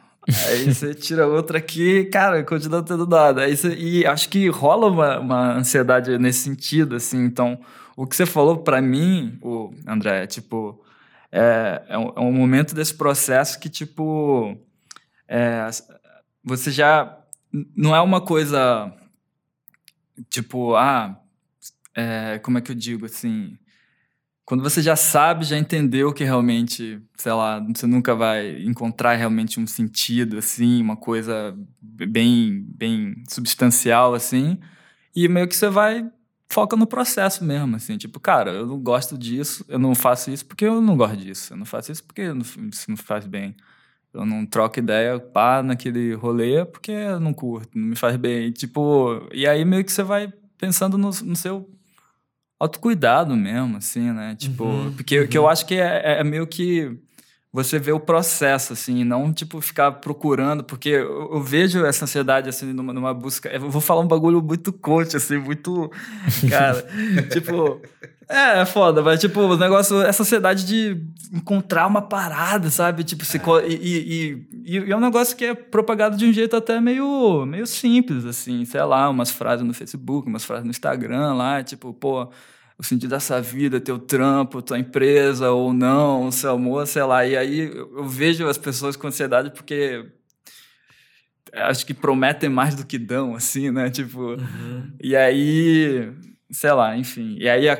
Aí 0.47 0.73
você 0.73 0.93
tira 0.93 1.27
outra 1.27 1.57
aqui, 1.57 2.05
cara, 2.05 2.43
continua 2.43 2.83
tendo 2.83 3.05
nada. 3.07 3.43
Aí 3.43 3.55
você- 3.55 3.75
e 3.75 4.05
acho 4.05 4.29
que 4.29 4.47
rola 4.49 4.87
uma, 4.87 5.19
uma 5.19 5.53
ansiedade 5.57 6.17
nesse 6.17 6.39
sentido, 6.39 6.95
assim. 6.95 7.23
Então, 7.23 7.59
o 7.95 8.05
que 8.07 8.15
você 8.15 8.25
falou 8.25 8.57
pra 8.59 8.81
mim, 8.81 9.37
o 9.41 9.71
André, 9.87 10.23
é 10.23 10.27
tipo, 10.27 10.83
é, 11.31 11.83
é, 11.89 11.97
um, 11.97 12.13
é 12.15 12.19
um 12.19 12.31
momento 12.31 12.75
desse 12.75 12.93
processo 12.93 13.59
que, 13.59 13.69
tipo, 13.69 14.55
é, 15.27 15.67
você 16.43 16.71
já. 16.71 17.15
Não 17.75 17.95
é 17.95 18.01
uma 18.01 18.21
coisa. 18.21 18.91
Tipo, 20.29 20.75
ah, 20.75 21.17
é, 21.95 22.39
como 22.39 22.57
é 22.57 22.61
que 22.61 22.71
eu 22.71 22.75
digo 22.75 23.05
assim? 23.05 23.57
Quando 24.49 24.63
você 24.63 24.81
já 24.81 24.95
sabe, 24.95 25.45
já 25.45 25.59
entendeu 25.59 26.11
que 26.11 26.23
realmente, 26.23 26.99
sei 27.15 27.31
lá, 27.33 27.59
você 27.59 27.85
nunca 27.85 28.15
vai 28.15 28.63
encontrar 28.63 29.13
realmente 29.13 29.59
um 29.59 29.67
sentido, 29.67 30.39
assim, 30.39 30.81
uma 30.81 30.97
coisa 30.97 31.55
bem, 31.79 32.65
bem 32.75 33.23
substancial, 33.29 34.15
assim, 34.15 34.59
e 35.15 35.27
meio 35.27 35.47
que 35.47 35.55
você 35.55 35.69
vai 35.69 36.03
foca 36.51 36.75
no 36.75 36.87
processo 36.87 37.43
mesmo, 37.45 37.75
assim, 37.75 37.95
tipo, 37.95 38.19
cara, 38.19 38.49
eu 38.53 38.65
não 38.65 38.79
gosto 38.79 39.19
disso, 39.19 39.63
eu 39.69 39.77
não 39.77 39.93
faço 39.93 40.31
isso 40.31 40.43
porque 40.47 40.65
eu 40.65 40.81
não 40.81 40.97
gosto 40.97 41.17
disso, 41.17 41.53
eu 41.53 41.57
não 41.57 41.65
faço 41.65 41.91
isso 41.91 42.03
porque 42.03 42.23
isso 42.23 42.89
não 42.89 42.97
faz 42.97 43.27
bem. 43.27 43.55
Eu 44.11 44.25
não 44.25 44.47
troco 44.47 44.79
ideia, 44.79 45.19
pá, 45.19 45.61
naquele 45.61 46.15
rolê 46.15 46.65
porque 46.65 46.91
eu 46.91 47.19
não 47.19 47.35
curto, 47.35 47.77
não 47.77 47.89
me 47.89 47.95
faz 47.95 48.17
bem. 48.17 48.51
Tipo, 48.51 49.29
e 49.31 49.45
aí 49.45 49.63
meio 49.63 49.85
que 49.85 49.91
você 49.91 50.01
vai 50.01 50.33
pensando 50.57 50.97
no, 50.97 51.09
no 51.09 51.35
seu 51.35 51.69
autocuidado 52.59 53.35
mesmo, 53.35 53.77
assim, 53.77 54.11
né? 54.11 54.35
Tipo, 54.37 54.65
uhum, 54.65 54.93
porque 54.93 55.21
uhum. 55.21 55.27
que 55.27 55.37
eu 55.37 55.47
acho 55.47 55.65
que 55.65 55.75
é, 55.75 56.01
é, 56.03 56.19
é, 56.19 56.23
meio 56.23 56.45
que 56.45 56.91
você 57.51 57.79
vê 57.79 57.91
o 57.91 57.99
processo, 57.99 58.73
assim, 58.73 59.03
não, 59.03 59.33
tipo, 59.33 59.59
ficar 59.61 59.93
procurando, 59.93 60.63
porque 60.63 60.89
eu, 60.89 61.33
eu 61.33 61.41
vejo 61.41 61.83
essa 61.85 62.05
ansiedade, 62.05 62.49
assim, 62.49 62.73
numa, 62.73 62.93
numa, 62.93 63.13
busca. 63.13 63.49
Eu 63.49 63.69
vou 63.71 63.81
falar 63.81 64.01
um 64.01 64.07
bagulho 64.07 64.41
muito 64.41 64.73
coach, 64.73 65.15
assim, 65.15 65.37
muito. 65.37 65.89
Cara, 66.49 66.85
tipo. 67.31 67.81
É, 68.29 68.61
é 68.61 68.65
foda, 68.65 69.01
mas, 69.01 69.19
tipo, 69.19 69.41
o 69.41 69.57
negócio, 69.57 70.03
essa 70.03 70.21
ansiedade 70.21 70.63
de 70.63 71.03
encontrar 71.33 71.87
uma 71.87 72.01
parada, 72.01 72.69
sabe? 72.69 73.03
Tipo, 73.03 73.25
se, 73.25 73.37
é. 73.37 73.41
e, 73.67 73.73
e, 73.73 74.47
e, 74.65 74.77
e, 74.77 74.91
é 74.91 74.95
um 74.95 74.99
negócio 74.99 75.35
que 75.35 75.45
é 75.45 75.55
propagado 75.55 76.15
de 76.15 76.27
um 76.27 76.31
jeito 76.31 76.55
até 76.55 76.79
meio, 76.79 77.43
meio 77.47 77.65
simples, 77.65 78.25
assim, 78.25 78.63
sei 78.65 78.83
lá, 78.83 79.09
umas 79.09 79.31
frases 79.31 79.65
no 79.65 79.73
Facebook, 79.73 80.27
umas 80.27 80.45
frases 80.45 80.63
no 80.63 80.69
Instagram 80.69 81.33
lá, 81.33 81.63
tipo, 81.63 81.91
pô, 81.91 82.29
o 82.77 82.83
sentido 82.83 83.09
dessa 83.09 83.41
vida, 83.41 83.81
teu 83.81 83.97
trampo, 83.97 84.61
tua 84.61 84.77
empresa 84.77 85.49
ou 85.49 85.73
não, 85.73 86.31
seu 86.31 86.51
amor, 86.51 86.85
sei 86.85 87.03
lá. 87.03 87.25
E 87.25 87.35
aí 87.35 87.61
eu 87.75 88.07
vejo 88.07 88.47
as 88.47 88.59
pessoas 88.59 88.95
com 88.95 89.07
ansiedade 89.07 89.49
porque 89.49 90.05
acho 91.51 91.85
que 91.85 91.95
prometem 91.95 92.49
mais 92.49 92.75
do 92.75 92.85
que 92.85 92.99
dão, 92.99 93.35
assim, 93.35 93.71
né? 93.71 93.89
Tipo, 93.89 94.35
uhum. 94.35 94.93
e 95.01 95.15
aí 95.15 96.13
sei 96.51 96.71
lá, 96.71 96.95
enfim. 96.97 97.35
E 97.39 97.47
aí, 97.47 97.69
a, 97.69 97.73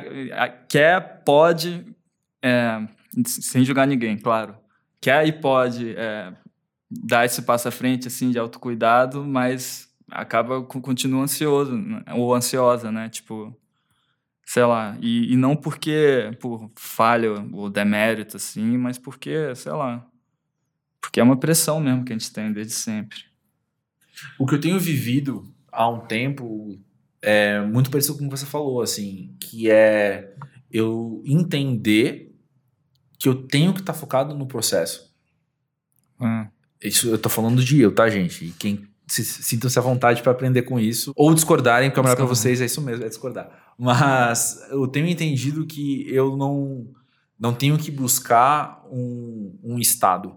a, 0.44 0.48
quer, 0.48 1.22
pode, 1.24 1.84
é, 2.42 2.86
sem 3.24 3.64
julgar 3.64 3.86
ninguém, 3.86 4.16
claro. 4.16 4.56
Quer 5.00 5.26
e 5.26 5.32
pode 5.32 5.94
é, 5.96 6.32
dar 6.90 7.24
esse 7.24 7.42
passo 7.42 7.68
à 7.68 7.70
frente, 7.70 8.08
assim, 8.08 8.30
de 8.30 8.38
autocuidado, 8.38 9.24
mas 9.24 9.88
acaba, 10.10 10.62
continua 10.62 11.22
ansioso, 11.22 11.76
né? 11.76 12.02
ou 12.14 12.34
ansiosa, 12.34 12.90
né? 12.92 13.08
Tipo, 13.08 13.56
sei 14.44 14.64
lá. 14.64 14.96
E, 15.00 15.32
e 15.32 15.36
não 15.36 15.56
porque, 15.56 16.36
por 16.40 16.70
falha 16.76 17.30
ou 17.52 17.70
demérito, 17.70 18.36
assim, 18.36 18.76
mas 18.76 18.98
porque, 18.98 19.54
sei 19.54 19.72
lá, 19.72 20.06
porque 21.00 21.20
é 21.20 21.22
uma 21.22 21.38
pressão 21.38 21.80
mesmo 21.80 22.04
que 22.04 22.12
a 22.12 22.18
gente 22.18 22.32
tem 22.32 22.52
desde 22.52 22.74
sempre. 22.74 23.18
O 24.38 24.46
que 24.46 24.54
eu 24.54 24.60
tenho 24.60 24.78
vivido 24.78 25.52
há 25.72 25.88
um 25.88 26.00
tempo 26.00 26.78
é 27.22 27.60
muito 27.60 27.90
parecido 27.90 28.16
com 28.16 28.26
o 28.26 28.30
que 28.30 28.36
você 28.36 28.46
falou, 28.46 28.80
assim, 28.80 29.34
que 29.40 29.70
é 29.70 30.34
eu 30.70 31.22
entender 31.24 32.34
que 33.18 33.28
eu 33.28 33.34
tenho 33.34 33.74
que 33.74 33.80
estar 33.80 33.92
tá 33.92 33.98
focado 33.98 34.34
no 34.34 34.46
processo. 34.46 35.14
Hum. 36.20 36.46
Isso 36.82 37.08
eu 37.08 37.18
tô 37.18 37.28
falando 37.28 37.62
de 37.62 37.80
eu, 37.80 37.94
tá, 37.94 38.08
gente? 38.08 38.46
E 38.46 38.52
quem 38.52 38.88
se, 39.06 39.24
sintam-se 39.24 39.78
à 39.78 39.82
vontade 39.82 40.22
para 40.22 40.32
aprender 40.32 40.62
com 40.62 40.78
isso. 40.78 41.12
Ou 41.16 41.34
discordarem, 41.34 41.90
porque 41.90 42.00
é 42.00 42.02
melhor 42.02 42.16
para 42.16 42.24
vocês, 42.24 42.60
é 42.60 42.64
isso 42.64 42.80
mesmo, 42.80 43.04
é 43.04 43.08
discordar. 43.08 43.50
Mas 43.76 44.66
eu 44.70 44.86
tenho 44.86 45.06
entendido 45.06 45.66
que 45.66 46.06
eu 46.08 46.36
não, 46.36 46.86
não 47.38 47.52
tenho 47.52 47.76
que 47.76 47.90
buscar 47.90 48.82
um, 48.90 49.58
um 49.62 49.78
estado, 49.78 50.36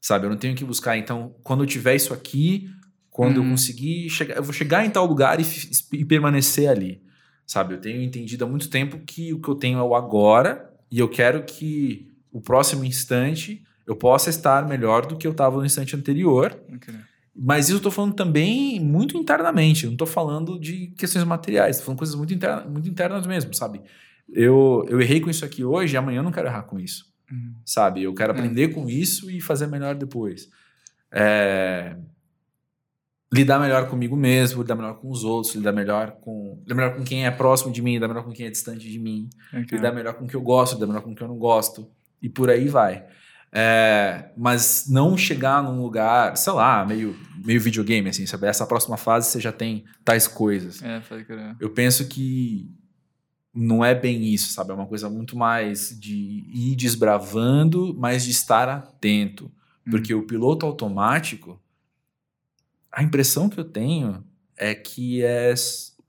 sabe? 0.00 0.26
Eu 0.26 0.30
não 0.30 0.36
tenho 0.36 0.54
que 0.54 0.64
buscar, 0.64 0.96
então, 0.96 1.34
quando 1.42 1.64
eu 1.64 1.66
tiver 1.66 1.96
isso 1.96 2.12
aqui, 2.14 2.70
quando 3.12 3.36
eu 3.36 3.42
uhum. 3.42 3.50
conseguir 3.50 4.08
chegar, 4.08 4.36
eu 4.36 4.42
vou 4.42 4.54
chegar 4.54 4.86
em 4.86 4.90
tal 4.90 5.04
lugar 5.04 5.38
e, 5.38 5.44
e, 5.92 6.02
permanecer 6.02 6.68
ali, 6.68 7.02
sabe? 7.46 7.74
Eu 7.74 7.78
tenho 7.78 8.02
entendido 8.02 8.42
há 8.42 8.48
muito 8.48 8.70
tempo 8.70 8.98
que 9.00 9.34
o 9.34 9.40
que 9.40 9.48
eu 9.48 9.54
tenho 9.54 9.78
é 9.78 9.82
o 9.82 9.94
agora 9.94 10.72
e 10.90 10.98
eu 10.98 11.08
quero 11.10 11.44
que 11.44 12.10
o 12.32 12.40
próximo 12.40 12.86
instante 12.86 13.62
eu 13.86 13.94
possa 13.94 14.30
estar 14.30 14.66
melhor 14.66 15.04
do 15.04 15.16
que 15.16 15.26
eu 15.26 15.32
estava 15.32 15.58
no 15.58 15.66
instante 15.66 15.94
anterior. 15.94 16.58
Okay. 16.74 16.94
Mas 17.36 17.66
isso 17.66 17.74
eu 17.74 17.76
estou 17.78 17.92
falando 17.92 18.14
também 18.14 18.80
muito 18.80 19.18
internamente, 19.18 19.84
eu 19.84 19.88
não 19.88 19.94
estou 19.94 20.06
falando 20.06 20.58
de 20.58 20.88
questões 20.96 21.24
materiais, 21.26 21.76
estou 21.76 21.86
falando 21.86 21.98
coisas 21.98 22.14
muito, 22.14 22.32
interna, 22.32 22.64
muito 22.64 22.88
internas 22.88 23.26
mesmo, 23.26 23.52
sabe? 23.52 23.82
Eu, 24.32 24.86
eu 24.88 25.00
errei 25.02 25.20
com 25.20 25.28
isso 25.28 25.44
aqui 25.44 25.62
hoje, 25.62 25.96
amanhã 25.98 26.20
eu 26.20 26.22
não 26.22 26.32
quero 26.32 26.48
errar 26.48 26.62
com 26.62 26.80
isso, 26.80 27.12
uhum. 27.30 27.54
sabe? 27.62 28.02
Eu 28.02 28.14
quero 28.14 28.32
é. 28.32 28.36
aprender 28.36 28.68
com 28.68 28.88
isso 28.88 29.30
e 29.30 29.38
fazer 29.38 29.66
melhor 29.66 29.94
depois. 29.94 30.48
É, 31.10 31.96
lidar 33.32 33.58
melhor 33.58 33.88
comigo 33.88 34.14
mesmo, 34.14 34.60
lidar 34.60 34.74
melhor 34.74 34.94
com 34.94 35.10
os 35.10 35.24
outros, 35.24 35.54
lidar 35.54 35.72
melhor 35.72 36.12
com, 36.20 36.58
lidar 36.62 36.74
melhor 36.74 36.96
com 36.96 37.02
quem 37.02 37.24
é 37.24 37.30
próximo 37.30 37.72
de 37.72 37.80
mim, 37.80 37.94
lidar 37.94 38.08
melhor 38.08 38.24
com 38.24 38.30
quem 38.30 38.46
é 38.46 38.50
distante 38.50 38.90
de 38.90 38.98
mim, 38.98 39.30
okay. 39.48 39.78
lidar 39.78 39.92
melhor 39.92 40.14
com 40.14 40.24
o 40.24 40.28
que 40.28 40.36
eu 40.36 40.42
gosto, 40.42 40.74
lidar 40.74 40.86
melhor 40.86 41.02
com 41.02 41.12
o 41.12 41.14
que 41.14 41.22
eu 41.22 41.28
não 41.28 41.38
gosto, 41.38 41.88
e 42.20 42.28
por 42.28 42.50
aí 42.50 42.68
vai. 42.68 43.04
É, 43.54 44.30
mas 44.36 44.86
não 44.88 45.16
chegar 45.16 45.62
num 45.62 45.82
lugar, 45.82 46.36
sei 46.36 46.52
lá, 46.52 46.86
meio, 46.86 47.16
meio 47.44 47.60
videogame, 47.60 48.08
assim, 48.08 48.24
sabe? 48.24 48.46
Essa 48.46 48.66
próxima 48.66 48.96
fase 48.96 49.30
você 49.30 49.40
já 49.40 49.52
tem 49.52 49.84
tais 50.04 50.26
coisas. 50.26 50.82
É, 50.82 51.00
pode 51.00 51.24
crer. 51.24 51.56
Eu 51.60 51.70
penso 51.70 52.06
que 52.08 52.70
não 53.54 53.84
é 53.84 53.94
bem 53.94 54.22
isso, 54.24 54.52
sabe? 54.54 54.70
É 54.70 54.74
uma 54.74 54.86
coisa 54.86 55.10
muito 55.10 55.36
mais 55.36 55.98
de 55.98 56.46
ir 56.50 56.74
desbravando, 56.76 57.94
mas 57.98 58.24
de 58.24 58.30
estar 58.30 58.68
atento. 58.68 59.50
Porque 59.90 60.14
hum. 60.14 60.20
o 60.20 60.26
piloto 60.26 60.64
automático, 60.64 61.60
a 62.92 63.02
impressão 63.02 63.48
que 63.48 63.58
eu 63.58 63.64
tenho 63.64 64.24
é 64.56 64.74
que 64.74 65.22
é 65.22 65.54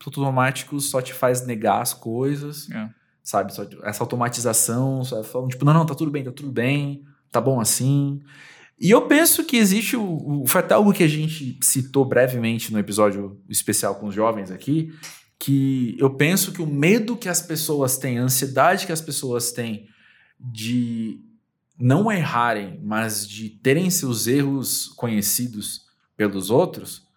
automático 0.06 0.80
só 0.82 1.02
te 1.02 1.14
faz 1.14 1.46
negar 1.46 1.82
as 1.82 1.94
coisas, 1.94 2.70
é. 2.70 2.90
sabe? 3.24 3.54
Só, 3.54 3.66
essa 3.84 4.04
automatização, 4.04 5.04
só 5.04 5.24
falando, 5.24 5.52
tipo, 5.52 5.64
não, 5.64 5.74
não, 5.74 5.86
tá 5.86 5.96
tudo 5.96 6.12
bem, 6.12 6.24
tá 6.24 6.32
tudo 6.32 6.52
bem, 6.52 7.04
tá 7.32 7.40
bom 7.40 7.60
assim. 7.60 8.22
E 8.80 8.92
eu 8.92 9.08
penso 9.08 9.46
que 9.46 9.56
existe 9.56 9.96
o, 9.96 10.42
o 10.42 10.46
foi 10.46 10.60
até 10.60 10.74
algo 10.74 10.92
que 10.92 11.04
a 11.04 11.08
gente 11.08 11.58
citou 11.62 12.04
brevemente 12.04 12.74
no 12.74 12.80
episódio 12.80 13.42
especial 13.48 13.96
com 13.96 14.08
os 14.08 14.16
jovens 14.16 14.52
aqui, 14.52 14.94
que 15.40 15.96
eu 15.98 16.10
penso 16.16 16.52
que 16.52 16.62
o 16.62 16.68
medo 16.68 17.16
que 17.16 17.30
as 17.30 17.42
pessoas 17.42 17.98
têm, 17.98 18.20
a 18.20 18.24
ansiedade 18.24 18.86
que 18.86 18.92
as 18.92 19.02
pessoas 19.02 19.52
têm 19.52 19.88
de 20.40 21.20
não 21.80 22.12
errarem, 22.12 22.80
mas 22.84 23.28
de 23.28 23.50
terem 23.50 23.90
seus 23.90 24.28
erros 24.28 24.88
conhecidos 24.90 25.83
pelos 26.16 26.50
outros, 26.50 27.08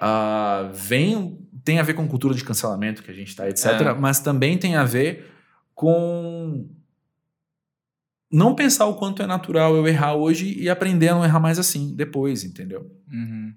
uh, 0.00 0.72
vem, 0.72 1.38
tem 1.64 1.78
a 1.78 1.82
ver 1.82 1.94
com 1.94 2.08
cultura 2.08 2.34
de 2.34 2.44
cancelamento 2.44 3.02
que 3.02 3.10
a 3.10 3.14
gente 3.14 3.28
está, 3.28 3.48
etc., 3.48 3.66
é. 3.66 3.92
mas 3.94 4.20
também 4.20 4.58
tem 4.58 4.76
a 4.76 4.84
ver 4.84 5.30
com 5.74 6.68
não 8.30 8.54
pensar 8.54 8.86
o 8.86 8.94
quanto 8.94 9.22
é 9.22 9.26
natural 9.26 9.74
eu 9.74 9.86
errar 9.88 10.14
hoje 10.14 10.56
e 10.58 10.70
aprender 10.70 11.08
a 11.08 11.14
não 11.14 11.24
errar 11.24 11.40
mais 11.40 11.58
assim 11.58 11.94
depois, 11.94 12.44
entendeu? 12.44 12.90
Uhum. 13.10 13.52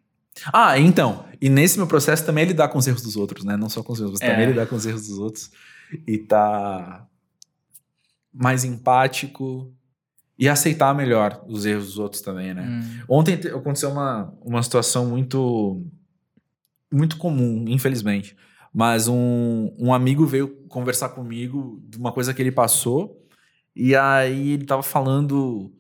Ah, 0.51 0.79
então, 0.79 1.25
e 1.39 1.47
nesse 1.47 1.77
meu 1.77 1.85
processo 1.85 2.25
também 2.25 2.43
é 2.43 2.47
lidar 2.47 2.69
com 2.69 2.79
os 2.79 2.87
erros 2.87 3.03
dos 3.03 3.15
outros, 3.15 3.45
né? 3.45 3.55
Não 3.55 3.69
só 3.69 3.83
com 3.83 3.93
os 3.93 3.99
erros, 3.99 4.13
mas 4.13 4.21
é. 4.21 4.31
também 4.31 4.47
lidar 4.47 4.65
com 4.65 4.75
os 4.75 4.85
erros 4.85 5.07
dos 5.07 5.19
outros 5.19 5.51
e 6.07 6.17
tá 6.17 7.05
mais 8.33 8.63
empático, 8.63 9.71
e 10.43 10.49
aceitar 10.49 10.93
melhor 10.93 11.41
os 11.47 11.65
erros 11.65 11.85
dos 11.85 11.97
outros 11.97 12.21
também, 12.21 12.53
né? 12.53 12.63
Hum. 12.63 13.03
Ontem 13.07 13.35
aconteceu 13.35 13.89
uma, 13.89 14.33
uma 14.41 14.61
situação 14.61 15.05
muito 15.05 15.81
muito 16.91 17.15
comum, 17.15 17.63
infelizmente. 17.69 18.35
Mas 18.73 19.07
um, 19.07 19.73
um 19.79 19.93
amigo 19.93 20.25
veio 20.25 20.49
conversar 20.67 21.09
comigo 21.09 21.81
de 21.87 21.97
uma 21.97 22.11
coisa 22.11 22.33
que 22.33 22.41
ele 22.41 22.51
passou 22.51 23.25
e 23.73 23.95
aí 23.95 24.51
ele 24.51 24.65
tava 24.65 24.83
falando 24.83 25.71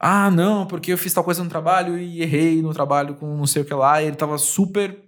ah, 0.00 0.30
não, 0.30 0.66
porque 0.66 0.90
eu 0.94 0.96
fiz 0.96 1.12
tal 1.12 1.22
coisa 1.22 1.44
no 1.44 1.50
trabalho 1.50 1.98
e 1.98 2.22
errei 2.22 2.62
no 2.62 2.72
trabalho 2.72 3.14
com 3.16 3.36
não 3.36 3.46
sei 3.46 3.60
o 3.60 3.64
que 3.66 3.74
lá, 3.74 4.00
e 4.02 4.06
ele 4.06 4.16
tava 4.16 4.38
super 4.38 5.04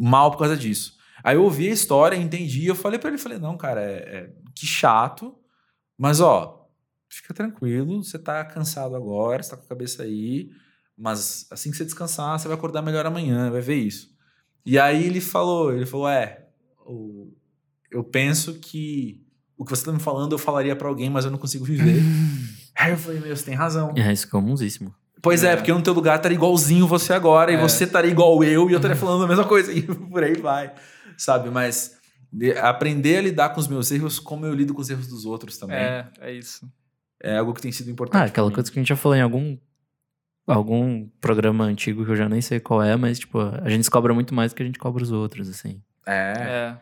mal 0.00 0.30
por 0.30 0.38
causa 0.38 0.56
disso. 0.56 0.96
Aí 1.22 1.36
eu 1.36 1.44
ouvi 1.44 1.68
a 1.68 1.72
história, 1.74 2.16
entendi, 2.16 2.66
eu 2.66 2.74
falei 2.74 2.98
para 2.98 3.10
ele, 3.10 3.18
falei, 3.18 3.38
não, 3.38 3.54
cara, 3.58 3.82
é, 3.82 3.96
é, 3.96 4.30
que 4.54 4.64
chato, 4.64 5.36
mas 5.98 6.20
ó, 6.20 6.57
fica 7.08 7.32
tranquilo, 7.34 8.02
você 8.02 8.18
tá 8.18 8.44
cansado 8.44 8.94
agora, 8.94 9.42
você 9.42 9.50
tá 9.50 9.56
com 9.56 9.64
a 9.64 9.68
cabeça 9.68 10.02
aí, 10.02 10.50
mas 10.96 11.46
assim 11.50 11.70
que 11.70 11.76
você 11.76 11.84
descansar, 11.84 12.38
você 12.38 12.48
vai 12.48 12.56
acordar 12.56 12.82
melhor 12.82 13.06
amanhã, 13.06 13.50
vai 13.50 13.60
ver 13.60 13.76
isso. 13.76 14.10
E 14.64 14.78
aí 14.78 15.06
ele 15.06 15.20
falou, 15.20 15.72
ele 15.72 15.86
falou, 15.86 16.08
é, 16.08 16.46
eu 17.90 18.04
penso 18.04 18.54
que 18.54 19.24
o 19.56 19.64
que 19.64 19.70
você 19.70 19.84
tá 19.84 19.92
me 19.92 20.00
falando 20.00 20.32
eu 20.32 20.38
falaria 20.38 20.76
para 20.76 20.88
alguém, 20.88 21.10
mas 21.10 21.24
eu 21.24 21.30
não 21.30 21.38
consigo 21.38 21.64
viver. 21.64 22.02
aí 22.76 22.92
eu 22.92 22.98
falei, 22.98 23.20
meu, 23.20 23.34
você 23.34 23.44
tem 23.44 23.54
razão. 23.54 23.92
É, 23.96 24.12
isso 24.12 24.26
é 24.26 24.30
comunsíssimo. 24.30 24.94
Pois 25.20 25.42
é. 25.42 25.52
é, 25.52 25.56
porque 25.56 25.72
no 25.72 25.82
teu 25.82 25.92
lugar 25.92 26.16
estaria 26.16 26.36
igualzinho 26.36 26.86
você 26.86 27.12
agora, 27.12 27.50
é. 27.50 27.54
e 27.54 27.60
você 27.60 27.84
estaria 27.84 28.10
igual 28.10 28.42
eu, 28.44 28.68
e 28.68 28.72
eu 28.72 28.76
estaria 28.76 28.96
falando 28.96 29.24
a 29.24 29.26
mesma 29.26 29.44
coisa, 29.44 29.72
e 29.74 29.82
por 29.82 30.22
aí 30.22 30.34
vai, 30.34 30.72
sabe? 31.16 31.50
Mas 31.50 31.96
De- 32.32 32.52
aprender 32.52 33.16
a 33.16 33.22
lidar 33.22 33.48
com 33.50 33.60
os 33.60 33.66
meus 33.66 33.90
erros 33.90 34.20
como 34.20 34.46
eu 34.46 34.54
lido 34.54 34.72
com 34.72 34.80
os 34.80 34.88
erros 34.88 35.08
dos 35.08 35.24
outros 35.24 35.58
também. 35.58 35.76
É, 35.76 36.08
É, 36.20 36.38
é 37.22 37.38
algo 37.38 37.54
que 37.54 37.62
tem 37.62 37.72
sido 37.72 37.90
importante. 37.90 38.20
Ah, 38.20 38.24
aquela 38.24 38.50
coisa 38.50 38.70
que 38.70 38.78
a 38.78 38.80
gente 38.80 38.88
já 38.88 38.96
falou 38.96 39.16
em 39.16 39.22
algum 39.22 39.56
algum 40.46 41.06
programa 41.20 41.64
antigo 41.64 42.04
que 42.04 42.10
eu 42.10 42.16
já 42.16 42.26
nem 42.28 42.40
sei 42.40 42.58
qual 42.58 42.82
é, 42.82 42.96
mas 42.96 43.18
tipo, 43.18 43.38
a 43.38 43.68
gente 43.68 43.90
cobra 43.90 44.14
muito 44.14 44.34
mais 44.34 44.52
do 44.52 44.56
que 44.56 44.62
a 44.62 44.66
gente 44.66 44.78
cobra 44.78 45.02
os 45.02 45.12
outros, 45.12 45.48
assim. 45.48 45.82
É. 46.06 46.32
É, 46.38 46.78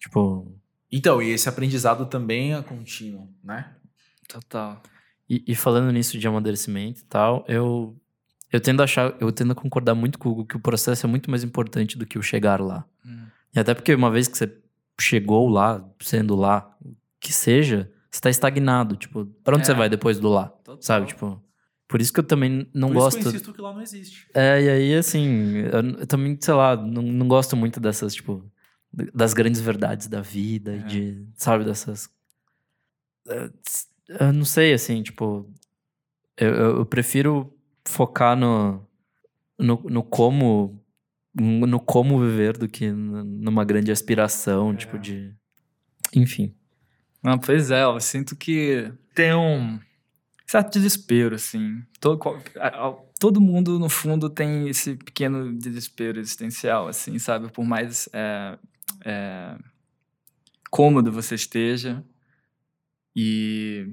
Tipo, 0.00 0.52
Então, 0.90 1.22
e 1.22 1.30
esse 1.30 1.48
aprendizado 1.48 2.06
também 2.06 2.54
é 2.54 2.62
contínuo, 2.62 3.28
né? 3.42 3.74
total. 4.28 4.82
e, 5.28 5.42
e 5.46 5.54
falando 5.54 5.90
nisso 5.92 6.18
de 6.18 6.26
amadurecimento 6.28 7.00
e 7.00 7.04
tal, 7.04 7.44
eu 7.48 7.96
eu 8.50 8.60
tendo 8.60 8.80
a 8.80 8.84
achar, 8.84 9.14
eu 9.20 9.30
tendo 9.30 9.52
a 9.52 9.54
concordar 9.54 9.94
muito 9.94 10.18
com 10.18 10.28
o 10.28 10.32
Hugo 10.32 10.46
que 10.46 10.56
o 10.56 10.60
processo 10.60 11.06
é 11.06 11.08
muito 11.08 11.30
mais 11.30 11.44
importante 11.44 11.98
do 11.98 12.06
que 12.06 12.18
o 12.18 12.22
chegar 12.22 12.60
lá. 12.60 12.84
Hum. 13.04 13.26
E 13.54 13.60
até 13.60 13.74
porque 13.74 13.94
uma 13.94 14.10
vez 14.10 14.26
que 14.26 14.36
você 14.38 14.50
chegou 15.00 15.48
lá, 15.48 15.86
sendo 16.00 16.34
lá, 16.34 16.74
que 17.20 17.32
seja, 17.32 17.90
você 18.10 18.20
tá 18.20 18.30
estagnado, 18.30 18.96
tipo, 18.96 19.26
pra 19.44 19.54
onde 19.54 19.62
É. 19.62 19.66
você 19.66 19.74
vai 19.74 19.88
depois 19.88 20.18
do 20.18 20.28
lá? 20.28 20.48
Total. 20.48 20.82
Sabe, 20.82 21.06
tipo, 21.06 21.42
por 21.86 22.00
isso 22.00 22.12
que 22.12 22.20
eu 22.20 22.24
também 22.24 22.68
não 22.74 22.88
Por 22.88 22.94
gosto 22.94 23.18
isso 23.18 23.18
que 23.20 23.26
eu 23.26 23.30
insisto 23.36 23.52
que 23.54 23.60
lá 23.62 23.72
não 23.72 23.80
existe. 23.82 24.26
É, 24.34 24.62
e 24.62 24.68
aí, 24.68 24.94
assim, 24.94 25.56
eu, 25.58 26.00
eu 26.00 26.06
também, 26.06 26.36
sei 26.40 26.54
lá, 26.54 26.76
não, 26.76 27.02
não 27.02 27.26
gosto 27.28 27.56
muito 27.56 27.78
dessas, 27.80 28.14
tipo, 28.14 28.50
das 29.14 29.34
grandes 29.34 29.60
verdades 29.60 30.06
da 30.06 30.20
vida 30.20 30.74
É. 30.76 30.78
de, 30.78 31.26
sabe, 31.36 31.64
dessas. 31.64 32.08
eh, 33.28 33.50
Eu 34.20 34.32
não 34.32 34.44
sei, 34.44 34.72
assim, 34.72 35.02
tipo, 35.02 35.50
eu, 36.36 36.48
eu, 36.54 36.76
eu 36.78 36.86
prefiro 36.86 37.54
focar 37.86 38.36
no, 38.36 38.86
no, 39.58 39.82
no 39.88 40.02
como. 40.02 40.82
No 41.40 41.78
como 41.78 42.18
viver 42.18 42.56
do 42.56 42.66
que 42.66 42.90
numa 42.90 43.64
grande 43.64 43.92
aspiração, 43.92 44.72
É. 44.72 44.76
tipo, 44.76 44.98
de. 44.98 45.32
Enfim. 46.16 46.52
Não, 47.28 47.38
pois 47.38 47.70
é, 47.70 47.82
eu 47.84 48.00
sinto 48.00 48.34
que 48.34 48.90
tem 49.14 49.34
um 49.34 49.78
certo 50.46 50.72
desespero, 50.72 51.34
assim. 51.34 51.82
Todo, 52.00 52.18
todo 53.20 53.40
mundo, 53.40 53.78
no 53.78 53.90
fundo, 53.90 54.30
tem 54.30 54.68
esse 54.68 54.96
pequeno 54.96 55.52
desespero 55.58 56.18
existencial, 56.18 56.88
assim, 56.88 57.18
sabe? 57.18 57.52
Por 57.52 57.64
mais 57.66 58.08
é, 58.14 58.58
é, 59.04 59.58
cômodo 60.70 61.12
você 61.12 61.34
esteja. 61.34 62.02
E, 63.14 63.88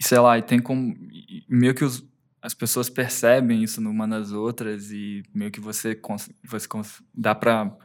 sei 0.00 0.18
lá, 0.18 0.38
e 0.38 0.42
tem 0.42 0.60
como. 0.60 0.94
meio 1.48 1.74
que 1.74 1.84
os- 1.84 2.04
as 2.40 2.54
pessoas 2.54 2.88
percebem 2.88 3.62
isso 3.62 3.80
numa 3.80 4.06
nas 4.06 4.32
outras 4.32 4.90
e 4.92 5.22
meio 5.34 5.50
que 5.50 5.60
você, 5.60 6.00
você 6.44 6.68
dá 7.14 7.34
pra 7.34 7.76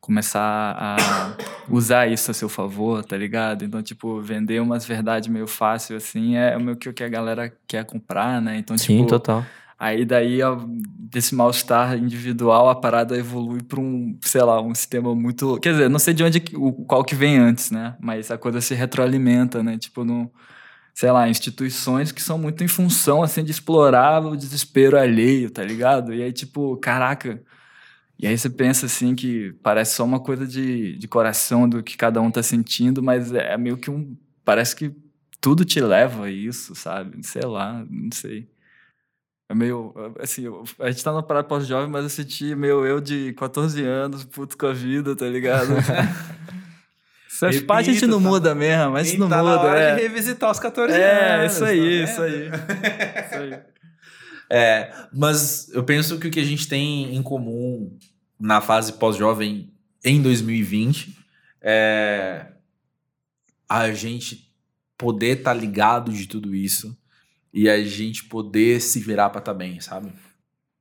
começar 0.00 0.76
a 0.78 1.36
usar 1.68 2.06
isso 2.06 2.30
a 2.30 2.34
seu 2.34 2.48
favor, 2.48 3.04
tá 3.04 3.16
ligado? 3.16 3.64
Então, 3.64 3.82
tipo, 3.82 4.20
vender 4.22 4.60
umas 4.60 4.86
verdades 4.86 5.28
meio 5.28 5.46
fácil, 5.46 5.96
assim, 5.96 6.36
é 6.36 6.56
o 6.56 6.76
que 6.76 7.04
a 7.04 7.08
galera 7.08 7.52
quer 7.66 7.84
comprar, 7.84 8.40
né? 8.40 8.56
Então, 8.56 8.78
Sim, 8.78 8.98
tipo, 8.98 9.08
total. 9.08 9.44
aí 9.78 10.04
daí, 10.04 10.38
desse 10.98 11.34
mal-estar 11.34 11.98
individual, 11.98 12.70
a 12.70 12.74
parada 12.74 13.18
evolui 13.18 13.62
pra 13.62 13.80
um, 13.80 14.16
sei 14.22 14.42
lá, 14.42 14.62
um 14.62 14.74
sistema 14.74 15.14
muito... 15.14 15.58
Quer 15.60 15.72
dizer, 15.72 15.90
não 15.90 15.98
sei 15.98 16.14
de 16.14 16.24
onde, 16.24 16.40
qual 16.86 17.04
que 17.04 17.14
vem 17.14 17.36
antes, 17.36 17.70
né? 17.70 17.94
Mas 18.00 18.30
a 18.30 18.38
coisa 18.38 18.60
se 18.60 18.74
retroalimenta, 18.74 19.62
né? 19.62 19.76
Tipo, 19.76 20.04
no... 20.04 20.30
Sei 20.94 21.10
lá, 21.12 21.28
instituições 21.28 22.10
que 22.10 22.22
são 22.22 22.38
muito 22.38 22.64
em 22.64 22.68
função, 22.68 23.22
assim, 23.22 23.44
de 23.44 23.50
explorar 23.50 24.24
o 24.24 24.36
desespero 24.36 24.98
alheio, 24.98 25.50
tá 25.50 25.62
ligado? 25.62 26.14
E 26.14 26.22
aí, 26.22 26.32
tipo, 26.32 26.76
caraca... 26.78 27.42
E 28.18 28.26
aí 28.26 28.36
você 28.36 28.50
pensa 28.50 28.86
assim 28.86 29.14
que 29.14 29.52
parece 29.62 29.94
só 29.94 30.04
uma 30.04 30.18
coisa 30.18 30.46
de, 30.46 30.96
de 30.98 31.06
coração 31.06 31.68
do 31.68 31.82
que 31.82 31.96
cada 31.96 32.20
um 32.20 32.30
tá 32.30 32.42
sentindo, 32.42 33.02
mas 33.02 33.32
é 33.32 33.56
meio 33.56 33.76
que 33.76 33.90
um. 33.90 34.16
Parece 34.44 34.74
que 34.74 34.92
tudo 35.40 35.64
te 35.64 35.80
leva 35.80 36.24
a 36.24 36.30
isso, 36.30 36.74
sabe? 36.74 37.24
Sei 37.24 37.42
lá, 37.42 37.84
não 37.88 38.10
sei. 38.12 38.48
É 39.48 39.54
meio. 39.54 39.94
Assim, 40.20 40.44
a 40.80 40.90
gente 40.90 41.04
tá 41.04 41.12
na 41.12 41.22
parada 41.22 41.46
pós-jovem, 41.46 41.88
mas 41.88 42.02
eu 42.02 42.08
senti 42.10 42.54
meio 42.56 42.84
eu 42.84 43.00
de 43.00 43.32
14 43.34 43.82
anos, 43.84 44.24
puto 44.24 44.58
com 44.58 44.66
a 44.66 44.72
vida, 44.72 45.14
tá 45.14 45.26
ligado? 45.26 45.68
Essas 47.30 47.60
partes 47.60 47.90
a 47.90 47.92
gente 47.92 48.06
não 48.06 48.20
tá- 48.20 48.28
muda 48.28 48.54
mesmo, 48.54 48.90
mas 48.92 49.06
gente 49.06 49.20
não 49.20 49.28
tá 49.28 49.36
na 49.36 49.42
muda, 49.44 49.60
hora 49.62 49.78
é. 49.80 49.94
de 49.94 50.02
revisitar 50.02 50.50
os 50.50 50.58
14 50.58 50.92
É, 50.92 51.34
anos. 51.36 51.52
isso 51.54 51.64
aí, 51.64 51.98
tá 52.04 52.10
isso 52.12 52.22
aí. 52.22 52.48
Isso 53.28 53.34
aí. 53.36 53.58
É, 54.50 54.92
mas 55.12 55.68
eu 55.70 55.84
penso 55.84 56.18
que 56.18 56.26
o 56.28 56.30
que 56.30 56.40
a 56.40 56.44
gente 56.44 56.66
tem 56.68 57.14
em 57.14 57.22
comum 57.22 57.96
na 58.40 58.60
fase 58.60 58.94
pós-jovem 58.94 59.70
em 60.04 60.22
2020 60.22 61.16
é 61.60 62.46
a 63.68 63.92
gente 63.92 64.50
poder 64.96 65.38
estar 65.38 65.52
ligado 65.54 66.12
de 66.12 66.26
tudo 66.26 66.54
isso 66.54 66.96
e 67.52 67.68
a 67.68 67.82
gente 67.84 68.24
poder 68.24 68.80
se 68.80 69.00
virar 69.00 69.30
pra 69.30 69.40
estar 69.40 69.54
bem, 69.54 69.80
sabe? 69.80 70.12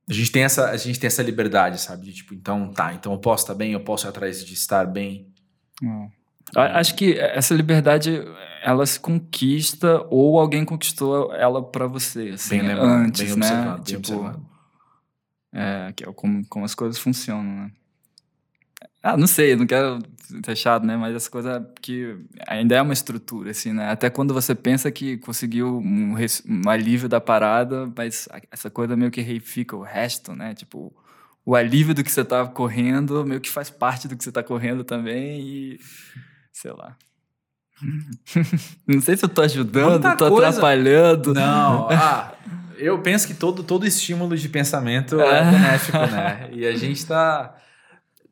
A 0.09 0.13
gente 0.13 0.31
tem 0.31 0.43
essa, 0.43 0.69
a 0.69 0.77
gente 0.77 0.99
tem 0.99 1.07
essa 1.07 1.21
liberdade, 1.21 1.81
sabe? 1.81 2.05
De, 2.05 2.13
tipo, 2.13 2.33
então 2.33 2.71
tá, 2.71 2.93
então 2.93 3.11
eu 3.11 3.19
posso 3.19 3.43
estar 3.43 3.53
bem, 3.55 3.73
eu 3.73 3.81
posso 3.81 4.07
ir 4.07 4.09
atrás 4.09 4.45
de 4.45 4.53
estar 4.53 4.85
bem. 4.85 5.27
A- 6.55 6.79
Acho 6.79 6.95
que 6.95 7.13
essa 7.19 7.53
liberdade 7.53 8.11
ela 8.63 8.85
se 8.85 8.99
conquista 8.99 10.05
ou 10.09 10.39
alguém 10.39 10.65
conquistou 10.65 11.33
ela 11.33 11.63
pra 11.63 11.87
você, 11.87 12.29
assim, 12.29 12.59
Bem 12.59 12.67
lembrado, 12.67 12.87
antes, 12.87 13.21
bem 13.21 13.29
né? 13.29 13.47
observado, 13.47 13.75
bem 13.83 13.83
tipo, 13.83 14.13
observado. 14.13 14.45
é, 15.53 15.93
que 15.93 16.03
é 16.03 16.13
como, 16.13 16.45
como 16.47 16.65
as 16.65 16.75
coisas 16.75 16.97
funcionam, 16.99 17.43
né? 17.43 17.71
Ah, 19.01 19.15
não 19.15 19.27
sei, 19.27 19.55
não 19.55 19.65
quero 19.65 19.99
ser 20.43 20.55
chato, 20.55 20.83
né? 20.83 20.97
Mas 20.97 21.15
essa 21.15 21.29
coisa 21.29 21.65
que 21.81 22.17
ainda 22.45 22.75
é 22.75 22.81
uma 22.81 22.93
estrutura, 22.93 23.51
assim, 23.51 23.71
né? 23.71 23.89
Até 23.89 24.09
quando 24.09 24.33
você 24.33 24.53
pensa 24.53 24.91
que 24.91 25.17
conseguiu 25.17 25.77
um, 25.77 26.15
um 26.15 26.69
alívio 26.69 27.07
da 27.07 27.21
parada, 27.21 27.91
mas 27.95 28.27
essa 28.51 28.69
coisa 28.69 28.97
meio 28.97 29.11
que 29.11 29.21
reifica 29.21 29.75
o 29.77 29.81
resto, 29.81 30.33
né? 30.33 30.53
Tipo, 30.53 30.93
o 31.45 31.55
alívio 31.55 31.93
do 31.95 32.03
que 32.03 32.11
você 32.11 32.25
tá 32.25 32.45
correndo 32.47 33.25
meio 33.25 33.39
que 33.39 33.49
faz 33.49 33.69
parte 33.69 34.07
do 34.07 34.17
que 34.17 34.23
você 34.23 34.31
tá 34.31 34.43
correndo 34.43 34.83
também 34.83 35.39
e... 35.41 35.79
Sei 36.51 36.71
lá. 36.71 36.97
não 38.87 39.01
sei 39.01 39.15
se 39.17 39.25
eu 39.25 39.29
tô 39.29 39.41
ajudando, 39.41 39.91
Muita 40.03 40.15
tô 40.15 40.29
coisa. 40.29 40.49
atrapalhando. 40.49 41.33
Não, 41.33 41.89
ah, 41.91 42.33
eu 42.77 42.99
penso 43.01 43.27
que 43.27 43.33
todo, 43.33 43.63
todo 43.63 43.85
estímulo 43.85 44.35
de 44.35 44.49
pensamento 44.49 45.19
é 45.19 45.39
É. 45.39 45.51
benéfico, 45.51 45.97
né? 45.97 46.49
E 46.53 46.65
a 46.65 46.75
gente 46.75 47.05
tá. 47.05 47.55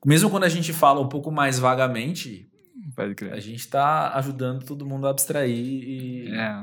Mesmo 0.05 0.29
quando 0.29 0.43
a 0.43 0.49
gente 0.49 0.71
fala 0.73 0.99
um 1.01 1.09
pouco 1.09 1.31
mais 1.31 1.57
vagamente, 1.57 2.47
a 3.31 3.39
gente 3.39 3.67
tá 3.67 4.13
ajudando 4.15 4.63
todo 4.63 4.85
mundo 4.85 5.07
a 5.07 5.09
abstrair 5.09 5.51
e, 5.55 6.29
É. 6.33 6.61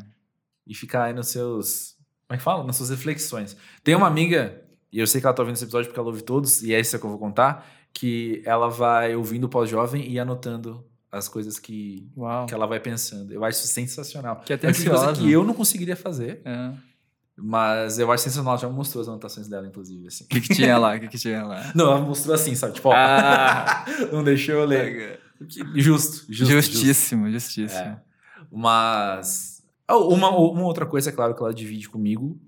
e 0.66 0.74
ficar 0.74 1.04
aí 1.04 1.12
nos 1.12 1.28
seus. 1.28 1.96
Como 2.28 2.34
é 2.34 2.38
que 2.38 2.42
fala? 2.44 2.64
Nas 2.64 2.76
suas 2.76 2.90
reflexões. 2.90 3.56
Tem 3.84 3.94
uma 3.94 4.06
amiga, 4.06 4.62
e 4.92 4.98
eu 5.00 5.06
sei 5.06 5.20
que 5.20 5.26
ela 5.26 5.34
tá 5.34 5.42
ouvindo 5.42 5.56
esse 5.56 5.64
episódio 5.64 5.88
porque 5.88 5.98
ela 6.00 6.08
ouve 6.08 6.22
todos, 6.22 6.62
e 6.62 6.72
é 6.72 6.80
isso 6.80 6.98
que 6.98 7.04
eu 7.04 7.10
vou 7.10 7.18
contar, 7.18 7.66
que 7.92 8.42
ela 8.46 8.68
vai 8.68 9.14
ouvindo 9.14 9.44
o 9.44 9.48
pós-jovem 9.48 10.08
e 10.10 10.18
anotando 10.18 10.86
as 11.12 11.28
coisas 11.28 11.58
que, 11.58 12.08
Uau. 12.16 12.46
que 12.46 12.54
ela 12.54 12.66
vai 12.66 12.80
pensando. 12.80 13.30
Eu 13.32 13.44
acho 13.44 13.58
sensacional. 13.66 14.40
Que 14.40 14.54
É 14.54 14.56
uma 14.56 14.60
coisa 14.62 14.72
atenciosa. 14.82 15.12
que 15.20 15.30
eu 15.30 15.44
não 15.44 15.52
conseguiria 15.54 15.94
fazer. 15.94 16.40
É. 16.44 16.72
Mas 17.36 17.98
eu 17.98 18.10
acho 18.10 18.24
sensacional, 18.24 18.56
já 18.58 18.68
mostrou 18.68 19.02
as 19.02 19.08
anotações 19.08 19.48
dela, 19.48 19.66
inclusive, 19.66 20.06
assim. 20.06 20.24
O 20.24 20.28
que, 20.28 20.40
que 20.40 20.54
tinha 20.54 20.76
lá? 20.78 20.96
O 20.96 21.00
que, 21.00 21.08
que 21.08 21.18
tinha 21.18 21.44
lá? 21.44 21.70
Não, 21.74 21.86
ela 21.92 22.00
mostrou 22.00 22.34
assim, 22.34 22.54
sabe? 22.54 22.74
Tipo, 22.74 22.88
ó, 22.90 22.92
Ah, 22.94 23.84
não 24.12 24.22
deixou 24.24 24.54
eu 24.54 24.64
ler. 24.64 25.18
Justo, 25.40 25.76
justo. 25.76 26.26
justo. 26.28 26.52
justíssimo, 26.52 27.30
justíssimo. 27.30 27.80
É. 27.80 28.00
Mas. 28.50 29.62
Oh, 29.90 30.14
Uma, 30.14 30.28
uma 30.30 30.62
outra 30.64 30.86
coisa, 30.86 31.10
é 31.10 31.12
claro, 31.12 31.34
que 31.34 31.42
ela 31.42 31.52
divide 31.52 31.88
comigo, 31.88 32.38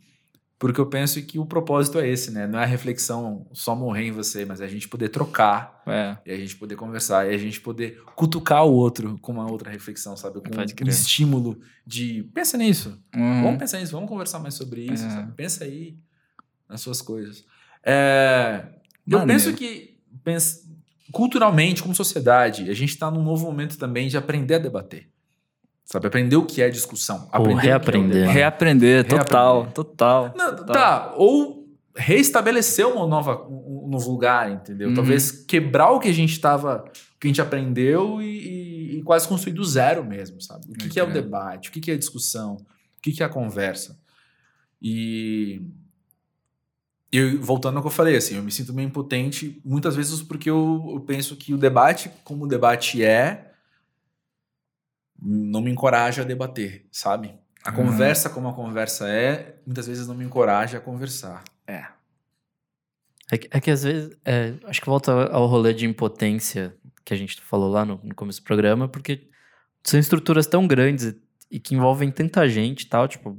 porque 0.67 0.81
eu 0.81 0.87
penso 0.87 1.21
que 1.21 1.39
o 1.39 1.45
propósito 1.45 1.99
é 1.99 2.09
esse, 2.09 2.31
né? 2.31 2.47
Não 2.47 2.59
é 2.59 2.63
a 2.63 2.67
reflexão 2.67 3.47
só 3.53 3.77
morrer 3.77 4.05
em 4.07 4.13
você, 4.13 4.47
mas 4.47 4.63
é 4.63 4.65
a 4.65 4.69
gente 4.69 4.89
poder 4.89 5.11
trocar, 5.11 5.83
É. 5.87 6.17
e 6.25 6.33
a 6.33 6.37
gente 6.39 6.57
poder 6.57 6.75
conversar, 6.75 7.31
e 7.31 7.35
a 7.35 7.37
gente 7.37 7.61
poder 7.61 8.03
cutucar 8.17 8.65
o 8.65 8.73
outro 8.73 9.19
com 9.21 9.33
uma 9.33 9.51
outra 9.51 9.71
reflexão, 9.71 10.17
sabe? 10.17 10.41
Com 10.41 10.49
um 10.57 10.89
estímulo 10.89 11.61
de. 11.87 12.23
Pensa 12.33 12.57
nisso. 12.57 12.99
Uhum. 13.15 13.43
Vamos 13.43 13.59
pensar 13.59 13.79
nisso, 13.79 13.93
vamos 13.93 14.09
conversar 14.09 14.39
mais 14.39 14.55
sobre 14.55 14.81
isso, 14.91 15.05
É. 15.05 15.11
sabe? 15.11 15.33
Pensa 15.37 15.65
aí 15.65 15.99
nas 16.67 16.81
suas 16.81 17.03
coisas. 17.03 17.45
É, 17.85 18.65
eu 19.07 19.27
penso 19.27 19.53
que, 19.53 19.99
pens- 20.25 20.67
culturalmente, 21.13 21.83
como 21.83 21.95
sociedade, 21.95 22.71
a 22.71 22.75
gente 22.75 22.89
está 22.91 23.11
num 23.11 23.23
novo 23.23 23.45
momento 23.45 23.77
também 23.77 24.09
de 24.09 24.17
aprender 24.17 24.55
a 24.55 24.59
debater. 24.59 25.11
Sabe? 25.85 26.07
Aprender 26.07 26.37
o 26.37 26.45
que 26.47 26.63
é 26.63 26.69
discussão. 26.71 27.29
Aprender 27.31 27.55
o 27.57 27.61
que 27.61 27.67
é 27.67 27.71
reaprender. 27.71 28.15
debate. 28.21 28.35
Reaprender, 28.35 29.05
total, 29.07 29.55
Reaprender. 29.63 29.75
total. 29.75 30.35
Não, 30.37 30.57
total. 30.57 30.75
tá, 30.75 31.15
ou 31.17 31.65
reestabelecer 31.97 32.87
uma 32.89 33.07
nova, 33.07 33.47
um 33.49 33.87
novo 33.89 34.11
lugar, 34.11 34.51
entendeu? 34.51 34.89
Uhum. 34.89 34.95
Talvez 34.95 35.31
quebrar 35.31 35.91
o 35.91 36.01
que 36.01 36.09
a 36.09 36.13
gente 36.13 36.41
tava, 36.41 36.85
o 37.17 37.19
que 37.21 37.27
a 37.27 37.29
gente 37.29 37.41
aprendeu 37.41 38.21
e, 38.21 38.27
e- 38.95 38.99
e 38.99 39.03
quase 39.03 39.29
construir 39.29 39.53
do 39.53 39.65
zero 39.65 40.05
mesmo, 40.05 40.41
sabe? 40.41 40.67
O 40.71 40.73
que, 40.73 40.89
que 40.89 40.99
é 40.99 41.05
o 41.05 41.13
debate, 41.13 41.69
o 41.69 41.73
que, 41.73 41.81
que 41.81 41.91
é 41.91 41.95
a 41.95 41.99
discussão, 41.99 42.55
o 42.57 43.01
que, 43.03 43.13
que 43.13 43.23
é 43.23 43.27
a 43.27 43.29
conversa. 43.29 43.97
E 44.83 45.63
eu, 47.13 47.41
voltando 47.41 47.77
ao 47.77 47.83
que 47.83 47.87
eu 47.87 47.93
falei, 47.93 48.17
assim, 48.17 48.37
eu 48.37 48.43
me 48.43 48.51
sinto 48.51 48.73
meio 48.75 48.87
impotente 48.89 49.61
muitas 49.65 49.95
vezes 49.95 50.21
porque 50.23 50.51
eu, 50.51 50.91
eu 50.95 51.01
penso 51.01 51.37
que 51.37 51.55
o 51.55 51.59
debate, 51.59 52.11
como 52.25 52.45
o 52.45 52.49
debate 52.49 53.05
é, 53.05 53.53
não 55.25 55.61
me 55.63 55.71
encoraja 55.71 56.23
a 56.23 56.25
debater, 56.25 56.85
sabe? 56.93 57.35
A 57.65 57.71
Uhum. 57.71 57.77
conversa 57.77 58.29
como 58.29 58.49
a 58.49 58.53
conversa 58.53 59.09
é, 59.09 59.57
muitas 59.67 59.87
vezes 59.87 60.07
não 60.07 60.15
me 60.15 60.25
encoraja 60.25 60.77
a 60.79 60.81
conversar. 60.81 61.43
É. 61.67 61.85
É 63.33 63.39
que, 63.39 63.49
é 63.51 63.61
que 63.61 63.71
às 63.71 63.83
vezes, 63.85 64.15
é, 64.25 64.53
acho 64.67 64.81
que 64.81 64.87
volta 64.87 65.13
ao 65.29 65.47
rolê 65.47 65.73
de 65.73 65.87
impotência 65.87 66.75
que 67.05 67.15
a 67.15 67.17
gente 67.17 67.41
falou 67.41 67.71
lá 67.71 67.85
no, 67.85 67.99
no 68.03 68.15
começo 68.15 68.41
do 68.41 68.45
programa, 68.45 68.87
porque 68.87 69.27
são 69.83 69.99
estruturas 69.99 70.47
tão 70.47 70.67
grandes 70.67 71.07
e, 71.07 71.17
e 71.53 71.59
que 71.59 71.75
envolvem 71.75 72.11
tanta 72.11 72.47
gente 72.49 72.83
e 72.83 72.87
tal, 72.87 73.09
tipo, 73.09 73.39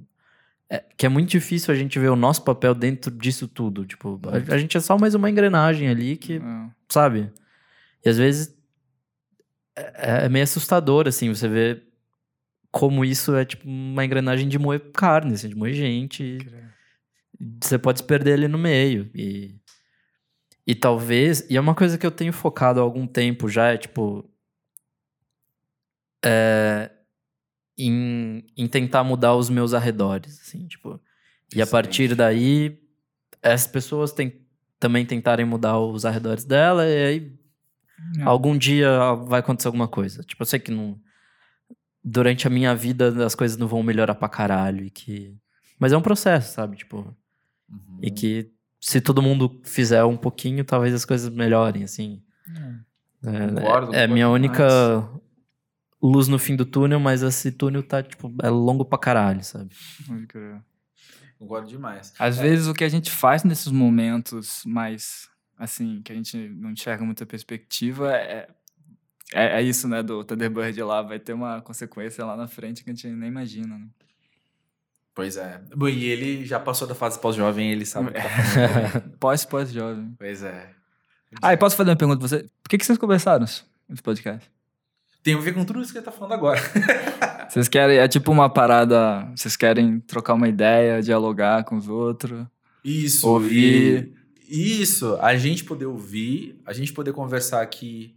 é, 0.70 0.84
que 0.98 1.06
é 1.06 1.10
muito 1.10 1.30
difícil 1.30 1.72
a 1.72 1.78
gente 1.78 2.00
ver 2.00 2.10
o 2.10 2.16
nosso 2.16 2.44
papel 2.44 2.74
dentro 2.74 3.12
disso 3.12 3.48
tudo. 3.48 3.86
Tipo, 3.86 4.20
a, 4.26 4.56
a 4.56 4.58
gente 4.58 4.76
é 4.76 4.80
só 4.80 4.98
mais 4.98 5.14
uma 5.14 5.30
engrenagem 5.30 5.88
ali 5.88 6.18
que, 6.18 6.38
É. 6.38 6.70
sabe? 6.90 7.32
E 8.04 8.10
às 8.10 8.18
vezes 8.18 8.55
é, 9.76 10.26
é 10.26 10.30
meio 10.30 10.44
assustador, 10.44 11.08
assim, 11.08 11.30
você 11.30 11.48
vê 11.48 11.82
como 12.72 13.06
isso 13.06 13.36
é 13.36 13.46
tipo 13.46 13.68
uma 13.68 14.04
engrenagem 14.04 14.48
de 14.48 14.60
moer 14.60 14.92
carne, 14.92 15.34
assim, 15.34 15.50
de 15.50 15.56
moer 15.56 15.74
gente. 15.74 16.40
você 17.64 17.78
pode 17.78 18.00
se 18.00 18.06
perder 18.06 18.34
ali 18.34 18.48
no 18.48 18.58
meio. 18.58 19.10
E, 19.14 19.56
e 20.68 20.76
talvez. 20.76 21.46
E 21.50 21.58
é 21.58 21.62
uma 21.62 21.76
coisa 21.76 21.98
que 21.98 22.06
eu 22.06 22.12
tenho 22.12 22.34
focado 22.34 22.80
há 22.80 22.84
algum 22.84 23.08
tempo 23.08 23.48
já, 23.48 23.74
é 23.74 23.78
tipo. 23.78 24.30
É, 26.24 26.92
em, 27.78 28.46
em 28.58 28.68
tentar 28.68 29.04
mudar 29.04 29.36
os 29.36 29.50
meus 29.50 29.74
arredores, 29.74 30.42
assim, 30.42 30.68
tipo. 30.68 31.00
E 31.56 31.62
a 31.62 31.68
partir 31.68 32.16
daí, 32.16 32.78
as 33.42 33.68
pessoas 33.68 34.12
tem, 34.12 34.42
também 34.80 35.06
tentarem 35.06 35.46
mudar 35.46 35.80
os 35.80 36.06
arredores 36.06 36.44
dela, 36.44 36.86
e 36.86 37.06
aí 37.06 37.45
É. 38.20 38.24
algum 38.24 38.58
dia 38.58 39.14
vai 39.14 39.40
acontecer 39.40 39.68
alguma 39.68 39.88
coisa. 39.88 40.24
Tipo, 40.24 40.44
eu 40.44 40.46
sei 40.46 40.60
que 40.60 40.72
não. 40.72 41.00
Durante 42.04 42.46
a 42.46 42.50
minha 42.50 42.76
vida 42.76 43.26
as 43.26 43.36
coisas 43.36 43.58
não 43.58 43.68
vão 43.68 43.82
melhorar 43.82 44.16
pra 44.16 44.30
caralho. 44.30 44.86
E 44.86 44.90
que... 44.90 45.36
Mas 45.80 45.92
é 45.92 45.98
um 45.98 46.02
processo, 46.02 46.54
sabe? 46.54 46.78
Tipo. 46.78 47.16
Uhum. 47.70 48.00
E 48.02 48.12
que 48.12 48.52
se 48.80 49.02
todo 49.02 49.22
mundo 49.22 49.60
fizer 49.64 50.04
um 50.04 50.16
pouquinho, 50.16 50.64
talvez 50.64 50.94
as 50.94 51.06
coisas 51.06 51.34
melhorem, 51.34 51.84
assim. 51.84 52.22
É, 53.24 53.48
Concordo, 53.48 53.96
é, 53.96 54.04
é 54.04 54.08
minha 54.08 54.30
única 54.30 55.10
luz 56.02 56.28
no 56.28 56.38
fim 56.38 56.56
do 56.56 56.66
túnel, 56.66 57.00
mas 57.00 57.24
esse 57.24 57.52
túnel 57.52 57.82
tá, 57.82 58.04
tipo, 58.04 58.32
é 58.44 58.50
longo 58.50 58.86
pra 58.86 59.00
caralho, 59.00 59.44
sabe? 59.44 59.76
Concordo 61.40 61.68
demais. 61.68 62.14
Às 62.20 62.38
vezes 62.38 62.68
o 62.68 62.74
que 62.74 62.84
a 62.84 62.90
gente 62.90 63.10
faz 63.10 63.44
nesses 63.44 63.72
momentos 63.72 64.62
mais 64.66 65.28
assim, 65.58 66.02
que 66.04 66.12
a 66.12 66.16
gente 66.16 66.38
não 66.50 66.72
enxerga 66.72 67.04
muita 67.04 67.26
perspectiva, 67.26 68.14
é, 68.16 68.48
é, 69.34 69.60
é 69.60 69.62
isso, 69.62 69.88
né, 69.88 70.04
do 70.04 70.24
Thunderbird 70.24 70.82
lá, 70.84 71.02
vai 71.02 71.20
ter 71.20 71.34
uma 71.34 71.62
consequência 71.62 72.24
lá 72.26 72.36
na 72.36 72.48
frente 72.48 72.84
que 72.84 72.90
a 72.90 72.94
gente 72.94 73.08
nem 73.08 73.30
imagina, 73.30 73.78
né? 73.78 73.88
Pois 75.14 75.38
é. 75.38 75.62
Bom, 75.76 75.88
e 75.88 76.04
ele 76.06 76.46
já 76.46 76.60
passou 76.60 76.86
da 76.88 76.94
fase 76.94 77.18
pós-jovem, 77.20 77.72
ele 77.72 77.86
sabe 77.86 78.12
tá 78.12 78.22
falando. 78.22 78.92
também. 78.92 79.10
Pós, 79.18 79.46
pós-jovem. 79.46 80.14
pois 80.18 80.44
é. 80.44 80.70
Ah, 81.42 81.54
e 81.54 81.58
posso 81.58 81.76
fazer 81.76 81.90
uma 81.90 81.96
pergunta 81.96 82.20
pra 82.20 82.28
você? 82.28 82.50
Por 82.62 82.70
que, 82.70 82.78
que 82.78 82.86
vocês 82.86 82.98
começaram 82.98 83.46
esse 83.46 83.64
podcast? 84.04 84.50
Tem 85.24 85.34
a 85.34 85.40
ver 85.40 85.54
com 85.54 85.64
tudo 85.66 85.82
isso 85.82 85.92
que 85.92 85.98
ele 85.98 86.06
tá 86.06 86.12
falando 86.12 86.34
agora. 86.34 86.60
Vocês 87.50 87.68
querem, 87.68 87.98
é 87.98 88.08
tipo 88.08 88.32
uma 88.32 88.50
parada, 88.50 89.32
vocês 89.36 89.56
querem 89.56 90.00
trocar 90.00 90.34
uma 90.34 90.48
ideia, 90.48 91.00
dialogar 91.02 91.64
com 91.64 91.76
os 91.78 91.88
outros? 91.88 92.44
Isso. 92.84 93.28
Ouvir. 93.28 94.04
e- 94.04 94.25
Isso. 94.48 95.18
A 95.22 95.36
gente 95.38 95.64
poder 95.64 95.86
ouvir, 95.86 96.60
a 96.66 96.74
gente 96.74 96.94
poder 96.94 97.14
conversar 97.14 97.62
aqui 97.62 98.16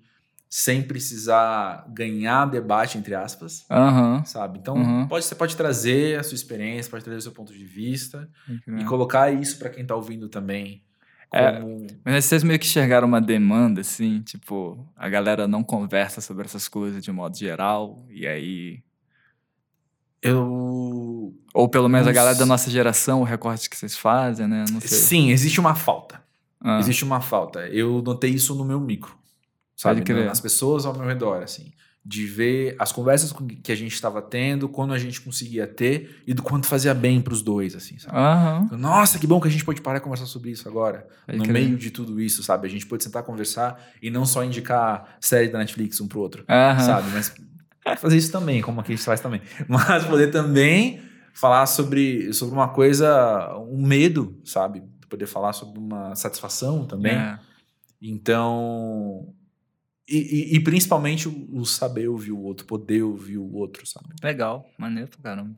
sem 0.50 0.82
precisar 0.82 1.84
ganhar 1.90 2.46
debate, 2.46 2.96
entre 2.96 3.14
aspas, 3.14 3.66
Aham. 3.70 4.24
sabe? 4.24 4.58
Então, 4.58 4.76
Uhum. 4.76 5.06
pode, 5.06 5.24
você 5.26 5.34
pode 5.34 5.54
trazer 5.54 6.18
a 6.18 6.22
sua 6.22 6.34
experiência, 6.36 6.90
pode 6.90 7.04
trazer 7.04 7.18
o 7.18 7.22
seu 7.22 7.32
ponto 7.32 7.52
de 7.52 7.64
vista 7.64 8.28
Uhum. 8.48 8.78
e 8.78 8.84
colocar 8.86 9.30
isso 9.30 9.58
pra 9.58 9.68
quem 9.68 9.84
tá 9.84 9.94
ouvindo 9.94 10.26
também. 10.28 10.82
É. 11.30 11.60
Como... 11.60 11.86
Mas 12.02 12.24
vocês 12.24 12.42
meio 12.42 12.58
que 12.58 12.64
enxergaram 12.66 13.06
uma 13.06 13.20
demanda, 13.20 13.82
assim, 13.82 14.22
tipo, 14.22 14.88
a 14.96 15.06
galera 15.10 15.46
não 15.46 15.62
conversa 15.62 16.22
sobre 16.22 16.46
essas 16.46 16.66
coisas 16.66 17.04
de 17.04 17.12
modo 17.12 17.36
geral, 17.36 18.02
e 18.08 18.26
aí. 18.26 18.80
Eu. 20.22 21.34
Ou 21.54 21.68
pelo 21.68 21.88
menos 21.88 22.06
a 22.06 22.12
galera 22.12 22.36
da 22.36 22.46
nossa 22.46 22.70
geração, 22.70 23.20
o 23.20 23.24
recorte 23.24 23.68
que 23.68 23.76
vocês 23.76 23.96
fazem, 23.96 24.46
né? 24.46 24.64
Não 24.70 24.80
sei. 24.80 24.88
Sim, 24.98 25.30
existe 25.30 25.58
uma 25.60 25.74
falta. 25.74 26.20
Ah, 26.60 26.78
Existe 26.80 27.04
uma 27.04 27.20
falta. 27.20 27.60
Eu 27.68 28.02
notei 28.02 28.30
isso 28.30 28.54
no 28.54 28.64
meu 28.64 28.80
micro. 28.80 29.16
Sabe? 29.76 30.02
crer. 30.02 30.26
Nas 30.26 30.40
pessoas 30.40 30.84
ao 30.84 30.92
meu 30.92 31.06
redor, 31.06 31.42
assim. 31.42 31.72
De 32.04 32.26
ver 32.26 32.74
as 32.78 32.90
conversas 32.90 33.32
que 33.62 33.70
a 33.70 33.74
gente 33.76 33.92
estava 33.92 34.20
tendo, 34.22 34.68
quando 34.68 34.92
a 34.92 34.98
gente 34.98 35.20
conseguia 35.20 35.66
ter 35.66 36.22
e 36.26 36.34
do 36.34 36.42
quanto 36.42 36.66
fazia 36.66 36.92
bem 36.94 37.20
pros 37.20 37.42
dois, 37.42 37.76
assim, 37.76 37.98
sabe? 37.98 38.16
Aham. 38.16 38.68
Nossa, 38.72 39.18
que 39.18 39.26
bom 39.26 39.40
que 39.40 39.46
a 39.46 39.50
gente 39.50 39.64
pode 39.64 39.80
parar 39.80 39.98
e 39.98 40.00
conversar 40.00 40.26
sobre 40.26 40.50
isso 40.50 40.68
agora. 40.68 41.06
Pode 41.26 41.38
no 41.38 41.44
crer. 41.44 41.52
meio 41.64 41.76
de 41.76 41.90
tudo 41.90 42.20
isso, 42.20 42.42
sabe? 42.42 42.66
A 42.66 42.70
gente 42.70 42.86
pode 42.86 43.04
sentar 43.04 43.22
conversar 43.22 43.80
e 44.02 44.10
não 44.10 44.24
só 44.26 44.42
indicar 44.42 45.16
série 45.20 45.48
da 45.48 45.58
Netflix 45.58 46.00
um 46.00 46.08
pro 46.08 46.18
outro, 46.20 46.44
Aham. 46.48 46.80
sabe? 46.80 47.10
Mas 47.12 47.32
fazer 47.96 48.16
isso 48.16 48.30
também, 48.32 48.60
como 48.62 48.80
aqui 48.80 48.92
a 48.92 48.96
gente 48.96 49.04
faz 49.04 49.20
também. 49.20 49.40
Mas 49.68 50.04
poder 50.04 50.30
também 50.30 51.00
falar 51.32 51.66
sobre, 51.66 52.32
sobre 52.32 52.54
uma 52.54 52.68
coisa, 52.68 53.56
um 53.70 53.80
medo, 53.86 54.40
sabe? 54.44 54.82
Poder 55.08 55.26
falar 55.26 55.52
sobre 55.52 55.78
uma 55.78 56.14
satisfação 56.14 56.86
também. 56.86 57.12
É. 57.12 57.38
Então. 58.02 59.32
E, 60.08 60.16
e- 60.16 60.56
e 60.56 60.60
principalmente 60.60 61.28
o, 61.28 61.48
o 61.52 61.64
saber 61.66 62.08
ouvir 62.08 62.32
o 62.32 62.40
outro, 62.40 62.66
poder 62.66 63.02
ouvir 63.02 63.36
o 63.38 63.52
outro, 63.54 63.86
sabe? 63.86 64.08
Legal, 64.22 64.66
maneiro 64.78 65.10
pra 65.10 65.20
caramba. 65.20 65.54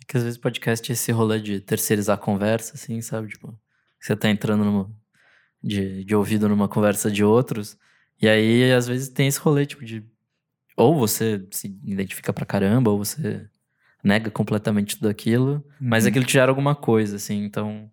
É 0.00 0.04
que 0.06 0.16
às 0.16 0.22
vezes 0.22 0.38
podcast 0.38 0.90
é 0.90 0.94
esse 0.94 1.10
rolê 1.10 1.40
de 1.40 1.60
terceirizar 1.60 2.16
a 2.16 2.20
conversa, 2.20 2.74
assim, 2.74 3.00
sabe? 3.00 3.28
Tipo, 3.28 3.58
você 4.00 4.14
tá 4.14 4.28
entrando 4.30 4.64
numa, 4.64 4.90
de, 5.62 6.04
de 6.04 6.14
ouvido 6.14 6.48
numa 6.48 6.68
conversa 6.68 7.10
de 7.10 7.24
outros, 7.24 7.76
e 8.20 8.28
aí 8.28 8.72
às 8.72 8.86
vezes 8.86 9.08
tem 9.08 9.26
esse 9.26 9.38
rolê, 9.40 9.66
tipo, 9.66 9.84
de. 9.84 10.04
Ou 10.76 10.98
você 10.98 11.46
se 11.50 11.68
identifica 11.84 12.32
pra 12.32 12.46
caramba, 12.46 12.90
ou 12.90 12.98
você 12.98 13.48
nega 14.02 14.30
completamente 14.30 14.96
tudo 14.96 15.08
aquilo, 15.08 15.64
mas 15.80 16.04
Uhum. 16.04 16.10
aquilo 16.10 16.24
te 16.26 16.32
gera 16.32 16.50
alguma 16.50 16.74
coisa, 16.74 17.16
assim, 17.16 17.44
então. 17.44 17.90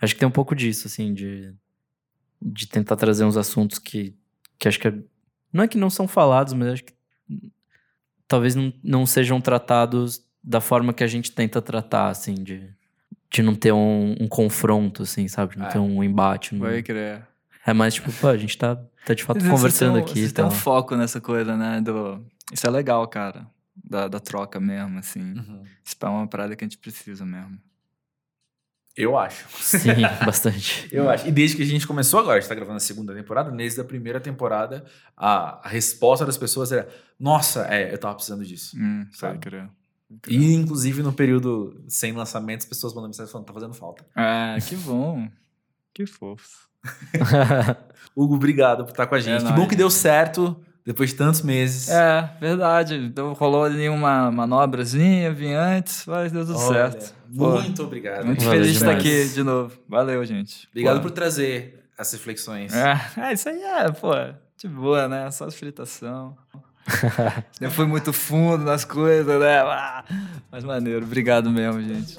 Acho 0.00 0.14
que 0.14 0.20
tem 0.20 0.28
um 0.28 0.32
pouco 0.32 0.54
disso, 0.54 0.88
assim, 0.88 1.14
de, 1.14 1.54
de 2.40 2.66
tentar 2.66 2.96
trazer 2.96 3.24
uns 3.24 3.36
assuntos 3.36 3.78
que, 3.78 4.14
que 4.58 4.66
acho 4.68 4.78
que. 4.80 4.88
é- 4.88 4.98
não 5.52 5.64
é 5.64 5.68
que 5.68 5.78
não 5.78 5.88
são 5.90 6.08
falados, 6.08 6.52
mas 6.54 6.68
acho 6.68 6.84
que 6.84 6.92
talvez 8.26 8.54
não, 8.54 8.72
não 8.82 9.06
sejam 9.06 9.40
tratados 9.40 10.24
da 10.42 10.60
forma 10.60 10.92
que 10.92 11.04
a 11.04 11.06
gente 11.06 11.30
tenta 11.32 11.62
tratar, 11.62 12.08
assim, 12.08 12.34
de, 12.34 12.68
de 13.30 13.42
não 13.42 13.54
ter 13.54 13.72
um, 13.72 14.16
um 14.20 14.26
confronto, 14.28 15.02
assim, 15.02 15.28
sabe? 15.28 15.52
De 15.54 15.58
não 15.60 15.66
É. 15.66 15.70
ter 15.70 15.78
um 15.78 16.02
embate. 16.02 16.54
não- 16.54 16.66
Pode 16.66 16.82
crer. 16.82 17.26
É 17.66 17.72
mais 17.72 17.94
tipo, 17.94 18.12
pô, 18.12 18.28
a 18.28 18.36
gente 18.36 18.56
tá, 18.58 18.76
tá 19.06 19.14
de 19.14 19.22
fato 19.22 19.40
Vocês 19.40 19.50
conversando 19.52 19.96
um- 19.98 20.00
aqui 20.00 20.14
Vocês 20.20 20.32
têm 20.32 20.44
tal. 20.44 20.52
um 20.52 20.54
foco 20.56 20.96
nessa 20.96 21.20
coisa, 21.20 21.56
né? 21.56 21.80
Do... 21.80 22.24
Isso 22.52 22.66
é 22.66 22.70
legal, 22.70 23.06
cara. 23.08 23.46
Da, 23.84 24.08
da 24.08 24.20
troca 24.20 24.58
mesmo, 24.60 24.98
assim. 24.98 25.34
Isso 25.84 25.96
é 26.00 26.06
uma 26.06 26.26
parada 26.26 26.54
que 26.56 26.64
a 26.64 26.66
gente 26.66 26.78
precisa 26.78 27.24
mesmo. 27.24 27.58
Eu 28.94 29.16
acho. 29.16 29.46
Sim, 29.62 30.02
bastante. 30.26 30.86
Eu 30.92 31.08
acho. 31.08 31.26
E 31.26 31.32
desde 31.32 31.56
que 31.56 31.62
a 31.62 31.66
gente 31.66 31.86
começou 31.86 32.20
agora, 32.20 32.36
a 32.36 32.40
gente 32.40 32.48
tá 32.48 32.54
gravando 32.54 32.76
a 32.76 32.80
segunda 32.80 33.14
temporada, 33.14 33.50
desde 33.50 33.80
a 33.80 33.84
primeira 33.84 34.20
temporada, 34.20 34.84
a, 35.16 35.66
a 35.66 35.68
resposta 35.70 36.26
das 36.26 36.36
pessoas 36.36 36.70
era: 36.72 36.86
Nossa, 37.18 37.66
é, 37.72 37.92
eu 37.92 37.96
tava 37.98 38.14
precisando 38.14 38.44
disso. 38.44 38.76
Hum, 38.78 39.06
Sabe? 39.12 39.38
crer. 39.38 39.70
E, 40.28 40.52
inclusive, 40.52 41.02
no 41.02 41.10
período 41.12 41.82
sem 41.88 42.12
lançamento, 42.12 42.60
as 42.60 42.66
pessoas 42.66 42.92
mandando 42.92 43.08
mensagem 43.08 43.32
falando: 43.32 43.46
tá 43.46 43.54
fazendo 43.54 43.72
falta. 43.72 44.04
Ah, 44.14 44.56
que 44.68 44.76
bom. 44.76 45.26
Que 45.94 46.04
fofo. 46.04 46.68
Hugo, 48.16 48.34
obrigado 48.34 48.84
por 48.84 48.90
estar 48.90 49.06
com 49.06 49.14
a 49.14 49.20
gente. 49.20 49.36
É 49.36 49.38
que 49.38 49.44
nóis. 49.44 49.56
bom 49.56 49.66
que 49.66 49.76
deu 49.76 49.90
certo 49.90 50.56
depois 50.84 51.10
de 51.10 51.16
tantos 51.16 51.42
meses. 51.42 51.88
É, 51.88 52.30
verdade. 52.40 52.96
Então 52.96 53.32
rolou 53.32 53.64
ali 53.64 53.88
uma 53.88 54.30
manobrazinha, 54.30 55.32
vim 55.32 55.52
antes, 55.52 56.04
mas 56.06 56.32
deu 56.32 56.44
tudo 56.44 56.58
Olha, 56.58 56.90
certo. 56.90 57.14
Pô, 57.36 57.52
Muito 57.52 57.82
obrigado. 57.82 58.26
muito? 58.26 58.44
Valeu 58.44 58.60
feliz 58.60 58.72
de 58.72 58.76
estar 58.76 58.98
demais. 58.98 59.24
aqui 59.24 59.34
de 59.34 59.42
novo. 59.42 59.78
Valeu, 59.88 60.24
gente. 60.24 60.68
Obrigado 60.70 60.96
Pô. 60.96 61.02
por 61.02 61.10
trazer 61.12 61.82
as 61.96 62.12
reflexões. 62.12 62.74
É, 62.74 63.00
é, 63.16 63.32
isso 63.32 63.48
aí 63.48 63.62
é, 63.62 63.90
pô, 63.90 64.12
de 64.58 64.68
boa, 64.68 65.08
né? 65.08 65.30
Só 65.30 65.50
fritação. 65.50 66.36
Eu 67.60 67.70
fui 67.70 67.86
muito 67.86 68.12
fundo 68.12 68.64
nas 68.64 68.84
coisas, 68.84 69.40
né? 69.40 69.60
Ah, 69.60 70.04
mas 70.50 70.64
maneiro, 70.64 71.06
obrigado 71.06 71.48
mesmo, 71.48 71.80
gente. 71.80 72.18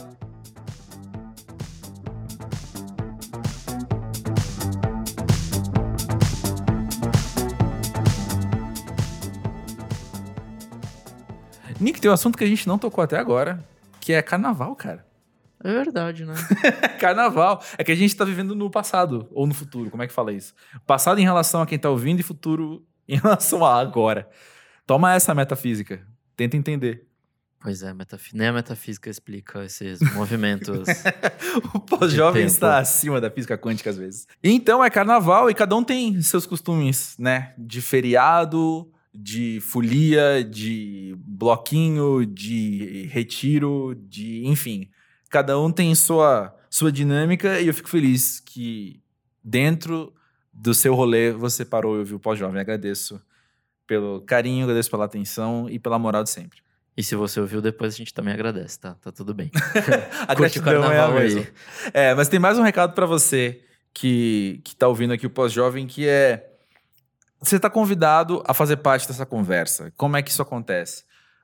Nick, 11.83 11.99
tem 11.99 12.09
um 12.09 12.13
assunto 12.13 12.37
que 12.37 12.43
a 12.43 12.47
gente 12.47 12.67
não 12.67 12.77
tocou 12.77 13.03
até 13.03 13.17
agora, 13.17 13.63
que 13.99 14.13
é 14.13 14.21
carnaval, 14.21 14.75
cara. 14.75 15.05
É 15.63 15.71
verdade, 15.71 16.25
né? 16.25 16.33
Carnaval. 16.99 17.63
É 17.77 17.85
que 17.85 17.91
a 17.91 17.95
gente 17.95 18.13
tá 18.15 18.25
vivendo 18.25 18.53
no 18.53 18.69
passado 18.69 19.29
ou 19.31 19.47
no 19.47 19.53
futuro. 19.53 19.89
Como 19.89 20.03
é 20.03 20.07
que 20.07 20.13
fala 20.13 20.33
isso? 20.33 20.53
Passado 20.85 21.19
em 21.19 21.23
relação 21.23 21.61
a 21.61 21.65
quem 21.65 21.79
tá 21.79 21.89
ouvindo 21.89 22.19
e 22.19 22.23
futuro 22.23 22.85
em 23.07 23.17
relação 23.17 23.65
a 23.65 23.79
agora. 23.79 24.29
Toma 24.85 25.13
essa 25.13 25.33
metafísica. 25.33 26.05
Tenta 26.35 26.57
entender. 26.57 27.07
Pois 27.61 27.81
é, 27.81 27.93
metaf... 27.93 28.35
nem 28.35 28.47
a 28.47 28.51
metafísica 28.51 29.09
explica 29.09 29.63
esses 29.63 30.01
movimentos. 30.13 30.85
o 31.73 31.79
pós-jovem 31.79 32.45
está 32.45 32.77
acima 32.77 33.21
da 33.21 33.31
física 33.31 33.57
quântica 33.57 33.89
às 33.89 33.97
vezes. 33.97 34.27
Então 34.43 34.83
é 34.83 34.89
carnaval 34.89 35.49
e 35.49 35.53
cada 35.53 35.73
um 35.73 35.83
tem 35.83 36.21
seus 36.21 36.45
costumes, 36.45 37.15
né? 37.17 37.53
De 37.57 37.81
feriado, 37.81 38.91
de 39.13 39.59
folia, 39.61 40.43
de 40.43 41.15
bloquinho, 41.19 42.25
de 42.25 43.07
retiro, 43.11 43.95
de 43.95 44.45
enfim. 44.47 44.89
Cada 45.29 45.59
um 45.59 45.71
tem 45.71 45.93
sua 45.93 46.55
sua 46.69 46.91
dinâmica 46.91 47.59
e 47.59 47.67
eu 47.67 47.73
fico 47.73 47.87
feliz 47.87 48.39
que 48.39 48.99
dentro 49.43 50.11
do 50.51 50.73
seu 50.73 50.95
rolê 50.95 51.31
você 51.31 51.63
parou 51.63 51.95
e 51.95 51.99
ouviu 51.99 52.17
o 52.17 52.19
pós-jovem. 52.19 52.59
Agradeço 52.59 53.21
pelo 53.85 54.21
carinho, 54.21 54.63
agradeço 54.63 54.89
pela 54.89 55.05
atenção 55.05 55.69
e 55.69 55.77
pela 55.77 55.99
moral 55.99 56.23
de 56.23 56.29
sempre. 56.29 56.59
e 56.95 57.03
se 57.03 57.15
você 57.15 57.39
ouviu 57.39 57.61
depois, 57.61 57.93
a 57.93 57.97
gente 57.97 58.13
também 58.13 58.33
agradece, 58.33 58.79
tá? 58.79 58.95
Tá 58.95 59.11
tudo 59.11 59.33
bem. 59.33 59.51
A 60.27 60.35
Curte 60.35 60.59
o 60.59 60.61
gratidão 60.63 60.91
é 60.91 60.99
a 60.99 61.01
carnaval 61.01 61.17
aí. 61.17 61.47
É, 61.93 62.13
mas 62.15 62.27
tem 62.27 62.39
mais 62.39 62.57
um 62.57 62.63
recado 62.63 62.93
pra 62.93 63.05
você 63.05 63.61
que, 63.93 64.61
que 64.63 64.75
tá 64.75 64.87
ouvindo 64.87 65.13
aqui 65.13 65.25
o 65.25 65.29
Pós-Jovem, 65.29 65.85
que 65.85 66.07
é... 66.07 66.52
Você 67.43 67.59
tá 67.59 67.69
convidado 67.69 68.41
a 68.45 68.53
fazer 68.53 68.77
parte 68.77 69.07
dessa 69.07 69.25
conversa. 69.25 69.91
Como 69.97 70.15
é 70.15 70.21
que 70.21 70.31
isso 70.31 70.41
acontece? 70.41 71.03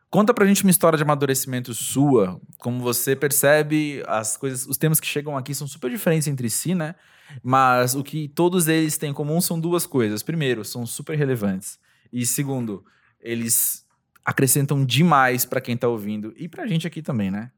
Conta 0.09 0.33
pra 0.33 0.45
gente 0.45 0.63
uma 0.63 0.71
história 0.71 0.97
de 0.97 1.03
amadurecimento 1.03 1.73
sua, 1.73 2.39
como 2.57 2.79
você 2.79 3.15
percebe 3.15 4.01
as 4.07 4.37
coisas, 4.37 4.65
os 4.65 4.77
temas 4.77 4.99
que 4.99 5.05
chegam 5.05 5.37
aqui 5.37 5.53
são 5.53 5.67
super 5.67 5.91
diferentes 5.91 6.27
entre 6.27 6.49
si, 6.49 6.73
né? 6.73 6.95
Mas 7.43 7.95
o 7.95 8.03
que 8.03 8.29
todos 8.29 8.67
eles 8.67 8.97
têm 8.97 9.11
em 9.11 9.13
comum 9.13 9.39
são 9.41 9.59
duas 9.59 9.85
coisas. 9.85 10.23
Primeiro, 10.23 10.63
são 10.63 10.85
super 10.85 11.17
relevantes. 11.17 11.77
E 12.11 12.25
segundo, 12.25 12.83
eles 13.19 13.85
acrescentam 14.23 14.83
demais 14.85 15.45
pra 15.45 15.61
quem 15.61 15.75
tá 15.75 15.87
ouvindo 15.87 16.33
e 16.37 16.47
pra 16.47 16.65
gente 16.65 16.87
aqui 16.87 17.01
também, 17.01 17.29
né? 17.29 17.51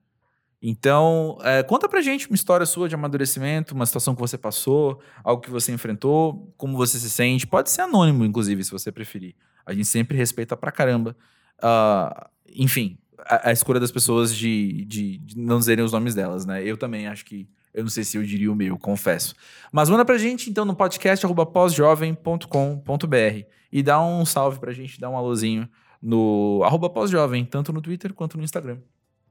Então, 0.61 1.39
é, 1.41 1.63
conta 1.63 1.89
pra 1.89 2.01
gente 2.01 2.27
uma 2.27 2.35
história 2.35 2.65
sua 2.67 2.87
de 2.87 2.93
amadurecimento, 2.93 3.73
uma 3.73 3.85
situação 3.85 4.13
que 4.13 4.21
você 4.21 4.37
passou, 4.37 5.01
algo 5.23 5.41
que 5.41 5.49
você 5.49 5.71
enfrentou, 5.71 6.53
como 6.55 6.77
você 6.77 6.99
se 6.99 7.09
sente. 7.09 7.47
Pode 7.47 7.71
ser 7.71 7.81
anônimo, 7.81 8.23
inclusive, 8.23 8.63
se 8.63 8.71
você 8.71 8.91
preferir. 8.91 9.35
A 9.65 9.73
gente 9.73 9.87
sempre 9.87 10.15
respeita 10.15 10.55
pra 10.55 10.71
caramba. 10.71 11.15
ah, 11.61 12.29
enfim, 12.55 12.97
a, 13.25 13.49
a 13.49 13.51
escolha 13.51 13.79
das 13.79 13.91
pessoas 13.91 14.35
de, 14.35 14.85
de, 14.85 15.17
de 15.19 15.37
não 15.37 15.57
dizerem 15.59 15.83
os 15.83 15.91
nomes 15.91 16.13
delas, 16.13 16.45
né? 16.45 16.63
Eu 16.63 16.77
também 16.77 17.07
acho 17.07 17.25
que. 17.25 17.49
Eu 17.73 17.83
não 17.83 17.89
sei 17.89 18.03
se 18.03 18.17
eu 18.17 18.23
diria 18.23 18.51
o 18.51 18.55
meu, 18.55 18.77
confesso. 18.77 19.33
Mas 19.71 19.89
manda 19.89 20.03
pra 20.03 20.17
gente, 20.17 20.49
então, 20.49 20.65
no 20.65 20.75
podcast 20.75 21.25
pós-jovem.com.br 21.53 23.45
e 23.71 23.81
dá 23.81 24.03
um 24.03 24.25
salve 24.25 24.59
pra 24.59 24.73
gente, 24.73 24.99
dá 24.99 25.09
um 25.09 25.15
alôzinho 25.15 25.69
no 26.01 26.61
arroba 26.65 26.89
pós-jovem, 26.89 27.45
tanto 27.45 27.71
no 27.71 27.81
Twitter 27.81 28.13
quanto 28.13 28.37
no 28.37 28.43
Instagram. 28.43 28.79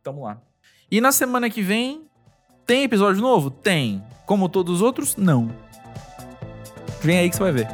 Tamo 0.03 0.23
lá. 0.23 0.41
E 0.91 1.01
na 1.01 1.13
semana 1.13 1.49
que 1.49 1.63
vem, 1.63 2.03
tem 2.67 2.83
episódio 2.83 3.23
novo? 3.23 3.49
Tem. 3.49 4.03
Como 4.27 4.49
todos 4.49 4.77
os 4.77 4.83
outros? 4.83 5.17
Não. 5.17 5.49
Vem 7.01 7.19
aí 7.19 7.31
que 7.31 7.37
você 7.37 7.43
vai 7.43 7.53
ver. 7.53 7.69